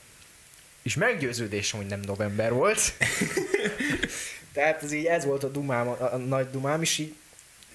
és 0.81 0.95
meggyőződésem, 0.95 1.79
hogy 1.79 1.89
nem 1.89 1.99
november 1.99 2.53
volt. 2.53 2.79
Tehát 4.53 4.83
ez 4.83 4.91
így, 4.91 5.05
ez 5.05 5.25
volt 5.25 5.43
a 5.43 5.47
dumám, 5.49 5.87
a, 5.87 6.13
a 6.13 6.17
nagy 6.17 6.49
dumám, 6.51 6.81
és 6.81 6.97
így 6.97 7.15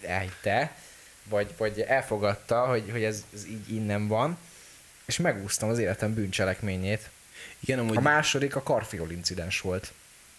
elhitte, 0.03 0.77
vagy, 1.25 1.55
vagy 1.57 1.81
elfogadta, 1.81 2.67
hogy, 2.67 2.89
hogy 2.91 3.03
ez, 3.03 3.25
ez 3.35 3.47
így 3.47 3.73
innen 3.73 4.09
van, 4.09 4.39
és 5.05 5.17
megúsztam 5.17 5.69
az 5.69 5.79
életem 5.79 6.15
bűncselekményét. 6.15 7.11
Igen, 7.61 7.79
amúgy 7.79 7.97
A 7.97 8.01
második 8.01 8.57
a 8.57 8.63
karfiol 8.63 9.11
incidens 9.11 9.61
volt. 9.61 9.93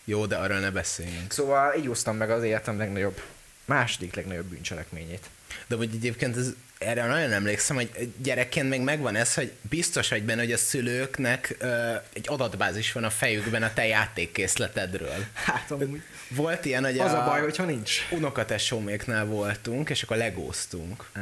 jó, 0.03 0.25
de 0.25 0.35
arról 0.35 0.59
ne 0.59 0.71
beszéljünk. 0.71 1.31
Szóval 1.31 1.73
így 1.75 1.87
úsztam 1.87 2.15
meg 2.17 2.29
az 2.31 2.43
életem 2.43 2.77
legnagyobb, 2.77 3.21
második 3.65 4.15
legnagyobb 4.15 4.45
bűncselekményét. 4.45 5.29
De 5.67 5.75
hogy 5.75 5.89
egyébként 5.93 6.37
ez, 6.37 6.53
erre 6.77 7.05
nagyon 7.05 7.31
emlékszem, 7.31 7.75
hogy 7.75 8.13
gyerekként 8.17 8.69
még 8.69 8.81
megvan 8.81 9.15
ez, 9.15 9.33
hogy 9.33 9.51
biztos 9.61 10.09
vagy 10.09 10.23
benne, 10.23 10.41
hogy 10.41 10.51
a 10.51 10.57
szülőknek 10.57 11.55
ö, 11.59 11.93
egy 12.13 12.25
adatbázis 12.29 12.91
van 12.91 13.03
a 13.03 13.09
fejükben 13.09 13.63
a 13.63 13.73
te 13.73 13.85
játékkészletedről. 13.87 15.25
Hát 15.33 15.71
amúgy 15.71 16.01
Volt 16.27 16.65
ilyen, 16.65 16.83
hogy 16.83 16.99
az 16.99 17.11
a 17.13 17.23
baj, 17.23 17.41
hogyha 17.41 17.63
nincs. 17.65 17.91
unokatesóméknál 18.11 19.25
voltunk, 19.25 19.89
és 19.89 20.03
akkor 20.03 20.17
legóztunk. 20.17 21.05
Ha? 21.13 21.21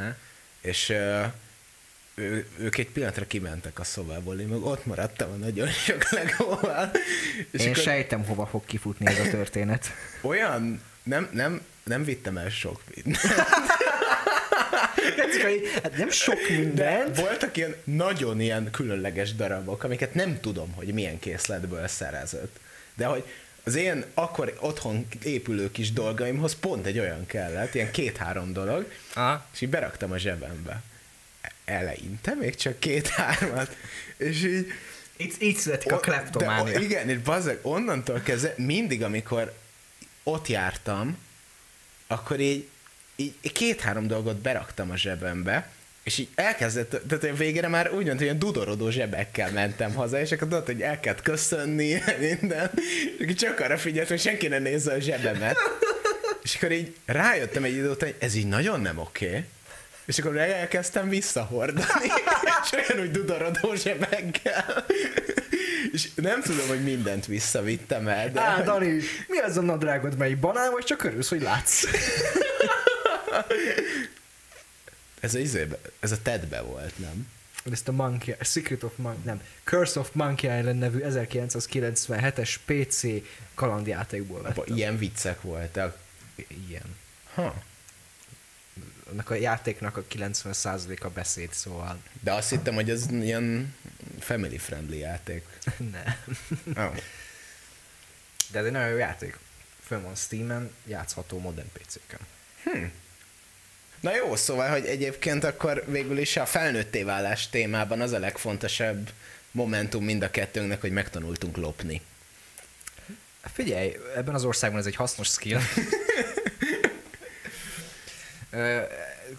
És 0.60 0.88
ö, 0.88 1.22
ő, 2.14 2.46
ők 2.58 2.78
egy 2.78 2.88
pillanatra 2.88 3.26
kimentek 3.26 3.78
a 3.78 3.84
szobából, 3.84 4.40
én 4.40 4.46
meg 4.46 4.62
ott 4.64 4.86
maradtam 4.86 5.30
a 5.30 5.34
nagyon 5.34 5.68
sok 5.68 6.10
legóval. 6.10 6.90
És 7.50 7.60
Én 7.60 7.70
akkor 7.70 7.82
sejtem, 7.82 8.24
hova 8.24 8.46
fog 8.46 8.64
kifutni 8.64 9.06
ez 9.06 9.18
a 9.18 9.30
történet. 9.30 9.90
olyan, 10.20 10.82
nem, 11.02 11.28
nem, 11.32 11.60
nem 11.84 12.04
vittem 12.04 12.36
el 12.36 12.50
sok 12.50 12.82
mindent. 12.94 13.18
hát 15.82 15.96
nem 15.96 16.10
sok 16.10 16.48
De 16.48 16.54
mindent. 16.54 17.16
voltak 17.16 17.56
ilyen 17.56 17.76
nagyon 17.84 18.40
ilyen 18.40 18.70
különleges 18.70 19.34
darabok, 19.34 19.84
amiket 19.84 20.14
nem 20.14 20.40
tudom, 20.40 20.72
hogy 20.72 20.86
milyen 20.86 21.18
készletből 21.18 21.88
szerezett. 21.88 22.56
De 22.94 23.06
hogy 23.06 23.24
az 23.64 23.74
én 23.74 24.04
akkor 24.14 24.56
otthon 24.60 25.08
épülő 25.22 25.70
kis 25.70 25.92
dolgaimhoz 25.92 26.56
pont 26.60 26.86
egy 26.86 26.98
olyan 26.98 27.26
kellett, 27.26 27.74
ilyen 27.74 27.90
két-három 27.90 28.52
dolog, 28.52 28.92
Aha. 29.14 29.46
és 29.52 29.60
így 29.60 29.68
beraktam 29.68 30.12
a 30.12 30.18
zsebembe. 30.18 30.82
Eleinte 31.64 32.34
még 32.34 32.54
csak 32.54 32.78
két-hármat, 32.78 33.76
és 34.16 34.44
így... 34.44 34.72
Itt, 35.16 35.42
így 35.42 35.56
születik 35.56 35.92
a 35.92 35.98
kleptománia. 35.98 36.78
Igen, 36.78 37.08
és 37.08 37.18
bazzeg, 37.18 37.58
onnantól 37.62 38.20
kezdve 38.20 38.54
mindig, 38.56 39.02
amikor 39.02 39.52
ott 40.22 40.48
jártam, 40.48 41.18
akkor 42.06 42.40
így 42.40 42.68
így 43.16 43.52
két-három 43.52 44.06
dolgot 44.06 44.36
beraktam 44.36 44.90
a 44.90 44.96
zsebembe, 44.96 45.70
és 46.02 46.18
így 46.18 46.28
elkezdett, 46.34 47.00
tehát 47.08 47.24
a 47.24 47.36
végére 47.36 47.68
már 47.68 47.86
úgy 47.86 47.92
mondta, 47.92 48.12
hogy 48.12 48.22
ilyen 48.22 48.38
dudorodó 48.38 48.90
zsebekkel 48.90 49.50
mentem 49.50 49.94
haza, 49.94 50.20
és 50.20 50.32
akkor 50.32 50.48
tudod, 50.48 50.66
hogy 50.66 50.80
el 50.80 51.00
kellett 51.00 51.22
köszönni, 51.22 52.02
minden, 52.30 52.70
és 53.18 53.34
csak 53.34 53.60
arra 53.60 53.78
figyelt, 53.78 54.08
hogy 54.08 54.20
senki 54.20 54.48
ne 54.48 54.58
nézze 54.58 54.92
a 54.92 55.00
zsebemet. 55.00 55.56
És 56.42 56.54
akkor 56.54 56.72
így 56.72 56.96
rájöttem 57.06 57.64
egy 57.64 57.72
idő 57.72 57.90
után, 57.90 58.08
hogy 58.08 58.18
ez 58.20 58.34
így 58.34 58.46
nagyon 58.46 58.80
nem 58.80 58.98
oké. 58.98 59.26
Okay. 59.26 59.44
És 60.04 60.18
akkor 60.18 60.36
elkezdtem 60.36 61.08
visszahordani, 61.08 62.06
és 62.62 62.72
olyan 62.72 63.04
úgy 63.04 63.10
dudorodó 63.10 63.74
zsebekkel. 63.74 64.84
És 65.92 66.08
nem 66.14 66.42
tudom, 66.42 66.68
hogy 66.68 66.82
mindent 66.82 67.26
visszavittem 67.26 68.08
el, 68.08 68.30
de... 68.30 68.40
Á, 68.40 68.62
Dani, 68.62 69.00
mi 69.28 69.38
az 69.38 69.56
a 69.56 69.60
nadrágod, 69.60 70.16
mely 70.16 70.34
banán, 70.34 70.70
vagy 70.70 70.84
csak 70.84 71.04
örülsz, 71.04 71.28
hogy 71.28 71.42
látsz? 71.42 71.84
Ez 75.20 75.34
a, 75.34 75.38
izébe, 75.38 75.78
ez 76.00 76.12
a 76.12 76.22
Tedbe 76.22 76.60
volt, 76.60 76.98
nem? 76.98 77.28
Ezt 77.70 77.88
a 77.88 77.92
Monkey, 77.92 78.34
Secret 78.40 78.82
of 78.82 78.92
Monkey, 78.96 79.22
nem, 79.24 79.42
Curse 79.64 80.00
of 80.00 80.10
Monkey 80.12 80.58
Island 80.58 80.78
nevű 80.78 81.00
1997-es 81.02 82.56
PC 82.64 83.24
kalandjátékból 83.54 84.42
vettem. 84.42 84.76
Ilyen 84.76 84.98
viccek 84.98 85.40
voltak. 85.40 85.98
Ilyen. 86.68 86.96
Ha. 87.34 87.62
Annak 89.10 89.30
a 89.30 89.34
játéknak 89.34 89.96
a 89.96 90.04
90%-a 90.04 91.08
beszéd, 91.08 91.52
szóval. 91.52 91.98
De 92.20 92.32
azt 92.32 92.50
hittem, 92.50 92.74
hogy 92.74 92.90
ez 92.90 93.10
ilyen 93.10 93.74
family 94.18 94.58
friendly 94.58 94.98
játék. 94.98 95.46
ne. 95.92 96.16
Oh. 96.84 96.96
De 98.50 98.58
ez 98.58 98.64
egy 98.64 98.72
nagyon 98.72 98.88
jó 98.88 98.96
játék. 98.96 99.38
Fönn 99.80 100.02
van 100.02 100.14
Steam-en, 100.14 100.70
játszható 100.86 101.38
modern 101.38 101.68
PC-ken. 101.72 102.20
Hm. 102.62 102.84
Na 104.02 104.14
jó, 104.16 104.36
szóval, 104.36 104.70
hogy 104.70 104.86
egyébként 104.86 105.44
akkor 105.44 105.84
végül 105.86 106.18
is 106.18 106.36
a 106.36 106.46
felnőtté 106.46 107.02
válás 107.02 107.48
témában 107.48 108.00
az 108.00 108.12
a 108.12 108.18
legfontosabb 108.18 109.10
momentum 109.50 110.04
mind 110.04 110.22
a 110.22 110.30
kettőnknek, 110.30 110.80
hogy 110.80 110.92
megtanultunk 110.92 111.56
lopni. 111.56 112.00
Figyelj, 113.52 113.96
ebben 114.16 114.34
az 114.34 114.44
országban 114.44 114.80
ez 114.80 114.86
egy 114.86 114.96
hasznos 114.96 115.28
skill. 115.28 115.60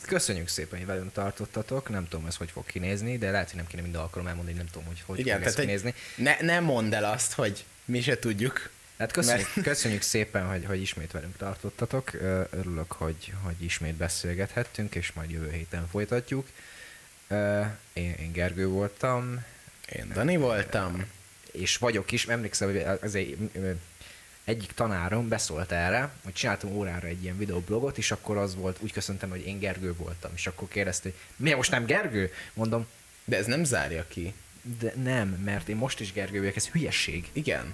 Köszönjük 0.08 0.48
szépen, 0.48 0.78
hogy 0.80 0.88
velünk 0.88 1.12
tartottatok. 1.12 1.90
Nem 1.90 2.08
tudom, 2.08 2.26
ez 2.26 2.36
hogy 2.36 2.52
fog 2.52 2.66
kinézni, 2.66 3.18
de 3.18 3.32
lehet, 3.32 3.48
hogy 3.48 3.58
nem 3.58 3.68
kéne 3.68 3.82
minden 3.82 4.02
alkalom 4.02 4.28
elmondani, 4.28 4.58
nem 4.58 4.66
tudom, 4.66 4.88
hogy 4.88 5.04
hogy 5.06 5.20
Igen, 5.20 5.36
fog 5.36 5.44
tehát, 5.44 5.60
kinézni. 5.60 5.94
ne, 6.16 6.38
ne 6.42 6.60
mondd 6.60 6.94
el 6.94 7.04
azt, 7.06 7.34
hogy 7.34 7.66
mi 7.86 8.02
se 8.02 8.20
tudjuk. 8.20 8.70
Hát 8.98 9.12
köszönjük, 9.12 9.48
köszönjük 9.64 10.02
szépen, 10.02 10.48
hogy, 10.48 10.66
hogy 10.66 10.82
ismét 10.82 11.12
velünk 11.12 11.38
tartottatok. 11.38 12.14
Örülök, 12.50 12.92
hogy, 12.92 13.34
hogy 13.42 13.64
ismét 13.64 13.96
beszélgethettünk, 13.96 14.96
és 14.96 15.12
majd 15.12 15.30
jövő 15.30 15.52
héten 15.52 15.88
folytatjuk. 15.88 16.48
Én, 17.94 18.14
én 18.20 18.32
Gergő 18.32 18.68
voltam, 18.68 19.44
Én 19.96 20.12
Dani 20.14 20.38
voltam. 20.38 21.06
és 21.52 21.78
vagyok 21.78 22.12
is, 22.12 22.26
emlékszem, 22.28 22.68
hogy 22.68 22.86
az 23.02 23.16
egy, 23.16 23.38
egyik 24.44 24.72
tanárom 24.72 25.28
beszólt 25.28 25.72
erre, 25.72 26.12
hogy 26.24 26.34
csináltam 26.34 26.72
órára 26.72 27.08
egy 27.08 27.24
ilyen 27.24 27.38
videoblogot, 27.38 27.98
és 27.98 28.12
akkor 28.12 28.38
az 28.38 28.56
volt, 28.56 28.78
úgy 28.80 28.92
köszöntem, 28.92 29.30
hogy 29.30 29.48
én 29.48 29.60
Gergő 29.60 29.94
voltam, 29.94 30.32
és 30.36 30.48
akkor 30.48 30.68
kérdezte, 30.68 31.10
hogy 31.10 31.18
miért 31.36 31.58
most 31.58 31.72
nem 31.72 31.86
Gergő? 31.86 32.32
Mondom, 32.54 32.88
De 33.26 33.38
ez 33.38 33.46
nem 33.46 33.64
zárja 33.64 34.06
ki. 34.08 34.34
de 34.80 34.94
nem, 35.04 35.28
mert 35.28 35.68
én 35.70 35.76
most 35.76 36.00
is 36.00 36.12
Gergő 36.14 36.40
vagyok, 36.40 36.56
ez 36.56 36.68
hülyesség. 36.68 37.30
Igen. 37.34 37.74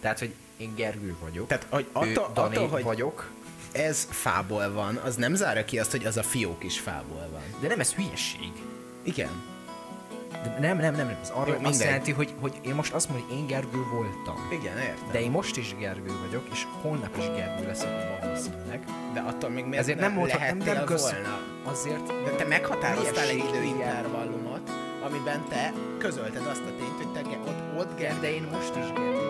Tehát, 0.00 0.18
hogy 0.18 0.34
én 0.56 0.74
Gergő 0.74 1.16
vagyok, 1.20 1.46
Tehát, 1.46 1.66
hogy 1.68 1.86
attól, 1.92 2.30
Dani 2.34 2.56
attól, 2.56 2.68
hogy 2.68 2.82
vagyok, 2.82 3.30
ez 3.72 4.06
fából 4.10 4.72
van, 4.72 4.96
az 4.96 5.14
nem 5.16 5.34
zárja 5.34 5.64
ki 5.64 5.78
azt, 5.78 5.90
hogy 5.90 6.04
az 6.04 6.16
a 6.16 6.22
fiók 6.22 6.64
is 6.64 6.78
fából 6.78 7.28
van. 7.32 7.42
de 7.60 7.68
nem 7.68 7.80
ez 7.80 7.92
hülyesség. 7.92 8.52
Igen. 9.02 9.30
De 10.42 10.56
nem, 10.60 10.78
nem, 10.78 10.94
nem, 10.94 11.06
nem. 11.06 11.18
Ez 11.22 11.30
arra 11.30 11.46
Jó, 11.48 11.52
azt 11.52 11.62
mindegy. 11.62 11.80
jelenti, 11.86 12.10
hogy, 12.12 12.34
hogy 12.40 12.52
én 12.62 12.74
most 12.74 12.92
azt 12.92 13.08
mondom, 13.08 13.28
hogy 13.28 13.38
én 13.38 13.46
Gergő 13.46 13.82
voltam. 13.92 14.48
Igen, 14.50 14.78
értem. 14.78 15.08
De 15.12 15.20
én 15.20 15.30
most 15.30 15.56
is 15.56 15.74
Gergő 15.78 16.12
vagyok, 16.26 16.48
és 16.52 16.66
holnap 16.82 17.16
is 17.18 17.24
Gergő 17.24 17.66
leszek 17.66 18.20
valószínűleg. 18.20 18.84
De 19.14 19.20
attól 19.20 19.50
még 19.50 19.64
miért 19.64 19.82
Ezért 19.82 19.98
ne 19.98 20.06
nem 20.06 20.14
nem, 20.14 20.26
lehettél 20.26 20.74
nem 20.74 20.84
kösz... 20.84 21.10
volna? 21.10 21.38
Azért, 21.64 22.06
De 22.24 22.30
te 22.30 22.44
meghatároztál 22.44 23.28
egy 23.28 23.40
Hülyeség, 23.40 23.54
időintervallumot, 23.54 24.70
amiben 25.06 25.44
te 25.48 25.72
közölted 25.98 26.46
azt 26.46 26.62
a 26.62 26.76
tényt, 26.78 26.96
hogy 26.96 27.12
te 27.12 27.38
ott, 27.38 27.78
ott 27.78 27.98
Gergő 27.98 28.20
de 28.20 28.34
én 28.34 28.48
most 28.52 28.76
is 28.76 28.92
Gergő 28.92 29.29